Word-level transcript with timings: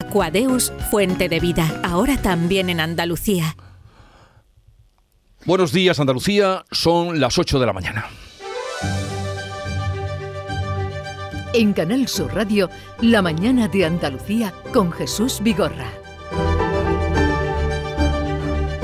Aquadeus, 0.00 0.72
fuente 0.92 1.28
de 1.28 1.40
vida, 1.40 1.80
ahora 1.82 2.16
también 2.22 2.70
en 2.70 2.78
Andalucía. 2.78 3.56
Buenos 5.44 5.72
días 5.72 5.98
Andalucía, 5.98 6.64
son 6.70 7.18
las 7.18 7.36
8 7.36 7.58
de 7.58 7.66
la 7.66 7.72
mañana. 7.72 8.06
En 11.52 11.72
Canal 11.72 12.06
Sur 12.06 12.32
Radio, 12.32 12.70
La 13.00 13.22
mañana 13.22 13.66
de 13.66 13.86
Andalucía 13.86 14.54
con 14.72 14.92
Jesús 14.92 15.40
Vigorra. 15.42 15.90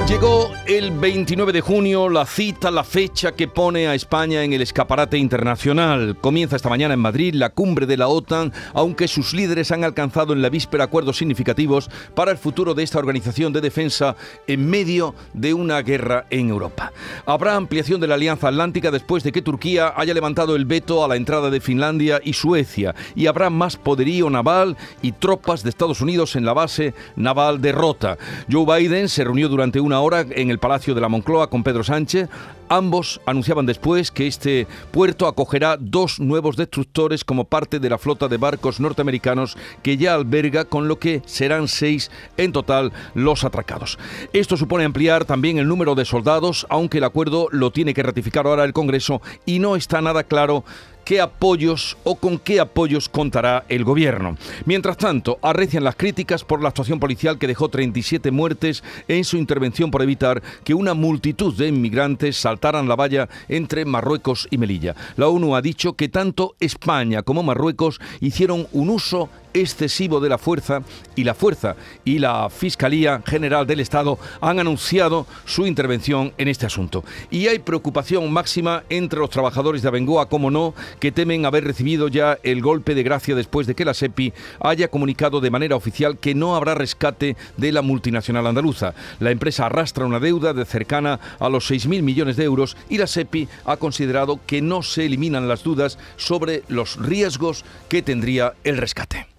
Llegó 0.06 0.52
el 0.66 0.90
29 0.90 1.50
de 1.50 1.62
junio 1.62 2.10
la 2.10 2.26
cita, 2.26 2.70
la 2.70 2.84
fecha 2.84 3.32
que 3.32 3.48
pone 3.48 3.88
a 3.88 3.94
España 3.94 4.44
en 4.44 4.52
el 4.52 4.60
escaparate 4.60 5.16
internacional. 5.16 6.18
Comienza 6.20 6.56
esta 6.56 6.68
mañana 6.68 6.92
en 6.92 7.00
Madrid 7.00 7.32
la 7.32 7.48
cumbre 7.48 7.86
de 7.86 7.96
la 7.96 8.08
OTAN, 8.08 8.52
aunque 8.74 9.08
sus 9.08 9.32
líderes 9.32 9.72
han 9.72 9.82
alcanzado 9.82 10.34
en 10.34 10.42
la 10.42 10.50
víspera 10.50 10.84
acuerdos 10.84 11.16
significativos 11.16 11.88
para 12.14 12.32
el 12.32 12.36
futuro 12.36 12.74
de 12.74 12.82
esta 12.82 12.98
organización 12.98 13.54
de 13.54 13.62
defensa 13.62 14.14
en 14.46 14.68
medio 14.68 15.14
de 15.32 15.54
una 15.54 15.80
guerra 15.80 16.26
en 16.28 16.50
Europa. 16.50 16.92
Habrá 17.24 17.56
ampliación 17.56 17.98
de 17.98 18.06
la 18.06 18.16
Alianza 18.16 18.48
Atlántica 18.48 18.90
después 18.90 19.24
de 19.24 19.32
que 19.32 19.40
Turquía 19.40 19.94
haya 19.96 20.12
levantado 20.12 20.54
el 20.54 20.66
veto 20.66 21.02
a 21.02 21.08
la 21.08 21.16
entrada 21.16 21.48
de 21.48 21.62
Finlandia 21.62 22.20
y 22.22 22.34
Suecia, 22.34 22.94
y 23.14 23.26
habrá 23.26 23.48
más 23.48 23.76
poderío 23.76 24.28
naval 24.28 24.76
y 25.00 25.12
tropas 25.12 25.62
de 25.62 25.70
Estados 25.70 26.02
Unidos 26.02 26.36
en 26.36 26.44
la 26.44 26.52
base 26.52 26.92
naval 27.16 27.62
de 27.62 27.72
Rota. 27.72 28.18
Joe 28.52 28.66
Biden 28.66 29.08
se 29.08 29.24
reunió 29.24 29.48
durante 29.48 29.80
una 29.80 29.93
hora 30.00 30.24
en 30.28 30.50
el 30.50 30.58
Palacio 30.58 30.94
de 30.94 31.00
la 31.00 31.08
Moncloa 31.08 31.50
con 31.50 31.62
Pedro 31.62 31.84
Sánchez. 31.84 32.28
Ambos 32.68 33.20
anunciaban 33.26 33.66
después 33.66 34.10
que 34.10 34.26
este 34.26 34.66
puerto 34.90 35.26
acogerá 35.26 35.76
dos 35.78 36.18
nuevos 36.18 36.56
destructores 36.56 37.22
como 37.22 37.44
parte 37.44 37.78
de 37.78 37.90
la 37.90 37.98
flota 37.98 38.26
de 38.26 38.38
barcos 38.38 38.80
norteamericanos 38.80 39.56
que 39.82 39.96
ya 39.96 40.14
alberga, 40.14 40.64
con 40.64 40.88
lo 40.88 40.98
que 40.98 41.22
serán 41.26 41.68
seis 41.68 42.10
en 42.36 42.52
total 42.52 42.92
los 43.14 43.44
atracados. 43.44 43.98
Esto 44.32 44.56
supone 44.56 44.84
ampliar 44.84 45.24
también 45.24 45.58
el 45.58 45.68
número 45.68 45.94
de 45.94 46.04
soldados, 46.04 46.66
aunque 46.70 46.98
el 46.98 47.04
acuerdo 47.04 47.48
lo 47.50 47.70
tiene 47.70 47.92
que 47.92 48.02
ratificar 48.02 48.46
ahora 48.46 48.64
el 48.64 48.72
Congreso 48.72 49.20
y 49.44 49.58
no 49.58 49.76
está 49.76 50.00
nada 50.00 50.24
claro 50.24 50.64
qué 51.04 51.20
apoyos 51.20 51.96
o 52.04 52.16
con 52.16 52.38
qué 52.38 52.60
apoyos 52.60 53.08
contará 53.08 53.64
el 53.68 53.84
gobierno. 53.84 54.36
Mientras 54.64 54.96
tanto, 54.96 55.38
arrecian 55.42 55.84
las 55.84 55.96
críticas 55.96 56.44
por 56.44 56.62
la 56.62 56.68
actuación 56.68 57.00
policial 57.00 57.38
que 57.38 57.46
dejó 57.46 57.68
37 57.68 58.30
muertes 58.30 58.82
en 59.08 59.24
su 59.24 59.36
intervención 59.36 59.90
por 59.90 60.02
evitar 60.02 60.42
que 60.64 60.74
una 60.74 60.94
multitud 60.94 61.54
de 61.56 61.68
inmigrantes 61.68 62.36
saltaran 62.36 62.88
la 62.88 62.96
valla 62.96 63.28
entre 63.48 63.84
Marruecos 63.84 64.48
y 64.50 64.58
Melilla. 64.58 64.94
La 65.16 65.28
ONU 65.28 65.54
ha 65.54 65.62
dicho 65.62 65.94
que 65.94 66.08
tanto 66.08 66.56
España 66.60 67.22
como 67.22 67.42
Marruecos 67.42 68.00
hicieron 68.20 68.66
un 68.72 68.90
uso 68.90 69.28
excesivo 69.54 70.20
de 70.20 70.28
la 70.28 70.38
fuerza 70.38 70.82
y 71.14 71.24
la 71.24 71.34
fuerza 71.34 71.76
y 72.04 72.18
la 72.18 72.50
Fiscalía 72.50 73.22
General 73.24 73.66
del 73.66 73.80
Estado 73.80 74.18
han 74.40 74.58
anunciado 74.58 75.26
su 75.46 75.66
intervención 75.66 76.32
en 76.36 76.48
este 76.48 76.66
asunto. 76.66 77.04
Y 77.30 77.46
hay 77.46 77.60
preocupación 77.60 78.30
máxima 78.32 78.84
entre 78.90 79.20
los 79.20 79.30
trabajadores 79.30 79.82
de 79.82 79.88
Abengoa, 79.88 80.28
como 80.28 80.50
no, 80.50 80.74
que 81.00 81.12
temen 81.12 81.46
haber 81.46 81.64
recibido 81.64 82.08
ya 82.08 82.38
el 82.42 82.60
golpe 82.60 82.94
de 82.94 83.02
gracia 83.02 83.34
después 83.34 83.66
de 83.66 83.74
que 83.74 83.84
la 83.84 83.94
SEPI 83.94 84.32
haya 84.60 84.88
comunicado 84.88 85.40
de 85.40 85.50
manera 85.50 85.76
oficial 85.76 86.18
que 86.18 86.34
no 86.34 86.56
habrá 86.56 86.74
rescate 86.74 87.36
de 87.56 87.72
la 87.72 87.82
multinacional 87.82 88.46
andaluza. 88.46 88.94
La 89.20 89.30
empresa 89.30 89.66
arrastra 89.66 90.06
una 90.06 90.20
deuda 90.20 90.52
de 90.52 90.64
cercana 90.64 91.20
a 91.38 91.48
los 91.48 91.70
6.000 91.70 92.02
millones 92.02 92.36
de 92.36 92.44
euros 92.44 92.76
y 92.88 92.98
la 92.98 93.06
SEPI 93.06 93.48
ha 93.64 93.76
considerado 93.76 94.40
que 94.46 94.60
no 94.60 94.82
se 94.82 95.06
eliminan 95.06 95.48
las 95.48 95.62
dudas 95.62 95.98
sobre 96.16 96.62
los 96.68 96.96
riesgos 96.96 97.64
que 97.88 98.02
tendría 98.02 98.54
el 98.64 98.76
rescate. 98.76 99.26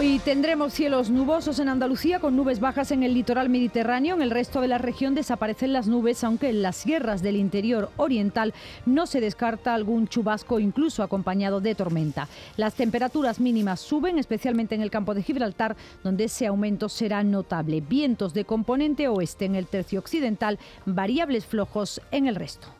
Hoy 0.00 0.18
tendremos 0.18 0.72
cielos 0.72 1.10
nubosos 1.10 1.58
en 1.58 1.68
Andalucía 1.68 2.20
con 2.20 2.34
nubes 2.34 2.58
bajas 2.58 2.90
en 2.90 3.02
el 3.02 3.12
litoral 3.12 3.50
mediterráneo. 3.50 4.14
En 4.14 4.22
el 4.22 4.30
resto 4.30 4.62
de 4.62 4.68
la 4.68 4.78
región 4.78 5.14
desaparecen 5.14 5.74
las 5.74 5.88
nubes, 5.88 6.24
aunque 6.24 6.48
en 6.48 6.62
las 6.62 6.76
sierras 6.76 7.20
del 7.20 7.36
interior 7.36 7.90
oriental 7.98 8.54
no 8.86 9.06
se 9.06 9.20
descarta 9.20 9.74
algún 9.74 10.08
chubasco, 10.08 10.58
incluso 10.58 11.02
acompañado 11.02 11.60
de 11.60 11.74
tormenta. 11.74 12.28
Las 12.56 12.76
temperaturas 12.76 13.40
mínimas 13.40 13.80
suben, 13.80 14.18
especialmente 14.18 14.74
en 14.74 14.80
el 14.80 14.90
campo 14.90 15.12
de 15.12 15.22
Gibraltar, 15.22 15.76
donde 16.02 16.24
ese 16.24 16.46
aumento 16.46 16.88
será 16.88 17.22
notable. 17.22 17.82
Vientos 17.82 18.32
de 18.32 18.46
componente 18.46 19.06
oeste 19.06 19.44
en 19.44 19.54
el 19.54 19.66
tercio 19.66 19.98
occidental, 19.98 20.58
variables 20.86 21.44
flojos 21.44 22.00
en 22.10 22.26
el 22.26 22.36
resto. 22.36 22.79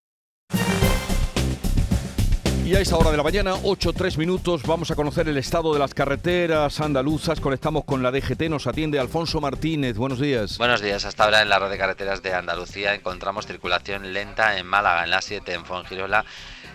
Y 2.71 2.75
a 2.77 2.79
esta 2.79 2.95
hora 2.95 3.11
de 3.11 3.17
la 3.17 3.23
mañana, 3.23 3.55
8-3 3.55 4.15
minutos, 4.15 4.63
vamos 4.63 4.89
a 4.91 4.95
conocer 4.95 5.27
el 5.27 5.35
estado 5.35 5.73
de 5.73 5.79
las 5.79 5.93
carreteras 5.93 6.79
andaluzas. 6.79 7.41
Conectamos 7.41 7.83
con 7.83 8.01
la 8.01 8.11
DGT, 8.11 8.43
nos 8.43 8.65
atiende 8.65 8.97
Alfonso 8.97 9.41
Martínez. 9.41 9.97
Buenos 9.97 10.21
días. 10.21 10.57
Buenos 10.57 10.79
días. 10.79 11.03
Hasta 11.03 11.25
ahora 11.25 11.41
en 11.41 11.49
la 11.49 11.59
red 11.59 11.69
de 11.69 11.77
carreteras 11.77 12.23
de 12.23 12.33
Andalucía 12.33 12.93
encontramos 12.93 13.45
circulación 13.45 14.13
lenta 14.13 14.57
en 14.57 14.65
Málaga, 14.65 15.03
en 15.03 15.09
la 15.09 15.21
7, 15.21 15.53
en 15.53 15.65
Fongirola, 15.65 16.23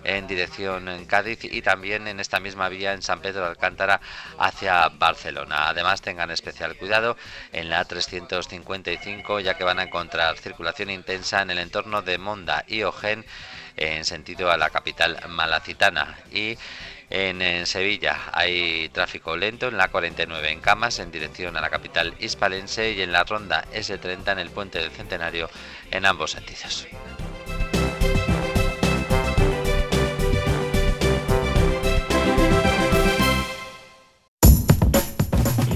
en 0.05 0.27
dirección 0.27 0.87
en 0.91 1.07
Cádiz 1.07 1.39
y 1.45 1.63
también 1.63 2.07
en 2.09 2.21
esta 2.21 2.41
misma 2.41 2.69
vía 2.69 2.93
en 2.93 3.01
San 3.01 3.21
Pedro 3.21 3.45
de 3.45 3.49
Alcántara 3.49 3.99
hacia 4.39 4.91
Barcelona. 4.91 5.71
Además, 5.71 6.03
tengan 6.03 6.31
especial 6.31 6.77
cuidado 6.77 7.17
en 7.55 7.71
la 7.71 7.83
355, 7.87 9.41
ya 9.41 9.55
que 9.55 9.65
van 9.65 9.79
a 9.79 9.85
encontrar 9.85 10.37
circulación 10.37 10.91
intensa 10.91 11.41
en 11.41 11.53
el 11.53 11.59
entorno 11.59 12.03
de 12.03 12.19
Monda 12.19 12.67
y 12.69 12.83
Ojén 12.83 13.25
en 13.77 14.05
sentido 14.05 14.51
a 14.51 14.57
la 14.57 14.71
capital 14.71 15.19
malacitana 15.29 16.19
y 16.33 16.57
en, 17.09 17.67
Sevilla 17.67 18.31
hay 18.33 18.89
tráfico 18.89 19.37
lento 19.37 19.69
en 19.69 19.77
la 19.77 19.89
49 19.89 20.51
en 20.51 20.61
Camas 20.61 20.99
en 20.99 21.13
dirección 21.13 21.57
a 21.57 21.61
la 21.61 21.71
capital 21.71 22.15
hispalense 22.19 22.93
y 22.93 23.03
en 23.03 23.13
la 23.13 23.25
ronda 23.25 23.65
S30 23.73 24.33
en 24.33 24.39
el 24.39 24.51
puente 24.51 24.79
del 24.81 24.91
Centenario 24.91 25.49
en 25.91 26.05
ambos 26.05 26.33
sentidos. 26.33 26.87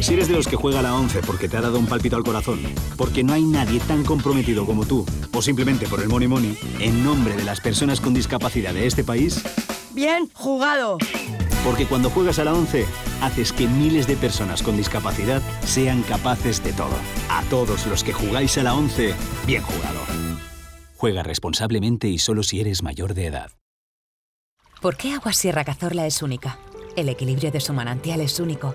Si 0.01 0.15
eres 0.15 0.29
de 0.29 0.35
los 0.35 0.49
que 0.49 0.57
juega 0.57 0.81
la 0.81 0.95
11 0.95 1.21
porque 1.27 1.49
te 1.49 1.59
ha 1.59 1.61
dado 1.61 1.79
un 1.79 1.87
palpito 1.87 2.17
al 2.17 2.25
corazón, 2.25 2.61
porque 2.97 3.23
no 3.23 3.35
hay 3.35 3.43
nadie 3.43 3.81
tan 3.81 4.03
comprometido 4.03 4.65
como 4.65 4.87
tú, 4.87 5.05
o 5.33 5.43
simplemente 5.43 5.87
por 5.87 6.01
el 6.01 6.09
money 6.09 6.27
money, 6.27 6.59
en 6.81 7.05
nombre 7.05 7.37
de 7.37 7.45
las 7.45 7.61
personas 7.61 8.01
con 8.01 8.15
discapacidad 8.15 8.73
de 8.73 8.87
este 8.87 9.05
país... 9.05 9.43
Bien 9.93 10.31
jugado. 10.33 10.97
Porque 11.65 11.85
cuando 11.85 12.09
juegas 12.09 12.39
a 12.39 12.45
la 12.45 12.55
11, 12.55 12.87
haces 13.21 13.53
que 13.53 13.67
miles 13.69 14.07
de 14.07 14.17
personas 14.17 14.63
con 14.63 14.77
discapacidad 14.77 15.43
sean 15.65 16.03
capaces 16.03 16.65
de 16.65 16.73
todo. 16.73 16.97
A 17.29 17.43
todos 17.51 17.87
los 17.87 18.03
que 18.03 18.15
jugáis 18.15 18.57
a 18.57 18.63
la 18.63 18.75
11, 18.75 19.15
bien 19.47 19.63
jugado. 19.63 20.01
Juega 20.97 21.23
responsablemente 21.23 22.09
y 22.09 22.19
solo 22.19 22.43
si 22.43 22.61
eres 22.61 22.83
mayor 22.83 23.13
de 23.13 23.27
edad. 23.27 23.51
¿Por 24.81 24.97
qué 24.97 25.13
Agua 25.13 25.35
Sierra 25.35 25.65
Cazorla 25.65 26.07
es 26.07 26.23
única? 26.23 26.59
El 26.97 27.09
equilibrio 27.11 27.51
de 27.51 27.61
su 27.61 27.73
manantial 27.73 28.21
es 28.21 28.41
único, 28.41 28.75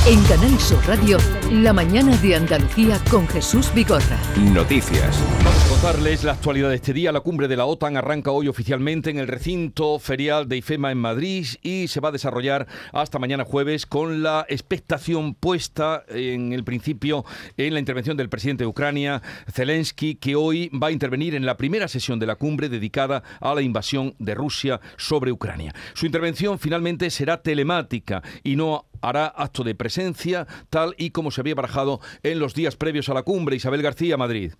En 0.07 0.19
Canal 0.23 0.59
Sur 0.59 0.83
Radio, 0.87 1.19
La 1.51 1.73
mañana 1.73 2.17
de 2.17 2.35
Andalucía 2.35 2.99
con 3.11 3.27
Jesús 3.27 3.71
Bigorra. 3.71 4.17
Noticias. 4.51 5.23
Vamos 5.43 5.63
a 5.63 5.69
contarles 5.69 6.23
la 6.23 6.31
actualidad 6.31 6.69
de 6.69 6.75
este 6.77 6.91
día. 6.91 7.11
La 7.11 7.19
cumbre 7.19 7.47
de 7.47 7.55
la 7.55 7.65
OTAN 7.65 7.95
arranca 7.97 8.31
hoy 8.31 8.47
oficialmente 8.47 9.11
en 9.11 9.19
el 9.19 9.27
recinto 9.27 9.99
ferial 9.99 10.49
de 10.49 10.57
IFEMA 10.57 10.91
en 10.91 10.97
Madrid 10.97 11.45
y 11.61 11.87
se 11.87 11.99
va 11.99 12.09
a 12.09 12.11
desarrollar 12.11 12.65
hasta 12.93 13.19
mañana 13.19 13.45
jueves 13.45 13.85
con 13.85 14.23
la 14.23 14.43
expectación 14.49 15.35
puesta 15.35 16.03
en 16.07 16.51
el 16.51 16.63
principio 16.63 17.23
en 17.55 17.75
la 17.75 17.79
intervención 17.79 18.17
del 18.17 18.27
presidente 18.29 18.63
de 18.63 18.69
Ucrania, 18.69 19.21
Zelensky, 19.53 20.15
que 20.15 20.35
hoy 20.35 20.69
va 20.69 20.87
a 20.87 20.91
intervenir 20.91 21.35
en 21.35 21.45
la 21.45 21.57
primera 21.57 21.87
sesión 21.87 22.17
de 22.17 22.25
la 22.25 22.37
cumbre 22.37 22.69
dedicada 22.69 23.21
a 23.39 23.53
la 23.53 23.61
invasión 23.61 24.15
de 24.17 24.33
Rusia 24.33 24.81
sobre 24.97 25.31
Ucrania. 25.31 25.75
Su 25.93 26.07
intervención 26.07 26.57
finalmente 26.57 27.11
será 27.11 27.43
telemática 27.43 28.23
y 28.43 28.55
no 28.55 28.87
hará 29.01 29.25
acto 29.25 29.63
de 29.63 29.75
presencia, 29.75 29.90
tal 30.69 30.95
y 30.97 31.11
como 31.11 31.31
se 31.31 31.41
había 31.41 31.55
barajado 31.55 31.99
en 32.23 32.39
los 32.39 32.53
días 32.53 32.75
previos 32.75 33.09
a 33.09 33.13
la 33.13 33.23
cumbre. 33.23 33.55
Isabel 33.55 33.81
García, 33.81 34.17
Madrid. 34.17 34.53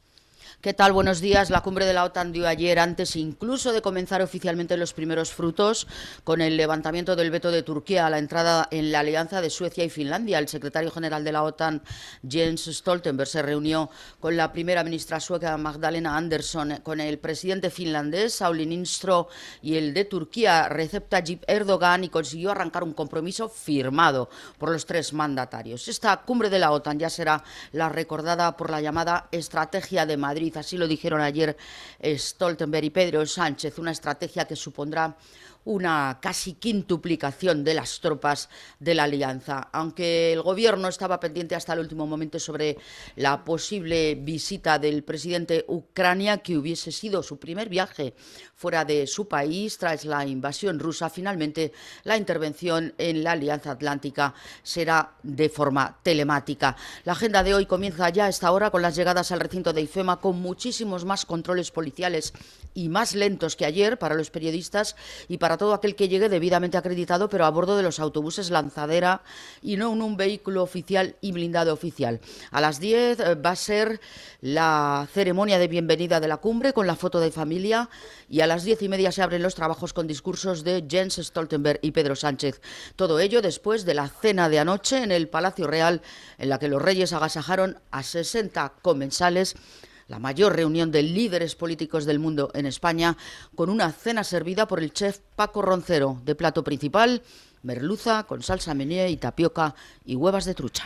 ¿Qué 0.62 0.76
tal? 0.76 0.92
Buenos 0.92 1.22
días. 1.22 1.50
La 1.50 1.62
cumbre 1.62 1.88
de 1.88 1.94
la 1.94 2.04
OTAN 2.04 2.32
dio 2.32 2.48
ayer, 2.48 2.78
antes 2.78 3.16
incluso 3.16 3.72
de 3.72 3.82
comenzar 3.82 4.22
oficialmente 4.22 4.78
los 4.78 4.94
primeros 4.94 5.32
frutos, 5.32 5.88
con 6.24 6.40
el 6.40 6.56
levantamiento 6.56 7.16
del 7.16 7.32
veto 7.32 7.50
de 7.50 7.64
Turquía 7.64 8.06
a 8.06 8.12
la 8.12 8.20
entrada 8.20 8.68
en 8.70 8.92
la 8.92 9.00
alianza 9.00 9.42
de 9.42 9.50
Suecia 9.50 9.84
y 9.84 9.90
Finlandia. 9.90 10.38
El 10.38 10.48
secretario 10.48 10.92
general 10.92 11.24
de 11.24 11.32
la 11.32 11.42
OTAN, 11.42 11.82
Jens 12.30 12.66
Stoltenberg, 12.66 13.28
se 13.28 13.42
reunió 13.42 13.90
con 14.20 14.38
la 14.38 14.54
primera 14.54 14.84
ministra 14.84 15.20
sueca, 15.20 15.58
Magdalena 15.58 16.16
Andersson, 16.16 16.78
con 16.84 17.00
el 17.00 17.18
presidente 17.18 17.72
finlandés, 17.72 18.36
Sauli 18.36 18.68
Niinistö, 18.68 19.30
y 19.64 19.78
el 19.78 19.96
de 19.96 20.06
Turquía, 20.06 20.70
Recep 20.70 21.10
Tayyip 21.10 21.44
Erdogan, 21.48 22.04
y 22.04 22.10
consiguió 22.10 22.52
arrancar 22.52 22.84
un 22.84 22.94
compromiso 22.94 23.50
firmado 23.50 24.30
por 24.60 24.70
los 24.70 24.86
tres 24.86 25.12
mandatarios. 25.12 25.88
Esta 25.88 26.18
cumbre 26.18 26.52
de 26.52 26.60
la 26.60 26.70
OTAN 26.70 27.00
ya 27.00 27.10
será 27.10 27.44
la 27.72 27.90
recordada 27.90 28.56
por 28.56 28.70
la 28.70 28.80
llamada 28.80 29.28
Estrategia 29.32 30.06
de 30.06 30.18
Madrid 30.18 30.51
así 30.58 30.78
lo 30.78 30.88
dijeron 30.88 31.22
ayer 31.22 31.56
Stoltenberg 32.04 32.86
y 32.86 32.90
Pedro 32.90 33.26
Sánchez, 33.26 33.80
una 33.80 33.92
estrategia 33.92 34.46
que 34.46 34.56
supondrá 34.56 35.18
una 35.66 36.20
casi 36.22 36.54
quintuplicación 36.54 37.64
de 37.64 37.74
las 37.74 38.00
tropas 38.00 38.50
de 38.80 38.96
la 38.96 39.04
alianza. 39.04 39.70
Aunque 39.72 40.34
el 40.34 40.42
gobierno 40.42 40.88
estaba 40.88 41.20
pendiente 41.20 41.56
hasta 41.56 41.74
el 41.74 41.80
último 41.80 42.08
momento 42.08 42.40
sobre 42.40 42.78
la 43.16 43.44
posible 43.44 44.16
visita 44.16 44.80
del 44.80 45.04
presidente 45.04 45.66
Ucrania, 45.68 46.40
que 46.40 46.58
hubiese 46.58 46.92
sido 46.92 47.22
su 47.24 47.38
primer 47.38 47.70
viaje 47.70 48.14
fuera 48.56 48.86
de 48.86 49.08
su 49.08 49.28
país 49.28 49.78
tras 49.78 50.06
la 50.06 50.26
invasión 50.26 50.80
rusa, 50.80 51.10
finalmente 51.10 51.74
la 52.04 52.18
intervención 52.18 52.94
en 52.98 53.24
la 53.24 53.32
Alianza 53.32 53.72
Atlántica 53.72 54.34
será 54.64 55.14
de 55.24 55.50
forma 55.50 55.98
telemática. 56.04 56.76
La 57.04 57.14
agenda 57.14 57.44
de 57.44 57.54
hoy 57.54 57.66
comienza 57.66 58.10
ya 58.10 58.26
a 58.26 58.30
esta 58.30 58.52
hora 58.52 58.70
con 58.72 58.82
las 58.82 58.96
llegadas 58.96 59.32
al 59.32 59.40
recinto 59.40 59.74
de 59.74 59.82
IFEMA 59.82 60.20
con 60.20 60.40
muchísimos 60.40 61.06
más 61.06 61.26
controles 61.26 61.72
policiales 61.72 62.34
y 62.74 62.90
más 62.90 63.16
lentos 63.16 63.56
que 63.56 63.66
ayer 63.66 63.98
para 63.98 64.16
los 64.16 64.30
periodistas 64.30 64.96
y 65.28 65.38
para 65.38 65.51
todo 65.58 65.74
aquel 65.74 65.96
que 65.96 66.08
llegue 66.08 66.30
debidamente 66.30 66.78
acreditado, 66.78 67.30
pero 67.30 67.46
a 67.46 67.50
bordo 67.50 67.78
de 67.78 67.84
los 67.84 68.00
autobuses 68.00 68.50
lanzadera 68.50 69.22
y 69.62 69.78
no 69.78 69.94
en 69.94 70.02
un 70.02 70.18
vehículo 70.18 70.64
oficial 70.64 71.16
y 71.22 71.32
blindado 71.32 71.74
oficial. 71.74 72.20
A 72.52 72.62
las 72.62 72.80
10 72.80 73.20
eh, 73.20 73.36
va 73.36 73.52
a 73.52 73.56
ser 73.56 74.00
la 74.42 75.08
ceremonia 75.14 75.60
de 75.60 75.68
bienvenida 75.68 76.20
de 76.20 76.28
la 76.28 76.38
cumbre 76.38 76.74
con 76.74 76.88
la 76.88 76.96
foto 76.96 77.20
de 77.20 77.32
familia 77.32 77.90
y 78.30 78.42
a 78.42 78.48
las 78.48 78.64
diez 78.64 78.82
y 78.82 78.90
media 78.90 79.12
se 79.12 79.22
abren 79.22 79.44
los 79.44 79.56
trabajos 79.56 79.94
con 79.94 80.08
discursos 80.08 80.64
de 80.64 80.86
Jens 80.90 81.16
Stoltenberg 81.16 81.80
y 81.82 81.92
Pedro 81.92 82.16
Sánchez. 82.16 82.62
Todo 82.96 83.20
ello 83.20 83.42
después 83.42 83.86
de 83.86 83.94
la 83.94 84.08
cena 84.08 84.50
de 84.50 84.60
anoche 84.60 85.04
en 85.04 85.12
el 85.12 85.30
Palacio 85.30 85.68
Real, 85.68 86.02
en 86.38 86.50
la 86.50 86.60
que 86.60 86.68
los 86.68 86.82
reyes 86.82 87.14
agasajaron 87.14 87.80
a 87.92 88.04
60 88.04 88.74
comensales 88.82 89.56
la 90.12 90.20
mayor 90.20 90.54
reunión 90.54 90.92
de 90.92 91.04
líderes 91.04 91.56
políticos 91.56 92.04
del 92.04 92.20
mundo 92.20 92.52
en 92.54 92.66
España, 92.66 93.16
con 93.56 93.70
una 93.70 93.94
cena 93.94 94.26
servida 94.26 94.68
por 94.68 94.84
el 94.84 94.92
chef 94.92 95.20
Paco 95.38 95.62
Roncero, 95.62 96.20
de 96.26 96.36
plato 96.36 96.66
principal, 96.66 97.24
merluza 97.64 98.24
con 98.24 98.44
salsa 98.44 98.74
meñé 98.74 99.10
y 99.10 99.16
tapioca 99.16 99.74
y 100.04 100.18
huevas 100.18 100.44
de 100.44 100.54
trucha. 100.54 100.84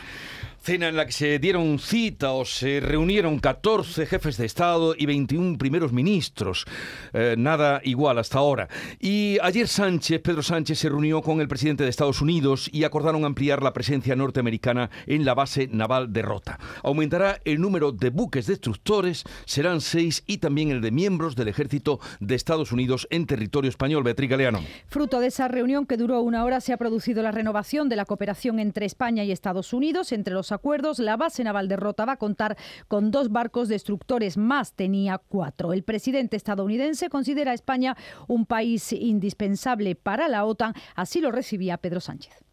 Cena 0.65 0.87
en 0.87 0.95
la 0.95 1.05
que 1.05 1.11
se 1.11 1.37
dieron 1.37 1.77
cita 1.77 2.31
o 2.31 2.43
se 2.43 2.79
reunieron 2.79 3.37
14 3.37 4.07
jefes 4.07 4.37
de 4.37 4.47
Estado 4.47 4.95
y 4.97 5.05
21 5.05 5.59
primeros 5.59 5.93
ministros. 5.93 6.65
Eh, 7.13 7.35
nada 7.37 7.81
igual 7.83 8.17
hasta 8.17 8.39
ahora. 8.39 8.67
Y 8.99 9.37
ayer 9.43 9.67
Sánchez, 9.67 10.21
Pedro 10.23 10.41
Sánchez, 10.41 10.79
se 10.79 10.89
reunió 10.89 11.21
con 11.21 11.39
el 11.39 11.47
presidente 11.47 11.83
de 11.83 11.91
Estados 11.91 12.19
Unidos 12.19 12.67
y 12.73 12.83
acordaron 12.83 13.25
ampliar 13.25 13.61
la 13.61 13.73
presencia 13.73 14.15
norteamericana 14.15 14.89
en 15.05 15.23
la 15.23 15.35
base 15.35 15.67
naval 15.71 16.11
de 16.11 16.23
Rota. 16.23 16.57
Aumentará 16.81 17.39
el 17.45 17.61
número 17.61 17.91
de 17.91 18.09
buques 18.09 18.47
destructores, 18.47 19.23
serán 19.45 19.81
seis, 19.81 20.23
y 20.25 20.39
también 20.39 20.71
el 20.71 20.81
de 20.81 20.89
miembros 20.89 21.35
del 21.35 21.47
ejército 21.47 21.99
de 22.19 22.33
Estados 22.33 22.71
Unidos 22.71 23.07
en 23.11 23.27
territorio 23.27 23.69
español. 23.69 24.01
Beatriz 24.01 24.31
Galeano. 24.31 24.61
Fruto 24.87 25.19
de 25.19 25.27
esa 25.27 25.47
reunión 25.47 25.85
que 25.85 25.95
duró 25.95 26.21
una 26.21 26.43
hora 26.43 26.59
se 26.59 26.73
ha 26.73 26.77
producido 26.77 27.21
la 27.21 27.29
renovación 27.29 27.87
de 27.87 27.97
la 27.97 28.05
cooperación 28.05 28.57
entre 28.57 28.87
España 28.87 29.23
y 29.23 29.31
Estados 29.31 29.71
Unidos, 29.71 30.11
entre 30.11 30.33
los 30.33 30.54
acuerdos, 30.55 30.99
la 30.99 31.17
base 31.17 31.43
naval 31.43 31.67
de 31.67 31.75
Rota 31.75 32.05
va 32.05 32.13
a 32.13 32.17
contar 32.17 32.57
con 32.87 33.11
dos 33.11 33.29
barcos 33.29 33.67
destructores 33.67 34.37
más, 34.37 34.73
tenía 34.73 35.17
cuatro. 35.17 35.73
El 35.73 35.83
presidente 35.83 36.37
estadounidense 36.37 37.09
considera 37.09 37.51
a 37.51 37.55
España 37.55 37.95
un 38.27 38.45
país 38.45 38.91
indispensable 38.93 39.95
para 39.95 40.27
la 40.27 40.45
OTAN, 40.45 40.73
así 40.95 41.21
lo 41.21 41.31
recibía 41.31 41.77
Pedro 41.77 41.99
Sánchez. 41.99 42.44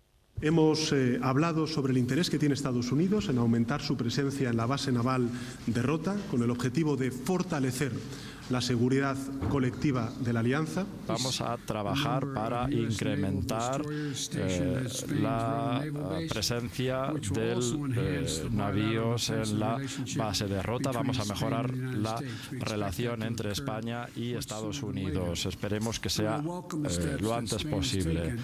Hemos 0.43 0.93
eh, 0.93 1.21
hablado 1.23 1.69
sobre 1.69 1.93
el 1.93 1.99
interés 1.99 2.29
que 2.29 2.37
tiene 2.37 2.55
Estados 2.55 2.91
Unidos 2.91 3.29
en 3.29 3.39
aumentar 3.39 3.81
su 3.81 3.97
presencia 3.97 4.51
en 4.51 4.57
la 4.57 4.67
base 4.67 4.91
naval 4.91 5.31
de 5.67 5.83
Rota 5.83 6.17
con 6.33 6.43
el 6.43 6.51
objetivo 6.51 6.97
de 6.97 7.13
fortalecer 7.13 7.93
la 8.51 8.61
seguridad 8.61 9.17
colectiva 9.49 10.13
de 10.19 10.33
la 10.33 10.41
alianza. 10.41 10.85
Vamos 11.07 11.41
a 11.41 11.57
trabajar 11.59 12.27
para 12.35 12.69
incrementar 12.73 13.83
eh, 13.89 14.85
la 15.21 15.81
eh, 15.85 16.27
presencia 16.29 17.13
de 17.31 18.51
navíos 18.51 19.31
en 19.31 19.61
la 19.61 19.79
base 20.17 20.49
de 20.49 20.61
Rota. 20.61 20.91
Vamos 20.91 21.21
a 21.21 21.25
mejorar 21.25 21.73
la 21.73 22.21
relación 22.51 23.23
entre 23.23 23.53
España 23.53 24.09
y 24.17 24.33
Estados 24.33 24.83
Unidos. 24.83 25.47
Esperemos 25.47 26.01
que 26.01 26.11
sea 26.11 26.43
lo 27.21 27.33
antes 27.33 27.63
posible. 27.63 28.39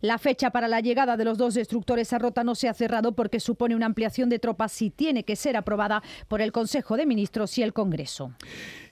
La 0.00 0.18
fecha 0.18 0.50
para 0.50 0.68
la 0.68 0.80
llegada 0.80 1.16
de 1.16 1.24
los 1.24 1.38
dos 1.38 1.54
destructores 1.54 2.12
a 2.12 2.18
Rota 2.18 2.44
no 2.44 2.54
se 2.54 2.68
ha 2.68 2.74
cerrado 2.74 3.12
porque 3.12 3.40
supone 3.40 3.74
una 3.74 3.86
ampliación 3.86 4.28
de 4.28 4.38
tropas 4.38 4.70
si 4.70 4.90
tiene 4.90 5.24
que 5.24 5.34
ser 5.34 5.56
aprobada 5.56 6.04
por 6.28 6.40
el 6.40 6.52
Consejo 6.52 6.96
de 6.96 7.04
Ministros 7.04 7.58
y 7.58 7.64
el 7.64 7.72
Congreso. 7.72 8.32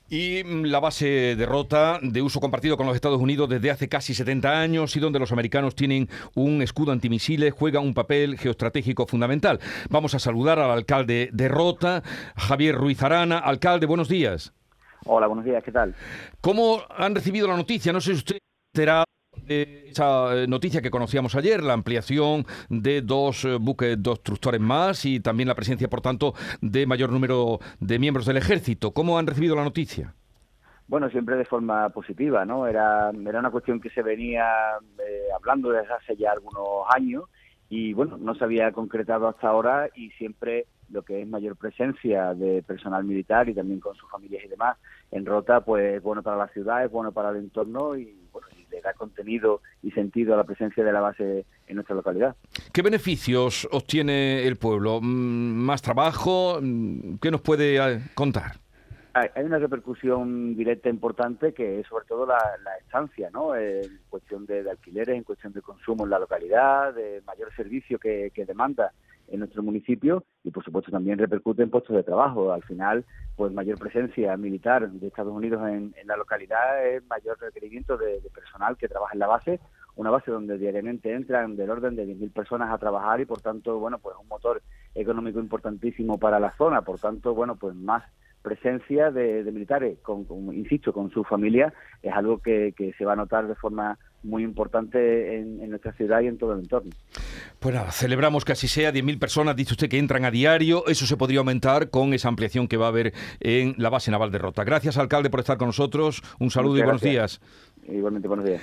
Y 0.09 0.43
mm, 0.45 0.65
la 0.65 0.81
base 0.81 1.37
de 1.37 1.47
Rota, 1.47 2.01
de 2.03 2.23
uso 2.23 2.41
compartido 2.41 2.77
con 2.77 2.87
los 2.87 2.97
Estados 2.97 3.21
Unidos 3.21 3.49
desde 3.49 3.71
hace 3.71 3.89
casi 3.89 4.15
70 4.15 4.61
años 4.61 4.97
y 4.97 5.01
donde 5.01 5.21
los 5.21 5.31
americanos 5.31 5.77
tienen 5.77 6.09
un 6.35 6.61
escudo 6.61 6.91
antimisiles, 6.91 7.55
juega 7.55 7.79
un 7.79 7.95
papel 7.95 8.37
geoestratégico 8.37 9.07
fundamental. 9.07 9.61
Vamos 9.91 10.15
a 10.15 10.19
saludar 10.19 10.59
al 10.59 10.73
alcalde 10.73 11.31
de 11.33 11.49
Rota, 11.49 12.03
Javier 12.37 12.75
Ruiz 12.75 13.01
Arana. 13.03 13.39
Alcalde, 13.39 13.87
buenos 13.87 14.09
días. 14.09 14.53
Hola, 15.05 15.29
buenos 15.29 15.45
días, 15.45 15.63
¿qué 15.63 15.71
tal? 15.71 15.95
¿Cómo 16.41 16.81
han 16.91 17.15
recibido 17.15 17.47
la 17.47 17.57
noticia? 17.57 17.93
No 17.93 18.01
sé 18.01 18.13
si 18.13 18.19
usted 18.19 18.39
será 18.75 19.05
esa 19.49 20.35
eh, 20.35 20.47
noticia 20.47 20.83
que 20.83 20.91
conocíamos 20.91 21.35
ayer, 21.35 21.63
la 21.63 21.73
ampliación 21.73 22.45
de 22.69 23.03
dos 23.03 23.45
eh, 23.45 23.57
buques 23.61 24.03
destructores 24.03 24.61
más 24.61 25.05
y 25.05 25.21
también 25.21 25.49
la 25.49 25.55
presencia, 25.55 25.89
por 25.89 26.01
tanto, 26.01 26.35
de 26.61 26.87
mayor 26.87 27.11
número 27.11 27.59
de 27.81 27.99
miembros 27.99 28.27
del 28.27 28.37
ejército. 28.37 28.93
¿Cómo 28.93 29.19
han 29.19 29.27
recibido 29.27 29.57
la 29.57 29.65
noticia? 29.65 30.15
Bueno, 30.89 31.11
siempre 31.11 31.37
de 31.37 31.45
forma 31.45 31.89
positiva, 31.89 32.45
¿no? 32.45 32.67
Era, 32.67 33.11
era 33.11 33.41
una 33.41 33.51
cuestión 33.51 33.81
que 33.81 33.91
se 33.91 34.03
venía 34.03 34.47
eh, 34.99 35.27
hablando 35.35 35.71
desde 35.71 35.93
hace 35.93 36.17
ya 36.17 36.31
algunos 36.33 36.85
años 36.95 37.25
y, 37.69 37.93
bueno, 37.93 38.17
no 38.17 38.35
se 38.37 38.45
había 38.45 38.71
concretado 38.71 39.27
hasta 39.27 39.49
ahora 39.49 39.89
y 39.97 40.11
siempre 40.11 40.67
lo 40.91 41.03
que 41.03 41.21
es 41.21 41.27
mayor 41.27 41.57
presencia 41.57 42.33
de 42.35 42.63
personal 42.63 43.03
militar 43.03 43.49
y 43.49 43.55
también 43.55 43.81
con 43.81 43.97
sus 43.97 44.09
familias 44.09 44.45
y 44.45 44.49
demás 44.49 44.77
en 45.11 45.27
Rota, 45.27 45.61
pues 45.63 46.03
bueno 46.03 46.23
para 46.23 46.37
la 46.37 46.49
ciudad, 46.49 46.85
es 46.85 46.91
bueno 46.91 47.13
para 47.13 47.31
el 47.31 47.37
entorno 47.37 47.97
y 47.97 48.17
le 48.71 48.81
da 48.81 48.93
contenido 48.95 49.61
y 49.83 49.91
sentido 49.93 50.35
a 50.35 50.37
la 50.37 50.45
presencia 50.45 50.85
de 50.85 50.93
la 50.93 51.01
base 51.01 51.45
en 51.67 51.75
nuestra 51.75 51.95
localidad. 51.95 52.37
¿Qué 52.73 52.83
beneficios 52.83 53.69
obtiene 53.73 54.47
el 54.47 54.57
pueblo? 54.57 55.01
Mm, 55.01 55.07
¿Más 55.07 55.83
trabajo? 55.83 56.59
Mm, 56.61 57.17
¿Qué 57.21 57.31
nos 57.31 57.41
puede 57.41 57.77
eh, 57.77 58.01
contar? 58.15 58.57
Hay 59.15 59.45
una 59.45 59.59
repercusión 59.59 60.55
directa 60.55 60.91
importante 60.91 61.55
que 61.55 61.81
es 61.81 61.87
sobre 61.87 62.05
todo 62.05 62.27
la, 62.27 62.37
estancia, 62.83 63.31
¿no? 63.31 63.57
En 63.57 64.01
cuestión 64.11 64.45
de, 64.45 64.69
alquileres, 64.69 65.17
en 65.17 65.23
cuestión 65.25 65.55
de 65.55 65.63
consumo 65.63 66.05
en 66.05 66.11
la 66.11 66.19
localidad, 66.19 66.93
de 66.93 67.23
mayor 67.27 67.51
servicio 67.57 67.99
que, 67.99 68.31
que 68.35 68.45
demanda 68.45 68.93
en 69.29 69.41
nuestro 69.41 69.63
municipio 69.63 70.25
y 70.45 70.51
por 70.51 70.65
supuesto 70.65 70.91
también 70.91 71.19
repercute 71.19 71.63
en 71.63 71.71
puestos 71.71 71.97
de 71.97 72.03
trabajo. 72.03 72.53
Al 72.53 72.63
final, 72.63 73.05
pues 73.37 73.53
mayor 73.53 73.79
presencia 73.79 74.37
militar 74.37 74.91
de 74.91 75.07
Estados 75.07 75.33
Unidos 75.33 75.63
en, 75.69 75.95
la 76.05 76.17
localidad 76.17 76.87
es 76.87 77.05
mayor 77.07 77.39
requerimiento 77.41 77.97
de, 77.97 78.21
personal 78.35 78.77
que 78.77 78.89
trabaja 78.89 79.15
en 79.15 79.21
la 79.21 79.27
base 79.27 79.61
una 79.97 80.11
base 80.11 80.31
donde 80.31 80.59
diariamente 80.59 81.13
entran 81.15 81.57
del 81.57 81.71
orden 81.71 81.97
de 81.97 82.07
10.000 82.07 82.31
personas 82.31 82.71
a 82.71 82.77
trabajar 82.77 83.19
y 83.21 83.25
por 83.25 83.41
tanto, 83.41 83.79
bueno, 83.79 83.99
pues 83.99 84.15
un 84.21 84.29
motor 84.29 84.61
económico 84.95 85.41
importantísimo 85.41 86.19
para 86.19 86.39
la 86.39 86.55
zona, 86.57 86.83
por 86.83 86.99
tanto, 86.99 87.35
bueno, 87.35 87.57
pues 87.57 87.75
más 87.75 88.05
presencia 88.47 89.11
de, 89.11 89.43
militares, 89.51 89.99
con, 90.03 90.25
insisto, 90.55 90.93
con 90.93 91.11
su 91.11 91.25
familia, 91.25 91.75
es 92.01 92.13
algo 92.13 92.39
que, 92.39 92.73
se 92.97 93.05
va 93.05 93.15
a 93.15 93.17
notar 93.17 93.49
de 93.49 93.57
forma 93.57 93.99
muy 94.27 94.43
importante 94.43 95.39
en, 95.39 95.71
nuestra 95.71 95.93
ciudad 95.93 96.21
y 96.21 96.27
en 96.27 96.39
todo 96.39 96.53
el 96.53 96.61
entorno. 96.61 96.91
Pues 97.59 97.75
nada, 97.75 97.91
celebramos 97.93 98.45
que 98.45 98.53
así 98.53 98.69
sea, 98.69 98.93
10.000 98.93 99.19
personas, 99.19 99.57
dice 99.57 99.75
usted, 99.75 99.89
que 99.89 99.99
entran 99.99 100.25
a 100.25 100.31
diario, 100.31 100.87
eso 100.87 101.07
se 101.07 101.17
podría 101.17 101.39
aumentar 101.39 101.91
con 101.91 102.13
esa 102.13 102.29
ampliación 102.29 102.69
que 102.69 102.77
va 102.77 102.87
a 102.87 102.89
haber 102.89 103.15
en 103.41 103.75
la 103.79 103.89
base 103.89 104.11
naval 104.11 104.31
de 104.31 104.39
Rota. 104.39 104.65
Gracias, 104.65 104.99
alcalde, 104.99 105.31
por 105.31 105.41
estar 105.41 105.57
con 105.57 105.69
nosotros, 105.69 106.23
un 106.39 106.51
saludo 106.51 106.79
y 106.79 106.83
buenos 106.83 107.03
días. 107.03 107.41
Igualmente, 107.89 108.29
buenos 108.29 108.47
días. 108.47 108.61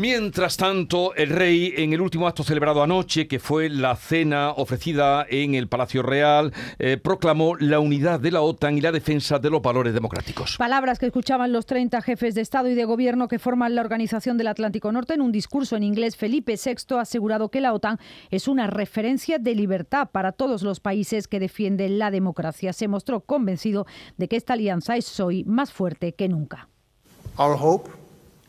Mientras 0.00 0.56
tanto, 0.56 1.14
el 1.14 1.28
rey, 1.28 1.74
en 1.76 1.92
el 1.92 2.00
último 2.00 2.26
acto 2.26 2.42
celebrado 2.42 2.82
anoche, 2.82 3.28
que 3.28 3.38
fue 3.38 3.68
la 3.68 3.94
cena 3.96 4.52
ofrecida 4.52 5.26
en 5.28 5.54
el 5.54 5.68
Palacio 5.68 6.00
Real, 6.02 6.54
eh, 6.78 6.96
proclamó 6.96 7.54
la 7.56 7.80
unidad 7.80 8.18
de 8.18 8.30
la 8.30 8.40
OTAN 8.40 8.78
y 8.78 8.80
la 8.80 8.92
defensa 8.92 9.38
de 9.38 9.50
los 9.50 9.60
valores 9.60 9.92
democráticos. 9.92 10.56
Palabras 10.56 10.98
que 10.98 11.04
escuchaban 11.04 11.52
los 11.52 11.66
30 11.66 12.00
jefes 12.00 12.34
de 12.34 12.40
Estado 12.40 12.70
y 12.70 12.74
de 12.74 12.86
Gobierno 12.86 13.28
que 13.28 13.38
forman 13.38 13.74
la 13.74 13.82
Organización 13.82 14.38
del 14.38 14.46
Atlántico 14.46 14.90
Norte. 14.90 15.12
En 15.12 15.20
un 15.20 15.32
discurso 15.32 15.76
en 15.76 15.82
inglés, 15.82 16.16
Felipe 16.16 16.54
VI 16.56 16.96
ha 16.96 17.02
asegurado 17.02 17.50
que 17.50 17.60
la 17.60 17.74
OTAN 17.74 17.98
es 18.30 18.48
una 18.48 18.68
referencia 18.68 19.38
de 19.38 19.54
libertad 19.54 20.08
para 20.10 20.32
todos 20.32 20.62
los 20.62 20.80
países 20.80 21.28
que 21.28 21.40
defienden 21.40 21.98
la 21.98 22.10
democracia. 22.10 22.72
Se 22.72 22.88
mostró 22.88 23.20
convencido 23.20 23.86
de 24.16 24.28
que 24.28 24.36
esta 24.36 24.54
alianza 24.54 24.96
es 24.96 25.20
hoy 25.20 25.44
más 25.44 25.74
fuerte 25.74 26.14
que 26.14 26.30
nunca. 26.30 26.70
Our 27.36 27.54
hope, 27.60 27.90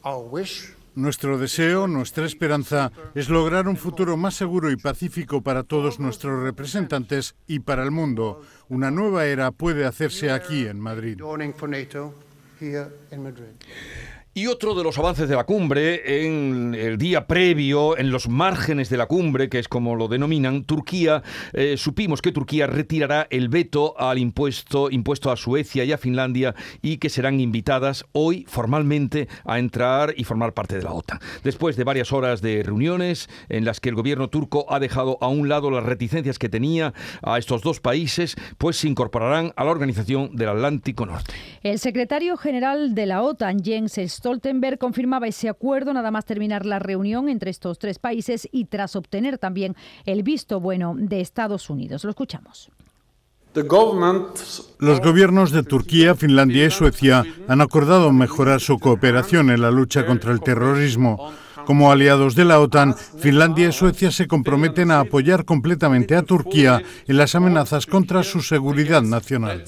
our 0.06 0.26
wish 0.32 0.76
nuestro 0.96 1.38
deseo, 1.38 1.88
nuestra 1.88 2.26
esperanza 2.26 2.92
es 3.16 3.30
lograr 3.30 3.68
un 3.68 3.78
futuro 3.78 4.18
más 4.18 4.36
seguro 4.36 4.72
y 4.72 4.78
pacífico 4.78 5.42
para 5.42 5.64
todos 5.64 6.00
nuestros 6.00 6.44
representantes 6.44 7.36
y 7.48 7.60
para 7.60 7.84
el 7.84 7.92
mundo. 7.92 8.42
Una 8.70 8.92
nueva 8.92 9.26
era 9.26 9.52
puede 9.52 9.86
hacerse 9.86 10.32
aquí 10.32 10.68
en 10.68 10.80
Madrid. 10.80 11.18
Y 14.34 14.48
otro 14.48 14.76
de 14.76 14.84
los 14.86 14.98
avances 14.98 15.28
de 15.28 15.36
la 15.36 15.44
cumbre, 15.44 16.26
en 16.26 16.74
el 16.74 16.98
día 16.98 17.28
previo, 17.28 17.98
en 17.98 18.12
los 18.12 18.30
márgenes 18.30 18.90
de 18.90 18.96
la 18.96 19.08
cumbre, 19.08 19.50
que 19.50 19.60
es 19.60 19.68
como 19.68 19.98
lo 19.98 20.08
denominan, 20.08 20.64
Turquía, 20.64 21.22
eh, 21.52 21.76
supimos 21.76 22.22
que 22.22 22.32
Turquía 22.32 22.66
retirará 22.66 23.28
el 23.30 23.50
veto 23.50 23.94
al 24.00 24.20
impuesto, 24.20 24.90
impuesto 24.90 25.32
a 25.32 25.36
Suecia 25.36 25.84
y 25.84 25.92
a 25.92 25.98
Finlandia 25.98 26.56
y 26.82 26.96
que 26.96 27.10
serán 27.10 27.42
invitadas 27.42 28.06
hoy 28.14 28.46
formalmente 28.48 29.28
a 29.44 29.60
entrar 29.60 30.14
y 30.16 30.24
formar 30.24 30.54
parte 30.54 30.78
de 30.78 30.84
la 30.84 30.94
OTAN. 30.94 31.20
Después 31.44 31.76
de 31.76 31.84
varias 31.84 32.14
horas 32.14 32.42
de 32.42 32.64
reuniones 32.64 33.28
en 33.50 33.66
las 33.66 33.82
que 33.82 33.90
el 33.90 33.96
gobierno 33.96 34.30
turco 34.30 34.66
ha 34.70 34.80
dejado 34.80 35.18
a 35.20 35.28
un 35.28 35.50
lado 35.50 35.72
las 35.72 35.84
reticencias 35.84 36.40
que 36.40 36.48
tenía 36.48 36.94
a 37.22 37.38
estos 37.38 37.64
dos 37.64 37.82
países, 37.82 38.38
pues 38.58 38.78
se 38.78 38.88
incorporarán 38.88 39.52
a 39.58 39.66
la 39.66 39.72
Organización 39.72 40.38
del 40.38 40.48
Atlántico 40.48 41.06
Norte. 41.06 41.34
El 41.64 41.80
secretario 41.80 42.38
general 42.38 42.96
de 42.96 43.08
la 43.08 43.24
OTAN, 43.24 43.62
Jens 43.62 43.98
Stoltenberg 44.22 44.78
confirmaba 44.78 45.26
ese 45.26 45.50
acuerdo 45.50 45.94
nada 45.94 46.12
más 46.12 46.26
terminar 46.26 46.64
la 46.64 46.78
reunión 46.78 47.28
entre 47.28 47.50
estos 47.50 47.80
tres 47.80 47.98
países 47.98 48.48
y 48.52 48.66
tras 48.66 48.96
obtener 48.96 49.40
también 49.40 49.76
el 50.06 50.22
visto 50.22 50.60
bueno 50.60 50.94
de 50.96 51.22
Estados 51.22 51.72
Unidos. 51.72 52.04
Lo 52.04 52.12
escuchamos. 52.12 52.70
Los 54.78 55.02
gobiernos 55.02 55.50
de 55.50 55.64
Turquía, 55.64 56.14
Finlandia 56.14 56.68
y 56.68 56.70
Suecia 56.70 57.26
han 57.48 57.62
acordado 57.62 58.12
mejorar 58.12 58.62
su 58.62 58.78
cooperación 58.78 59.50
en 59.50 59.60
la 59.60 59.72
lucha 59.72 60.06
contra 60.06 60.32
el 60.32 60.42
terrorismo. 60.42 61.32
Como 61.66 61.92
aliados 61.92 62.36
de 62.36 62.46
la 62.46 62.60
OTAN, 62.60 62.96
Finlandia 62.96 63.70
y 63.70 63.72
Suecia 63.72 64.12
se 64.12 64.28
comprometen 64.28 64.92
a 64.92 65.00
apoyar 65.00 65.46
completamente 65.46 66.16
a 66.16 66.22
Turquía 66.22 66.84
en 67.08 67.18
las 67.18 67.34
amenazas 67.34 67.88
contra 67.88 68.22
su 68.22 68.44
seguridad 68.44 69.02
nacional. 69.02 69.64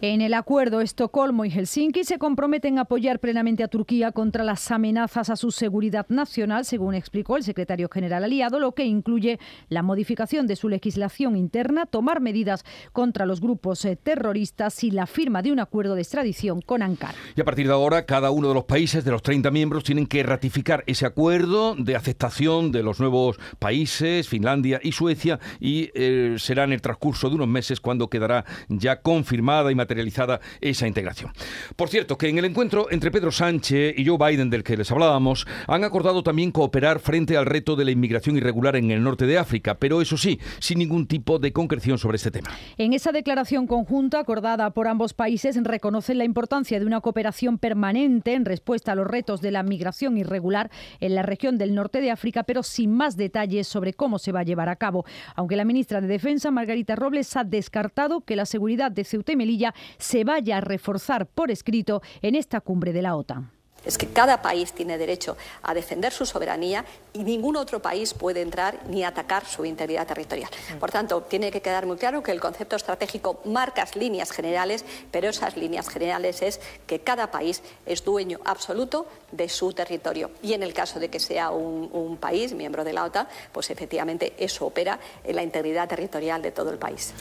En 0.00 0.20
el 0.20 0.34
acuerdo, 0.34 0.80
Estocolmo 0.80 1.44
y 1.44 1.50
Helsinki 1.50 2.04
se 2.04 2.18
comprometen 2.18 2.78
a 2.78 2.82
apoyar 2.82 3.18
plenamente 3.18 3.62
a 3.62 3.68
Turquía 3.68 4.12
contra 4.12 4.44
las 4.44 4.70
amenazas 4.70 5.30
a 5.30 5.36
su 5.36 5.50
seguridad 5.50 6.06
nacional, 6.08 6.64
según 6.64 6.94
explicó 6.94 7.36
el 7.36 7.42
secretario 7.42 7.88
general 7.88 8.24
aliado, 8.24 8.58
lo 8.58 8.72
que 8.72 8.84
incluye 8.84 9.38
la 9.68 9.82
modificación 9.82 10.46
de 10.46 10.56
su 10.56 10.68
legislación 10.68 11.36
interna, 11.36 11.86
tomar 11.86 12.20
medidas 12.20 12.64
contra 12.92 13.26
los 13.26 13.40
grupos 13.40 13.84
eh, 13.84 13.96
terroristas 13.96 14.84
y 14.84 14.90
la 14.90 15.06
firma 15.06 15.42
de 15.42 15.52
un 15.52 15.60
acuerdo 15.60 15.94
de 15.94 16.02
extradición 16.02 16.60
con 16.60 16.82
Ankara. 16.82 17.14
Y 17.36 17.40
a 17.40 17.44
partir 17.44 17.66
de 17.66 17.72
ahora, 17.72 18.04
cada 18.06 18.30
uno 18.30 18.48
de 18.48 18.54
los 18.54 18.64
países, 18.64 19.04
de 19.04 19.10
los 19.10 19.22
30 19.22 19.50
miembros, 19.50 19.84
tienen 19.84 20.06
que 20.06 20.22
ratificar 20.22 20.84
ese 20.86 21.06
acuerdo 21.06 21.74
de 21.76 21.96
aceptación 21.96 22.72
de 22.72 22.82
los 22.82 23.00
nuevos 23.00 23.38
países, 23.58 24.28
Finlandia 24.28 24.80
y 24.82 24.92
Suecia, 24.92 25.38
y 25.60 25.90
eh, 25.94 26.36
será 26.38 26.64
en 26.64 26.72
el 26.72 26.82
transcurso 26.82 27.28
de 27.28 27.36
unos 27.36 27.48
meses 27.48 27.80
cuando 27.80 28.08
quedará 28.08 28.43
ya 28.68 29.00
confirmada 29.02 29.70
y 29.70 29.74
materializada 29.74 30.40
esa 30.60 30.86
integración. 30.86 31.32
Por 31.76 31.88
cierto, 31.88 32.18
que 32.18 32.28
en 32.28 32.38
el 32.38 32.44
encuentro 32.44 32.88
entre 32.90 33.10
Pedro 33.10 33.32
Sánchez 33.32 33.94
y 33.96 34.06
Joe 34.06 34.18
Biden 34.18 34.50
del 34.50 34.64
que 34.64 34.76
les 34.76 34.90
hablábamos, 34.90 35.46
han 35.66 35.84
acordado 35.84 36.22
también 36.22 36.50
cooperar 36.50 37.00
frente 37.00 37.36
al 37.36 37.46
reto 37.46 37.76
de 37.76 37.84
la 37.84 37.90
inmigración 37.90 38.36
irregular 38.36 38.76
en 38.76 38.90
el 38.90 39.02
norte 39.02 39.26
de 39.26 39.38
África, 39.38 39.74
pero 39.74 40.00
eso 40.00 40.16
sí, 40.16 40.38
sin 40.58 40.78
ningún 40.78 41.06
tipo 41.06 41.38
de 41.38 41.52
concreción 41.52 41.98
sobre 41.98 42.16
este 42.16 42.30
tema. 42.30 42.50
En 42.76 42.92
esa 42.92 43.12
declaración 43.12 43.66
conjunta 43.66 44.18
acordada 44.20 44.70
por 44.70 44.88
ambos 44.88 45.14
países 45.14 45.56
reconocen 45.62 46.18
la 46.18 46.24
importancia 46.24 46.78
de 46.78 46.86
una 46.86 47.00
cooperación 47.00 47.58
permanente 47.58 48.34
en 48.34 48.44
respuesta 48.44 48.92
a 48.92 48.94
los 48.94 49.06
retos 49.06 49.40
de 49.40 49.50
la 49.50 49.62
migración 49.62 50.16
irregular 50.16 50.70
en 51.00 51.14
la 51.14 51.22
región 51.22 51.58
del 51.58 51.74
norte 51.74 52.00
de 52.00 52.10
África, 52.10 52.42
pero 52.44 52.62
sin 52.62 52.92
más 52.92 53.16
detalles 53.16 53.66
sobre 53.66 53.94
cómo 53.94 54.18
se 54.18 54.32
va 54.32 54.40
a 54.40 54.44
llevar 54.44 54.68
a 54.68 54.76
cabo. 54.76 55.04
Aunque 55.34 55.56
la 55.56 55.64
ministra 55.64 56.00
de 56.00 56.08
Defensa, 56.08 56.50
Margarita 56.50 56.96
Robles, 56.96 57.36
ha 57.36 57.44
descartado 57.44 58.20
que 58.24 58.36
la 58.36 58.46
seguridad 58.46 58.90
de 58.90 59.04
Ceuta 59.04 59.32
y 59.32 59.36
Melilla 59.36 59.74
se 59.98 60.24
vaya 60.24 60.58
a 60.58 60.60
reforzar 60.60 61.26
por 61.26 61.50
escrito 61.50 62.02
en 62.22 62.34
esta 62.34 62.60
cumbre 62.60 62.92
de 62.92 63.02
la 63.02 63.16
OTAN 63.16 63.50
es 63.84 63.98
que 63.98 64.08
cada 64.08 64.42
país 64.42 64.72
tiene 64.72 64.98
derecho 64.98 65.36
a 65.62 65.74
defender 65.74 66.12
su 66.12 66.26
soberanía 66.26 66.84
y 67.12 67.22
ningún 67.22 67.56
otro 67.56 67.80
país 67.80 68.14
puede 68.14 68.40
entrar 68.40 68.80
ni 68.88 69.04
atacar 69.04 69.44
su 69.44 69.64
integridad 69.64 70.06
territorial. 70.06 70.50
Por 70.80 70.90
tanto, 70.90 71.22
tiene 71.22 71.50
que 71.50 71.60
quedar 71.60 71.86
muy 71.86 71.96
claro 71.96 72.22
que 72.22 72.32
el 72.32 72.40
concepto 72.40 72.76
estratégico 72.76 73.40
marca 73.44 73.84
líneas 73.94 74.30
generales, 74.30 74.84
pero 75.10 75.28
esas 75.28 75.56
líneas 75.56 75.88
generales 75.88 76.42
es 76.42 76.60
que 76.86 77.00
cada 77.00 77.30
país 77.30 77.62
es 77.86 78.04
dueño 78.04 78.40
absoluto 78.44 79.06
de 79.32 79.48
su 79.48 79.72
territorio. 79.72 80.30
Y 80.42 80.54
en 80.54 80.62
el 80.62 80.72
caso 80.72 80.98
de 80.98 81.10
que 81.10 81.20
sea 81.20 81.50
un, 81.50 81.90
un 81.92 82.16
país 82.16 82.54
miembro 82.54 82.84
de 82.84 82.92
la 82.92 83.04
OTAN, 83.04 83.28
pues 83.52 83.70
efectivamente 83.70 84.34
eso 84.38 84.66
opera 84.66 84.98
en 85.22 85.36
la 85.36 85.42
integridad 85.42 85.88
territorial 85.88 86.40
de 86.40 86.52
todo 86.52 86.70
el 86.70 86.78
país. 86.78 87.12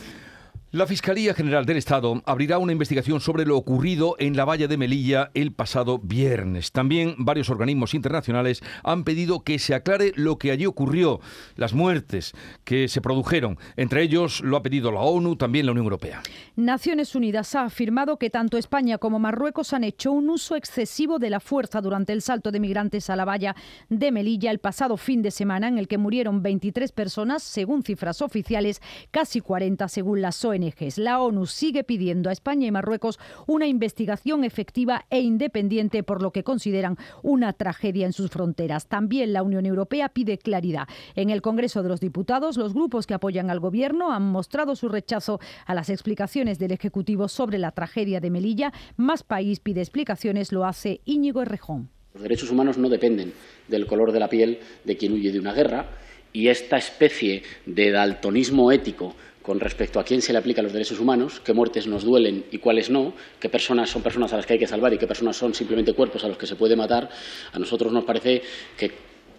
La 0.73 0.87
Fiscalía 0.87 1.35
General 1.35 1.67
del 1.67 1.77
Estado 1.77 2.23
abrirá 2.25 2.57
una 2.57 2.71
investigación 2.71 3.21
sobre 3.21 3.45
lo 3.45 3.57
ocurrido 3.57 4.15
en 4.17 4.35
la 4.35 4.43
valla 4.43 4.67
de 4.67 4.75
Melilla 4.75 5.29
el 5.35 5.53
pasado 5.53 5.99
viernes. 5.99 6.71
También 6.71 7.13
varios 7.19 7.51
organismos 7.51 7.93
internacionales 7.93 8.63
han 8.83 9.03
pedido 9.03 9.43
que 9.43 9.59
se 9.59 9.75
aclare 9.75 10.13
lo 10.15 10.39
que 10.39 10.49
allí 10.49 10.65
ocurrió, 10.65 11.19
las 11.57 11.75
muertes 11.75 12.33
que 12.63 12.87
se 12.87 13.01
produjeron. 13.01 13.59
Entre 13.75 14.01
ellos 14.01 14.41
lo 14.41 14.57
ha 14.57 14.63
pedido 14.63 14.91
la 14.91 15.01
ONU, 15.01 15.35
también 15.35 15.67
la 15.67 15.73
Unión 15.73 15.85
Europea. 15.85 16.23
Naciones 16.55 17.13
Unidas 17.13 17.53
ha 17.53 17.65
afirmado 17.65 18.17
que 18.17 18.31
tanto 18.31 18.57
España 18.57 18.97
como 18.97 19.19
Marruecos 19.19 19.73
han 19.73 19.83
hecho 19.83 20.11
un 20.11 20.31
uso 20.31 20.55
excesivo 20.55 21.19
de 21.19 21.29
la 21.29 21.39
fuerza 21.39 21.81
durante 21.81 22.13
el 22.13 22.23
salto 22.23 22.51
de 22.51 22.59
migrantes 22.59 23.11
a 23.11 23.15
la 23.15 23.25
valla 23.25 23.55
de 23.89 24.11
Melilla 24.11 24.49
el 24.49 24.57
pasado 24.57 24.97
fin 24.97 25.21
de 25.21 25.29
semana, 25.29 25.67
en 25.67 25.77
el 25.77 25.87
que 25.87 25.99
murieron 25.99 26.41
23 26.41 26.91
personas, 26.93 27.43
según 27.43 27.83
cifras 27.83 28.23
oficiales, 28.23 28.81
casi 29.11 29.39
40 29.39 29.87
según 29.87 30.19
las 30.19 30.43
ONG. 30.43 30.62
La 30.97 31.21
ONU 31.21 31.45
sigue 31.45 31.83
pidiendo 31.83 32.29
a 32.29 32.33
España 32.33 32.67
y 32.67 32.71
Marruecos 32.71 33.19
una 33.47 33.67
investigación 33.67 34.43
efectiva 34.43 35.05
e 35.09 35.19
independiente 35.19 36.03
por 36.03 36.21
lo 36.21 36.31
que 36.31 36.43
consideran 36.43 36.97
una 37.21 37.53
tragedia 37.53 38.05
en 38.05 38.13
sus 38.13 38.29
fronteras. 38.29 38.87
También 38.87 39.33
la 39.33 39.43
Unión 39.43 39.65
Europea 39.65 40.09
pide 40.09 40.37
claridad. 40.37 40.87
En 41.15 41.29
el 41.29 41.41
Congreso 41.41 41.83
de 41.83 41.89
los 41.89 41.99
Diputados, 41.99 42.57
los 42.57 42.73
grupos 42.73 43.07
que 43.07 43.13
apoyan 43.13 43.49
al 43.49 43.59
Gobierno 43.59 44.11
han 44.11 44.23
mostrado 44.23 44.75
su 44.75 44.89
rechazo 44.89 45.39
a 45.65 45.73
las 45.73 45.89
explicaciones 45.89 46.59
del 46.59 46.71
Ejecutivo 46.71 47.27
sobre 47.27 47.57
la 47.57 47.71
tragedia 47.71 48.19
de 48.19 48.29
Melilla. 48.29 48.71
Más 48.97 49.23
País 49.23 49.59
pide 49.59 49.81
explicaciones, 49.81 50.51
lo 50.51 50.65
hace 50.65 51.01
Íñigo 51.05 51.41
Errejón. 51.41 51.89
Los 52.13 52.23
derechos 52.23 52.51
humanos 52.51 52.77
no 52.77 52.89
dependen 52.89 53.33
del 53.67 53.87
color 53.87 54.11
de 54.11 54.19
la 54.19 54.29
piel 54.29 54.59
de 54.83 54.97
quien 54.97 55.13
huye 55.13 55.31
de 55.31 55.39
una 55.39 55.53
guerra 55.53 55.89
y 56.31 56.47
esta 56.47 56.77
especie 56.77 57.43
de 57.65 57.91
daltonismo 57.91 58.71
ético 58.71 59.15
con 59.43 59.59
respecto 59.59 59.99
a 59.99 60.03
quién 60.03 60.21
se 60.21 60.31
le 60.31 60.39
aplica 60.39 60.61
los 60.61 60.73
derechos 60.73 60.99
humanos, 60.99 61.41
qué 61.41 61.53
muertes 61.53 61.85
nos 61.85 62.03
duelen 62.03 62.45
y 62.49 62.57
cuáles 62.57 62.89
no, 62.89 63.13
qué 63.39 63.49
personas 63.49 63.89
son 63.89 64.01
personas 64.01 64.31
a 64.33 64.37
las 64.37 64.45
que 64.45 64.53
hay 64.53 64.59
que 64.59 64.67
salvar 64.67 64.93
y 64.93 64.97
qué 64.97 65.05
personas 65.05 65.35
son 65.35 65.53
simplemente 65.53 65.93
cuerpos 65.93 66.23
a 66.23 66.29
los 66.29 66.37
que 66.37 66.47
se 66.47 66.55
puede 66.55 66.75
matar, 66.75 67.09
a 67.51 67.59
nosotros 67.59 67.91
nos 67.91 68.05
parece 68.05 68.41
que 68.77 68.91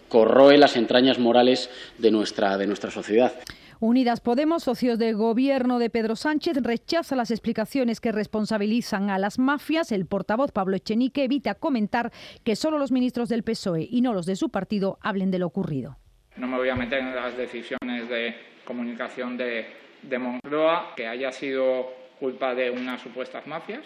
corroe 0.07 0.57
las 0.57 0.77
entrañas 0.77 1.17
morales 1.17 1.69
de 1.97 2.11
nuestra, 2.11 2.55
de 2.57 2.67
nuestra 2.67 2.91
sociedad. 2.91 3.33
Unidas 3.79 4.21
Podemos, 4.21 4.63
socios 4.63 4.97
de 4.99 5.11
gobierno 5.13 5.79
de 5.79 5.89
Pedro 5.89 6.15
Sánchez, 6.15 6.57
rechaza 6.61 7.15
las 7.15 7.31
explicaciones 7.31 7.99
que 7.99 8.11
responsabilizan 8.11 9.09
a 9.09 9.19
las 9.19 9.37
mafias. 9.37 9.91
El 9.91 10.05
portavoz 10.05 10.51
Pablo 10.51 10.77
Echenique 10.77 11.25
evita 11.25 11.55
comentar 11.55 12.11
que 12.43 12.55
solo 12.55 12.77
los 12.77 12.91
ministros 12.91 13.27
del 13.27 13.43
PSOE 13.43 13.85
y 13.89 14.01
no 14.01 14.13
los 14.13 14.25
de 14.25 14.37
su 14.37 14.49
partido 14.49 14.97
hablen 15.01 15.29
de 15.29 15.39
lo 15.39 15.47
ocurrido. 15.47 15.97
No 16.37 16.47
me 16.47 16.57
voy 16.57 16.69
a 16.69 16.75
meter 16.75 16.99
en 16.99 17.15
las 17.15 17.35
decisiones 17.35 18.07
de 18.07 18.35
comunicación 18.65 19.37
de, 19.37 19.65
de 20.09 20.19
Moncloa, 20.19 20.93
que 20.95 21.07
haya 21.07 21.31
sido 21.31 21.93
culpa 22.19 22.55
de 22.55 22.69
unas 22.69 23.01
supuestas 23.01 23.45
mafias, 23.47 23.85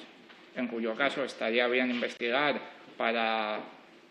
en 0.56 0.68
cuyo 0.68 0.96
caso 0.96 1.24
estaría 1.24 1.68
bien 1.68 1.90
investigar 1.90 2.60
para 2.98 3.60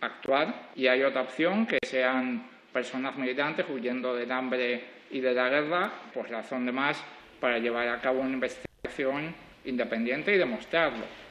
actuar. 0.00 0.70
Y 0.76 0.86
hay 0.86 1.02
otra 1.02 1.22
opción, 1.22 1.66
que 1.66 1.78
sean 1.86 2.42
personas 2.72 3.16
militantes 3.16 3.66
huyendo 3.68 4.14
del 4.14 4.30
hambre 4.32 4.84
y 5.10 5.20
de 5.20 5.32
la 5.32 5.48
guerra, 5.48 5.90
pues 6.12 6.28
razón 6.30 6.66
de 6.66 6.72
más 6.72 7.02
para 7.40 7.58
llevar 7.58 7.88
a 7.88 8.00
cabo 8.00 8.20
una 8.20 8.32
investigación 8.32 9.34
independiente 9.64 10.34
y 10.34 10.38
demostrarlo. 10.38 11.27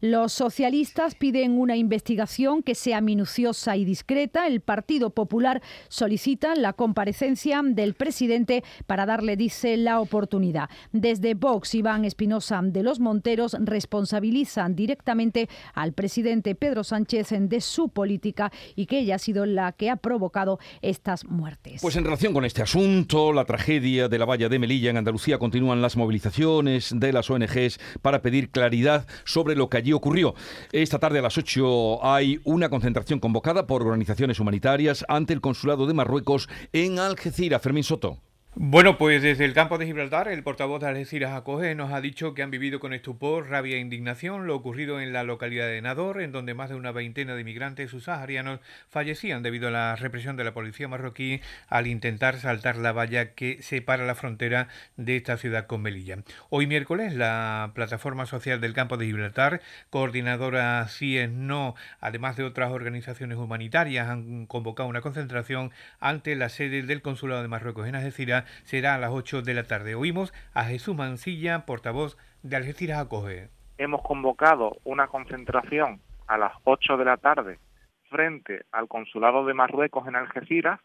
Los 0.00 0.32
socialistas 0.32 1.16
piden 1.16 1.58
una 1.58 1.76
investigación 1.76 2.62
que 2.62 2.74
sea 2.76 3.00
minuciosa 3.00 3.76
y 3.76 3.84
discreta. 3.84 4.46
El 4.46 4.60
Partido 4.60 5.10
Popular 5.10 5.60
solicita 5.88 6.54
la 6.54 6.72
comparecencia 6.72 7.60
del 7.64 7.94
presidente 7.94 8.62
para 8.86 9.06
darle, 9.06 9.36
dice, 9.36 9.76
la 9.76 10.00
oportunidad. 10.00 10.70
Desde 10.92 11.34
Vox, 11.34 11.74
Iván 11.74 12.04
Espinosa 12.04 12.60
de 12.62 12.82
los 12.82 13.00
Monteros 13.00 13.56
responsabilizan 13.58 14.76
directamente 14.76 15.48
al 15.74 15.92
presidente 15.92 16.54
Pedro 16.54 16.84
Sánchez 16.84 17.28
de 17.30 17.60
su 17.60 17.88
política 17.88 18.52
y 18.76 18.86
que 18.86 19.00
ella 19.00 19.16
ha 19.16 19.18
sido 19.18 19.46
la 19.46 19.72
que 19.72 19.90
ha 19.90 19.96
provocado 19.96 20.58
estas 20.80 21.24
muertes. 21.24 21.82
Pues 21.82 21.96
en 21.96 22.04
relación 22.04 22.32
con 22.32 22.44
este 22.44 22.62
asunto, 22.62 23.32
la 23.32 23.44
tragedia 23.44 24.08
de 24.08 24.18
la 24.18 24.24
valla 24.24 24.48
de 24.48 24.58
Melilla 24.58 24.90
en 24.90 24.96
Andalucía 24.96 25.38
continúan 25.38 25.82
las 25.82 25.96
movilizaciones 25.96 26.92
de 26.94 27.12
las 27.12 27.30
ONGs 27.30 27.80
para 28.00 28.22
pedir 28.22 28.50
claridad 28.50 29.06
sobre 29.24 29.56
lo 29.56 29.68
que 29.68 29.78
allí 29.78 29.87
ocurrió. 29.92 30.34
Esta 30.72 30.98
tarde 30.98 31.18
a 31.18 31.22
las 31.22 31.38
8 31.38 32.04
hay 32.04 32.40
una 32.44 32.68
concentración 32.68 33.20
convocada 33.20 33.66
por 33.66 33.82
organizaciones 33.82 34.40
humanitarias 34.40 35.04
ante 35.08 35.32
el 35.32 35.40
Consulado 35.40 35.86
de 35.86 35.94
Marruecos 35.94 36.48
en 36.72 36.98
Algeciras. 36.98 37.62
Fermín 37.62 37.84
Soto. 37.84 38.18
Bueno, 38.60 38.98
pues 38.98 39.22
desde 39.22 39.44
el 39.44 39.54
campo 39.54 39.78
de 39.78 39.86
Gibraltar, 39.86 40.26
el 40.26 40.42
portavoz 40.42 40.80
de 40.80 40.88
Algeciras 40.88 41.30
Acoge 41.32 41.76
nos 41.76 41.92
ha 41.92 42.00
dicho 42.00 42.34
que 42.34 42.42
han 42.42 42.50
vivido 42.50 42.80
con 42.80 42.92
estupor, 42.92 43.48
rabia 43.48 43.76
e 43.76 43.78
indignación 43.78 44.48
lo 44.48 44.56
ocurrido 44.56 45.00
en 45.00 45.12
la 45.12 45.22
localidad 45.22 45.68
de 45.68 45.80
Nador, 45.80 46.20
en 46.20 46.32
donde 46.32 46.54
más 46.54 46.68
de 46.68 46.74
una 46.74 46.90
veintena 46.90 47.36
de 47.36 47.42
inmigrantes 47.42 47.92
subsaharianos 47.92 48.58
fallecían 48.88 49.44
debido 49.44 49.68
a 49.68 49.70
la 49.70 49.94
represión 49.94 50.36
de 50.36 50.42
la 50.42 50.54
policía 50.54 50.88
marroquí 50.88 51.40
al 51.68 51.86
intentar 51.86 52.40
saltar 52.40 52.74
la 52.74 52.90
valla 52.90 53.32
que 53.34 53.62
separa 53.62 54.04
la 54.04 54.16
frontera 54.16 54.66
de 54.96 55.16
esta 55.16 55.36
ciudad 55.36 55.68
con 55.68 55.82
Melilla. 55.82 56.16
Hoy 56.50 56.66
miércoles, 56.66 57.14
la 57.14 57.70
plataforma 57.76 58.26
social 58.26 58.60
del 58.60 58.74
campo 58.74 58.96
de 58.96 59.06
Gibraltar, 59.06 59.60
coordinadora 59.88 60.84
CIES 60.88 61.30
No, 61.30 61.76
además 62.00 62.36
de 62.36 62.42
otras 62.42 62.72
organizaciones 62.72 63.38
humanitarias, 63.38 64.08
han 64.08 64.46
convocado 64.46 64.88
una 64.88 65.00
concentración 65.00 65.70
ante 66.00 66.34
la 66.34 66.48
sede 66.48 66.82
del 66.82 67.02
Consulado 67.02 67.42
de 67.42 67.46
Marruecos 67.46 67.86
en 67.86 67.94
Algeciras 67.94 68.47
será 68.64 68.94
a 68.94 68.98
las 68.98 69.10
8 69.10 69.42
de 69.42 69.54
la 69.54 69.64
tarde. 69.64 69.94
Oímos 69.94 70.32
a 70.54 70.64
Jesús 70.64 70.96
Mancilla, 70.96 71.66
portavoz 71.66 72.16
de 72.42 72.56
Algeciras 72.56 72.98
Acoge. 72.98 73.48
Hemos 73.78 74.02
convocado 74.02 74.76
una 74.84 75.06
concentración 75.08 76.00
a 76.26 76.38
las 76.38 76.52
8 76.64 76.96
de 76.96 77.04
la 77.04 77.16
tarde 77.16 77.58
frente 78.10 78.62
al 78.72 78.88
Consulado 78.88 79.44
de 79.44 79.54
Marruecos 79.54 80.06
en 80.06 80.16
Algeciras 80.16 80.80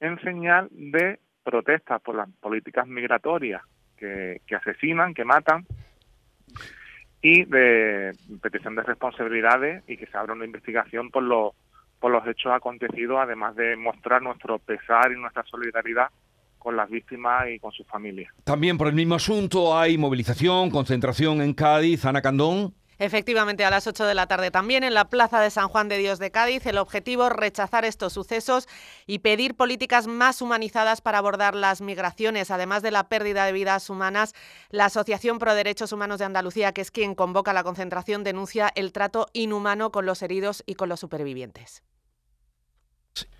en 0.00 0.20
señal 0.20 0.68
de 0.70 1.20
protesta 1.42 1.98
por 1.98 2.16
las 2.16 2.28
políticas 2.40 2.86
migratorias 2.86 3.62
que, 3.96 4.40
asesinan, 4.56 5.14
que 5.14 5.24
matan 5.24 5.64
y 7.20 7.44
de 7.44 8.12
petición 8.42 8.74
de 8.74 8.82
responsabilidades 8.82 9.84
y 9.86 9.96
que 9.96 10.06
se 10.06 10.16
abra 10.16 10.32
una 10.32 10.44
investigación 10.44 11.10
por 11.10 11.22
los 11.22 11.52
por 12.00 12.10
los 12.10 12.26
hechos 12.26 12.50
acontecidos, 12.52 13.16
además 13.20 13.54
de 13.54 13.76
mostrar 13.76 14.22
nuestro 14.22 14.58
pesar 14.58 15.12
y 15.12 15.20
nuestra 15.20 15.44
solidaridad 15.44 16.08
con 16.62 16.76
las 16.76 16.88
víctimas 16.88 17.48
y 17.50 17.58
con 17.58 17.72
sus 17.72 17.86
familias. 17.86 18.32
También 18.44 18.78
por 18.78 18.88
el 18.88 18.94
mismo 18.94 19.16
asunto 19.16 19.76
hay 19.76 19.98
movilización, 19.98 20.70
concentración 20.70 21.42
en 21.42 21.54
Cádiz, 21.54 22.04
Ana 22.04 22.22
Candón. 22.22 22.74
Efectivamente, 22.98 23.64
a 23.64 23.70
las 23.70 23.88
8 23.88 24.04
de 24.04 24.14
la 24.14 24.28
tarde 24.28 24.52
también 24.52 24.84
en 24.84 24.94
la 24.94 25.08
Plaza 25.08 25.40
de 25.40 25.50
San 25.50 25.66
Juan 25.66 25.88
de 25.88 25.98
Dios 25.98 26.20
de 26.20 26.30
Cádiz. 26.30 26.64
El 26.66 26.78
objetivo, 26.78 27.30
rechazar 27.30 27.84
estos 27.84 28.12
sucesos 28.12 28.68
y 29.06 29.18
pedir 29.18 29.56
políticas 29.56 30.06
más 30.06 30.40
humanizadas 30.40 31.00
para 31.00 31.18
abordar 31.18 31.56
las 31.56 31.80
migraciones. 31.80 32.52
Además 32.52 32.80
de 32.82 32.92
la 32.92 33.08
pérdida 33.08 33.44
de 33.44 33.52
vidas 33.52 33.90
humanas, 33.90 34.34
la 34.70 34.84
Asociación 34.84 35.40
Pro 35.40 35.56
Derechos 35.56 35.90
Humanos 35.90 36.20
de 36.20 36.26
Andalucía, 36.26 36.70
que 36.70 36.80
es 36.80 36.92
quien 36.92 37.16
convoca 37.16 37.52
la 37.52 37.64
concentración, 37.64 38.22
denuncia 38.22 38.70
el 38.76 38.92
trato 38.92 39.26
inhumano 39.32 39.90
con 39.90 40.06
los 40.06 40.22
heridos 40.22 40.62
y 40.64 40.76
con 40.76 40.88
los 40.88 41.00
supervivientes. 41.00 41.82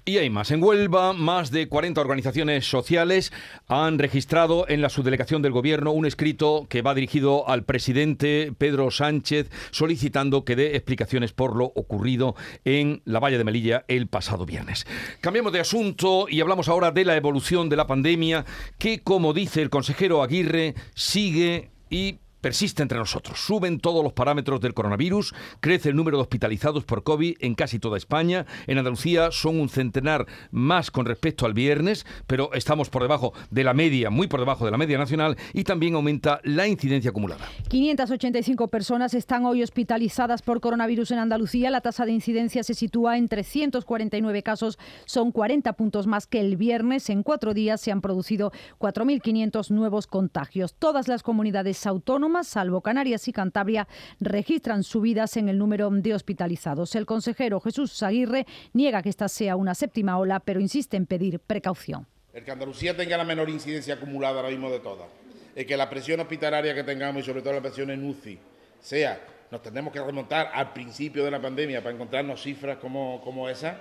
Y 0.05 0.19
hay 0.19 0.31
más. 0.31 0.51
En 0.51 0.65
Huelva, 0.65 1.13
más 1.13 1.53
de 1.53 1.69
40 1.69 2.01
organizaciones 2.01 2.69
sociales 2.69 3.33
han 3.69 4.01
registrado 4.01 4.69
en 4.69 4.83
la 4.83 4.89
subdelegación 4.89 5.43
del 5.43 5.53
Gobierno 5.53 5.93
un 5.93 6.07
escrito 6.07 6.67
que 6.69 6.83
va 6.83 6.93
dirigido 6.93 7.49
al 7.49 7.63
presidente 7.63 8.53
Pedro 8.59 8.91
Sánchez 8.91 9.49
solicitando 9.71 10.45
que 10.45 10.57
dé 10.57 10.75
explicaciones 10.75 11.33
por 11.33 11.55
lo 11.55 11.67
ocurrido 11.67 12.35
en 12.65 13.03
la 13.05 13.21
Valla 13.21 13.39
de 13.39 13.45
Melilla 13.45 13.85
el 13.87 14.09
pasado 14.09 14.45
viernes. 14.45 14.89
Cambiamos 15.21 15.53
de 15.53 15.61
asunto 15.61 16.27
y 16.29 16.41
hablamos 16.41 16.69
ahora 16.69 16.91
de 16.91 17.05
la 17.05 17.17
evolución 17.17 17.69
de 17.69 17.77
la 17.77 17.87
pandemia 17.87 18.45
que, 18.79 19.05
como 19.05 19.33
dice 19.33 19.63
el 19.63 19.71
consejero 19.71 20.25
Aguirre, 20.25 20.75
sigue 20.97 21.71
y 21.91 22.19
persiste 22.43 22.83
entre 22.83 22.99
nosotros. 22.99 23.41
Suben 23.41 23.79
todos 23.79 24.05
los 24.05 24.13
parámetros 24.13 24.61
del 24.61 24.75
coronavirus, 24.75 25.33
crece 25.61 25.89
el 25.89 25.97
número 25.97 26.19
de 26.19 26.23
hospitalizados 26.23 26.85
por 26.85 27.05
COVID 27.05 27.37
en 27.41 27.55
casi 27.55 27.79
toda 27.79 27.97
España. 27.97 28.45
En 28.67 28.77
Andalucía 28.77 29.31
son 29.31 29.59
un 29.61 29.69
centenar 29.69 30.27
más 30.51 30.91
con 30.91 31.07
respecto 31.07 31.47
al 31.47 31.55
viernes, 31.55 32.05
pero 32.27 32.53
estamos 32.53 32.91
por 32.91 33.03
debajo 33.03 33.33
de 33.51 33.65
la 33.65 33.73
media, 33.73 34.11
muy 34.11 34.27
por 34.27 34.41
debajo 34.41 34.65
de 34.65 34.73
la 34.73 34.77
media 34.77 34.99
nacional 34.99 35.39
y 35.55 35.65
también 35.65 35.95
aumenta 35.95 36.41
la 36.43 36.67
incidencia 36.67 37.11
acumulada. 37.11 37.47
585 37.69 38.69
personas 38.69 39.15
están 39.15 39.45
hoy 39.47 39.63
hospitalizadas 39.63 40.43
por 40.43 40.61
coronavirus 40.61 41.13
en 41.13 41.21
Andalucía. 41.21 41.71
La 41.71 41.81
tasa 41.81 42.05
de 42.05 42.13
incidencia 42.13 42.65
se 42.65 42.75
sitúa 42.75 43.19
en 43.19 43.29
349 43.29 44.43
casos, 44.43 44.79
son 45.05 45.31
40 45.31 45.73
puntos 45.75 46.09
más 46.09 46.27
que 46.27 46.41
el 46.41 46.57
viernes. 46.57 47.09
En 47.09 47.23
cuatro 47.23 47.55
días 47.55 47.81
se 47.81 47.93
han 47.93 48.01
producido 48.01 48.51
4.500 48.81 49.71
nuevos 49.71 50.09
contagios. 50.09 50.75
Todas 50.75 51.07
las 51.07 51.23
comunidades 51.23 51.87
autónomas 51.87 52.32
salvo 52.43 52.81
Canarias 52.81 53.29
y 53.29 53.33
Cantabria, 53.33 53.87
registran 54.21 54.83
subidas 54.83 55.37
en 55.37 55.49
el 55.49 55.59
número 55.59 55.91
de 55.91 56.15
hospitalizados. 56.15 56.95
El 56.95 57.07
consejero 57.07 57.61
Jesús 57.61 58.03
Aguirre 58.03 58.47
niega 58.73 59.03
que 59.03 59.09
esta 59.09 59.29
sea 59.29 59.57
una 59.57 59.75
séptima 59.75 60.19
ola, 60.19 60.41
pero 60.41 60.61
insiste 60.61 60.97
en 60.97 61.07
pedir 61.07 61.39
precaución. 61.41 62.07
El 62.33 62.45
que 62.45 62.51
Andalucía 62.51 62.97
tenga 62.97 63.17
la 63.17 63.25
menor 63.25 63.51
incidencia 63.51 63.95
acumulada 63.95 64.37
ahora 64.37 64.51
mismo 64.51 64.71
de 64.71 64.81
todas, 64.81 65.09
el 65.55 65.67
que 65.67 65.77
la 65.77 65.91
presión 65.91 66.19
hospitalaria 66.21 66.75
que 66.75 66.83
tengamos 66.83 67.23
y 67.23 67.27
sobre 67.27 67.43
todo 67.43 67.53
la 67.53 67.61
presión 67.61 67.91
en 67.91 68.09
UCI 68.09 68.39
sea, 68.81 69.21
nos 69.51 69.63
tendremos 69.63 69.93
que 69.93 70.01
remontar 70.01 70.51
al 70.55 70.73
principio 70.73 71.25
de 71.25 71.31
la 71.31 71.41
pandemia 71.41 71.83
para 71.83 71.95
encontrarnos 71.95 72.43
cifras 72.43 72.79
como, 72.79 73.21
como 73.23 73.49
esa, 73.49 73.77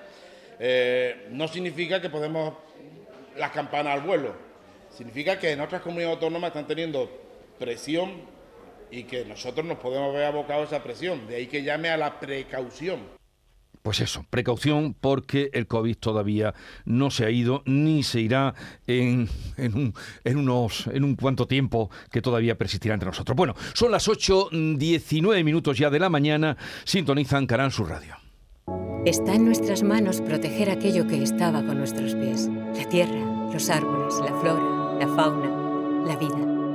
eh, 0.60 1.28
no 1.32 1.48
significa 1.48 2.02
que 2.02 2.10
podemos 2.10 2.54
las 3.38 3.52
campanas 3.52 3.96
al 3.96 4.02
vuelo. 4.02 4.36
Significa 4.96 5.40
que 5.40 5.52
en 5.52 5.62
otras 5.62 5.82
comunidades 5.82 6.16
autónomas 6.16 6.50
están 6.50 6.68
teniendo 6.68 7.10
presión 7.58 8.22
y 8.92 9.04
que 9.04 9.26
nosotros 9.26 9.66
nos 9.66 9.78
podemos 9.80 10.14
ver 10.14 10.26
abocados 10.26 10.72
a 10.72 10.76
esa 10.76 10.84
presión. 10.84 11.26
De 11.28 11.38
ahí 11.38 11.48
que 11.48 11.64
llame 11.64 11.90
a 11.90 11.98
la 11.98 12.20
precaución. 12.20 13.00
Pues 13.82 14.00
eso, 14.00 14.26
precaución 14.30 14.94
porque 15.00 15.50
el 15.54 15.66
COVID 15.66 15.98
todavía 15.98 16.54
no 16.86 17.10
se 17.10 17.26
ha 17.26 17.32
ido 17.32 17.64
ni 17.66 18.04
se 18.04 18.22
irá 18.22 18.54
en, 18.86 19.28
en, 19.58 19.76
un, 19.76 19.94
en, 20.24 20.38
unos, 20.38 20.86
en 20.88 21.04
un 21.04 21.16
cuanto 21.16 21.48
tiempo 21.48 21.90
que 22.12 22.22
todavía 22.22 22.58
persistirá 22.58 22.94
entre 22.94 23.08
nosotros. 23.08 23.36
Bueno, 23.36 23.56
son 23.74 23.92
las 23.92 24.08
8.19 24.08 25.44
minutos 25.44 25.80
ya 25.80 25.90
de 25.90 26.00
la 26.00 26.10
mañana, 26.10 26.58
sintonizan 26.84 27.48
Canal 27.48 27.72
Sur 27.72 27.90
Radio. 27.90 28.18
Está 29.04 29.34
en 29.34 29.46
nuestras 29.46 29.82
manos 29.82 30.22
proteger 30.22 30.70
aquello 30.70 31.08
que 31.08 31.24
estaba 31.24 31.64
con 31.66 31.80
nuestros 31.80 32.14
pies, 32.14 32.50
la 32.76 32.88
tierra, 32.88 33.50
los 33.52 33.68
árboles, 33.72 34.14
la 34.20 34.40
flora, 34.40 35.00
la 35.00 35.08
fauna, 35.16 36.06
la 36.06 36.16
vida. 36.18 36.61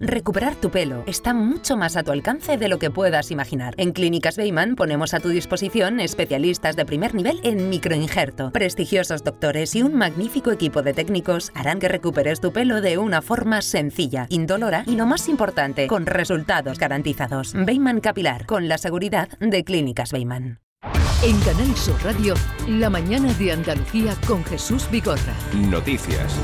Recuperar 0.00 0.56
tu 0.56 0.70
pelo 0.70 1.04
está 1.06 1.34
mucho 1.34 1.76
más 1.76 1.96
a 1.96 2.02
tu 2.02 2.10
alcance 2.10 2.56
de 2.56 2.66
lo 2.68 2.80
que 2.80 2.90
puedas 2.90 3.30
imaginar. 3.30 3.74
En 3.76 3.92
Clínicas 3.92 4.36
Beyman 4.36 4.74
ponemos 4.74 5.14
a 5.14 5.20
tu 5.20 5.28
disposición 5.28 6.00
especialistas 6.00 6.74
de 6.74 6.84
primer 6.84 7.14
nivel 7.14 7.38
en 7.44 7.68
microinjerto. 7.70 8.50
Prestigiosos 8.50 9.22
doctores 9.22 9.76
y 9.76 9.82
un 9.82 9.94
magnífico 9.94 10.50
equipo 10.50 10.82
de 10.82 10.94
técnicos 10.94 11.52
harán 11.54 11.78
que 11.78 11.86
recuperes 11.86 12.40
tu 12.40 12.52
pelo 12.52 12.80
de 12.80 12.98
una 12.98 13.22
forma 13.22 13.62
sencilla, 13.62 14.26
indolora 14.30 14.82
y 14.84 14.96
lo 14.96 15.06
más 15.06 15.28
importante, 15.28 15.86
con 15.86 16.06
resultados 16.06 16.80
garantizados. 16.80 17.52
Beyman 17.54 18.00
Capilar, 18.00 18.46
con 18.46 18.66
la 18.66 18.78
seguridad 18.78 19.28
de 19.38 19.62
Clínicas 19.62 20.10
Beyman. 20.10 20.58
En 21.22 21.38
Canal 21.42 21.76
Sur 21.76 22.02
Radio, 22.02 22.34
la 22.66 22.90
mañana 22.90 23.32
de 23.34 23.52
Andalucía 23.52 24.16
con 24.26 24.44
Jesús 24.44 24.90
Vigorra. 24.90 25.34
Noticias. 25.54 26.34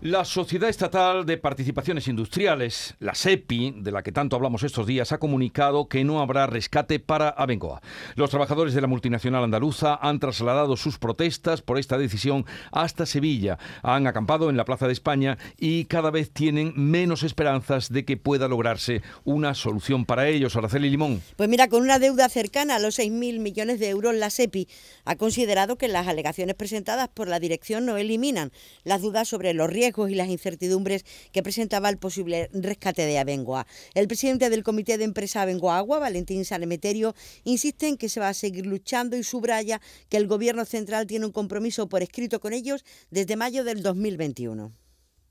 La 0.00 0.24
Sociedad 0.24 0.70
Estatal 0.70 1.26
de 1.26 1.38
Participaciones 1.38 2.06
Industriales, 2.06 2.94
la 3.00 3.16
SEPI, 3.16 3.74
de 3.78 3.90
la 3.90 4.04
que 4.04 4.12
tanto 4.12 4.36
hablamos 4.36 4.62
estos 4.62 4.86
días, 4.86 5.10
ha 5.10 5.18
comunicado 5.18 5.88
que 5.88 6.04
no 6.04 6.20
habrá 6.20 6.46
rescate 6.46 7.00
para 7.00 7.30
Abengoa. 7.30 7.82
Los 8.14 8.30
trabajadores 8.30 8.74
de 8.74 8.80
la 8.80 8.86
multinacional 8.86 9.42
andaluza 9.42 9.98
han 10.00 10.20
trasladado 10.20 10.76
sus 10.76 11.00
protestas 11.00 11.62
por 11.62 11.80
esta 11.80 11.98
decisión 11.98 12.46
hasta 12.70 13.06
Sevilla. 13.06 13.58
Han 13.82 14.06
acampado 14.06 14.50
en 14.50 14.56
la 14.56 14.64
Plaza 14.64 14.86
de 14.86 14.92
España 14.92 15.36
y 15.58 15.86
cada 15.86 16.12
vez 16.12 16.30
tienen 16.30 16.74
menos 16.76 17.24
esperanzas 17.24 17.90
de 17.90 18.04
que 18.04 18.16
pueda 18.16 18.46
lograrse 18.46 19.02
una 19.24 19.54
solución 19.54 20.04
para 20.04 20.28
ellos. 20.28 20.54
Araceli 20.54 20.90
Limón. 20.90 21.22
Pues 21.34 21.48
mira, 21.48 21.66
con 21.66 21.82
una 21.82 21.98
deuda 21.98 22.28
cercana 22.28 22.76
a 22.76 22.78
los 22.78 23.00
6.000 23.00 23.40
millones 23.40 23.80
de 23.80 23.88
euros, 23.88 24.14
la 24.14 24.30
SEPI 24.30 24.68
ha 25.04 25.16
considerado 25.16 25.76
que 25.76 25.88
las 25.88 26.06
alegaciones 26.06 26.54
presentadas 26.54 27.08
por 27.08 27.26
la 27.26 27.40
dirección 27.40 27.84
no 27.84 27.96
eliminan 27.96 28.52
las 28.84 29.02
dudas 29.02 29.26
sobre 29.26 29.54
los 29.54 29.68
riesgos 29.68 29.87
y 30.08 30.14
las 30.14 30.28
incertidumbres 30.28 31.04
que 31.32 31.42
presentaba 31.42 31.88
el 31.88 31.96
posible 31.96 32.50
rescate 32.52 33.06
de 33.06 33.18
Abengoa. 33.18 33.66
El 33.94 34.06
presidente 34.06 34.50
del 34.50 34.62
Comité 34.62 34.98
de 34.98 35.04
Empresa 35.04 35.42
Abengoa 35.42 35.78
Agua, 35.78 35.98
Valentín 35.98 36.44
Sanemeterio, 36.44 37.14
insiste 37.44 37.88
en 37.88 37.96
que 37.96 38.08
se 38.08 38.20
va 38.20 38.28
a 38.28 38.34
seguir 38.34 38.66
luchando 38.66 39.16
y 39.16 39.22
subraya 39.22 39.80
que 40.08 40.18
el 40.18 40.26
Gobierno 40.26 40.64
central 40.64 41.06
tiene 41.06 41.26
un 41.26 41.32
compromiso 41.32 41.88
por 41.88 42.02
escrito 42.02 42.38
con 42.38 42.52
ellos 42.52 42.84
desde 43.10 43.36
mayo 43.36 43.64
del 43.64 43.82
2021. 43.82 44.72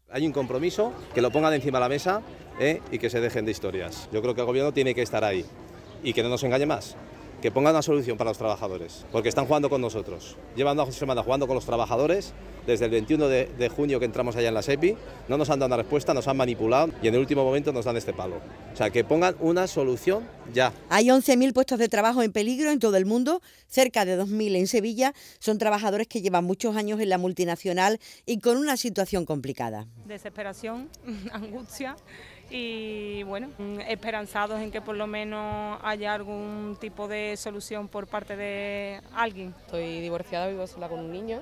Hay 0.10 0.26
un 0.26 0.32
compromiso, 0.34 0.94
que 1.14 1.22
lo 1.22 1.32
pongan 1.32 1.54
encima 1.54 1.78
de 1.78 1.82
la 1.82 1.90
mesa 1.90 2.22
¿eh? 2.60 2.82
y 2.92 2.98
que 2.98 3.10
se 3.10 3.20
dejen 3.20 3.46
de 3.46 3.52
historias. 3.52 4.10
Yo 4.12 4.22
creo 4.22 4.34
que 4.34 4.42
el 4.42 4.48
Gobierno 4.48 4.74
tiene 4.74 4.96
que 4.96 5.04
estar 5.04 5.24
ahí 5.24 5.46
y 6.04 6.14
que 6.14 6.24
no 6.24 6.30
nos 6.30 6.44
engañe 6.44 6.66
más 6.66 6.96
que 7.42 7.52
pongan 7.52 7.74
una 7.74 7.82
solución 7.82 8.18
para 8.18 8.32
los 8.32 8.38
trabajadores, 8.38 9.06
porque 9.12 9.30
están 9.30 9.46
jugando 9.46 9.70
con 9.70 9.82
nosotros. 9.82 10.38
Llevan 10.56 10.78
dos 10.78 10.94
semanas 10.96 11.24
jugando 11.24 11.48
con 11.48 11.56
los 11.56 11.66
trabajadores, 11.66 12.34
desde 12.66 12.86
el 12.86 12.92
21 12.92 13.28
de, 13.30 13.72
junio 13.74 14.00
que 14.00 14.06
entramos 14.06 14.36
allá 14.36 14.50
en 14.50 14.54
la 14.54 14.62
SEPI, 14.62 14.96
no 15.30 15.38
nos 15.38 15.50
han 15.50 15.60
dado 15.60 15.68
una 15.68 15.78
respuesta, 15.78 16.14
nos 16.14 16.28
han 16.28 16.36
manipulado 16.36 16.92
y 17.02 17.08
en 17.08 17.14
el 17.14 17.22
último 17.22 17.44
momento 17.44 17.72
nos 17.72 17.86
dan 17.86 17.96
este 17.96 18.14
palo. 18.14 18.42
O 18.74 18.76
sea, 18.76 18.90
que 18.90 19.04
pongan 19.04 19.36
una 19.40 19.68
solución 19.68 20.28
ya. 20.54 20.74
Hay 20.90 21.08
11.000 21.08 21.54
puestos 21.54 21.80
de 21.80 21.88
trabajo 21.88 22.24
en 22.24 22.32
peligro 22.32 22.70
en 22.70 22.80
todo 22.80 22.98
el 22.98 23.06
mundo, 23.06 23.42
cerca 23.68 24.04
de 24.04 24.20
2.000 24.20 24.58
en 24.58 24.68
Sevilla. 24.68 25.14
Son 25.40 25.58
trabajadores 25.58 26.08
que 26.08 26.22
llevan 26.22 26.44
muchos 26.44 26.76
años 26.76 27.00
en 27.00 27.10
la 27.10 27.18
multinacional 27.18 28.00
y 28.26 28.40
con 28.40 28.58
una 28.58 28.76
situación 28.76 29.26
complicada. 29.26 29.88
Desesperación, 30.06 30.90
angustia 31.32 31.96
y 32.50 33.24
bueno, 33.24 33.50
esperanzados 33.88 34.62
en 34.62 34.72
que 34.72 34.82
por 34.82 34.96
lo 34.96 35.08
menos 35.08 35.80
haya 35.84 36.14
algún 36.14 36.78
tipo 36.80 37.08
de 37.08 37.36
solución 37.38 37.88
por 37.88 38.08
parte 38.08 38.36
de 38.36 39.02
alguien. 39.14 39.54
Estoy 39.66 40.00
divorciada, 40.00 40.48
vivo 40.48 40.66
sola 40.68 40.88
con 40.88 41.00
un 41.00 41.12
niño 41.12 41.42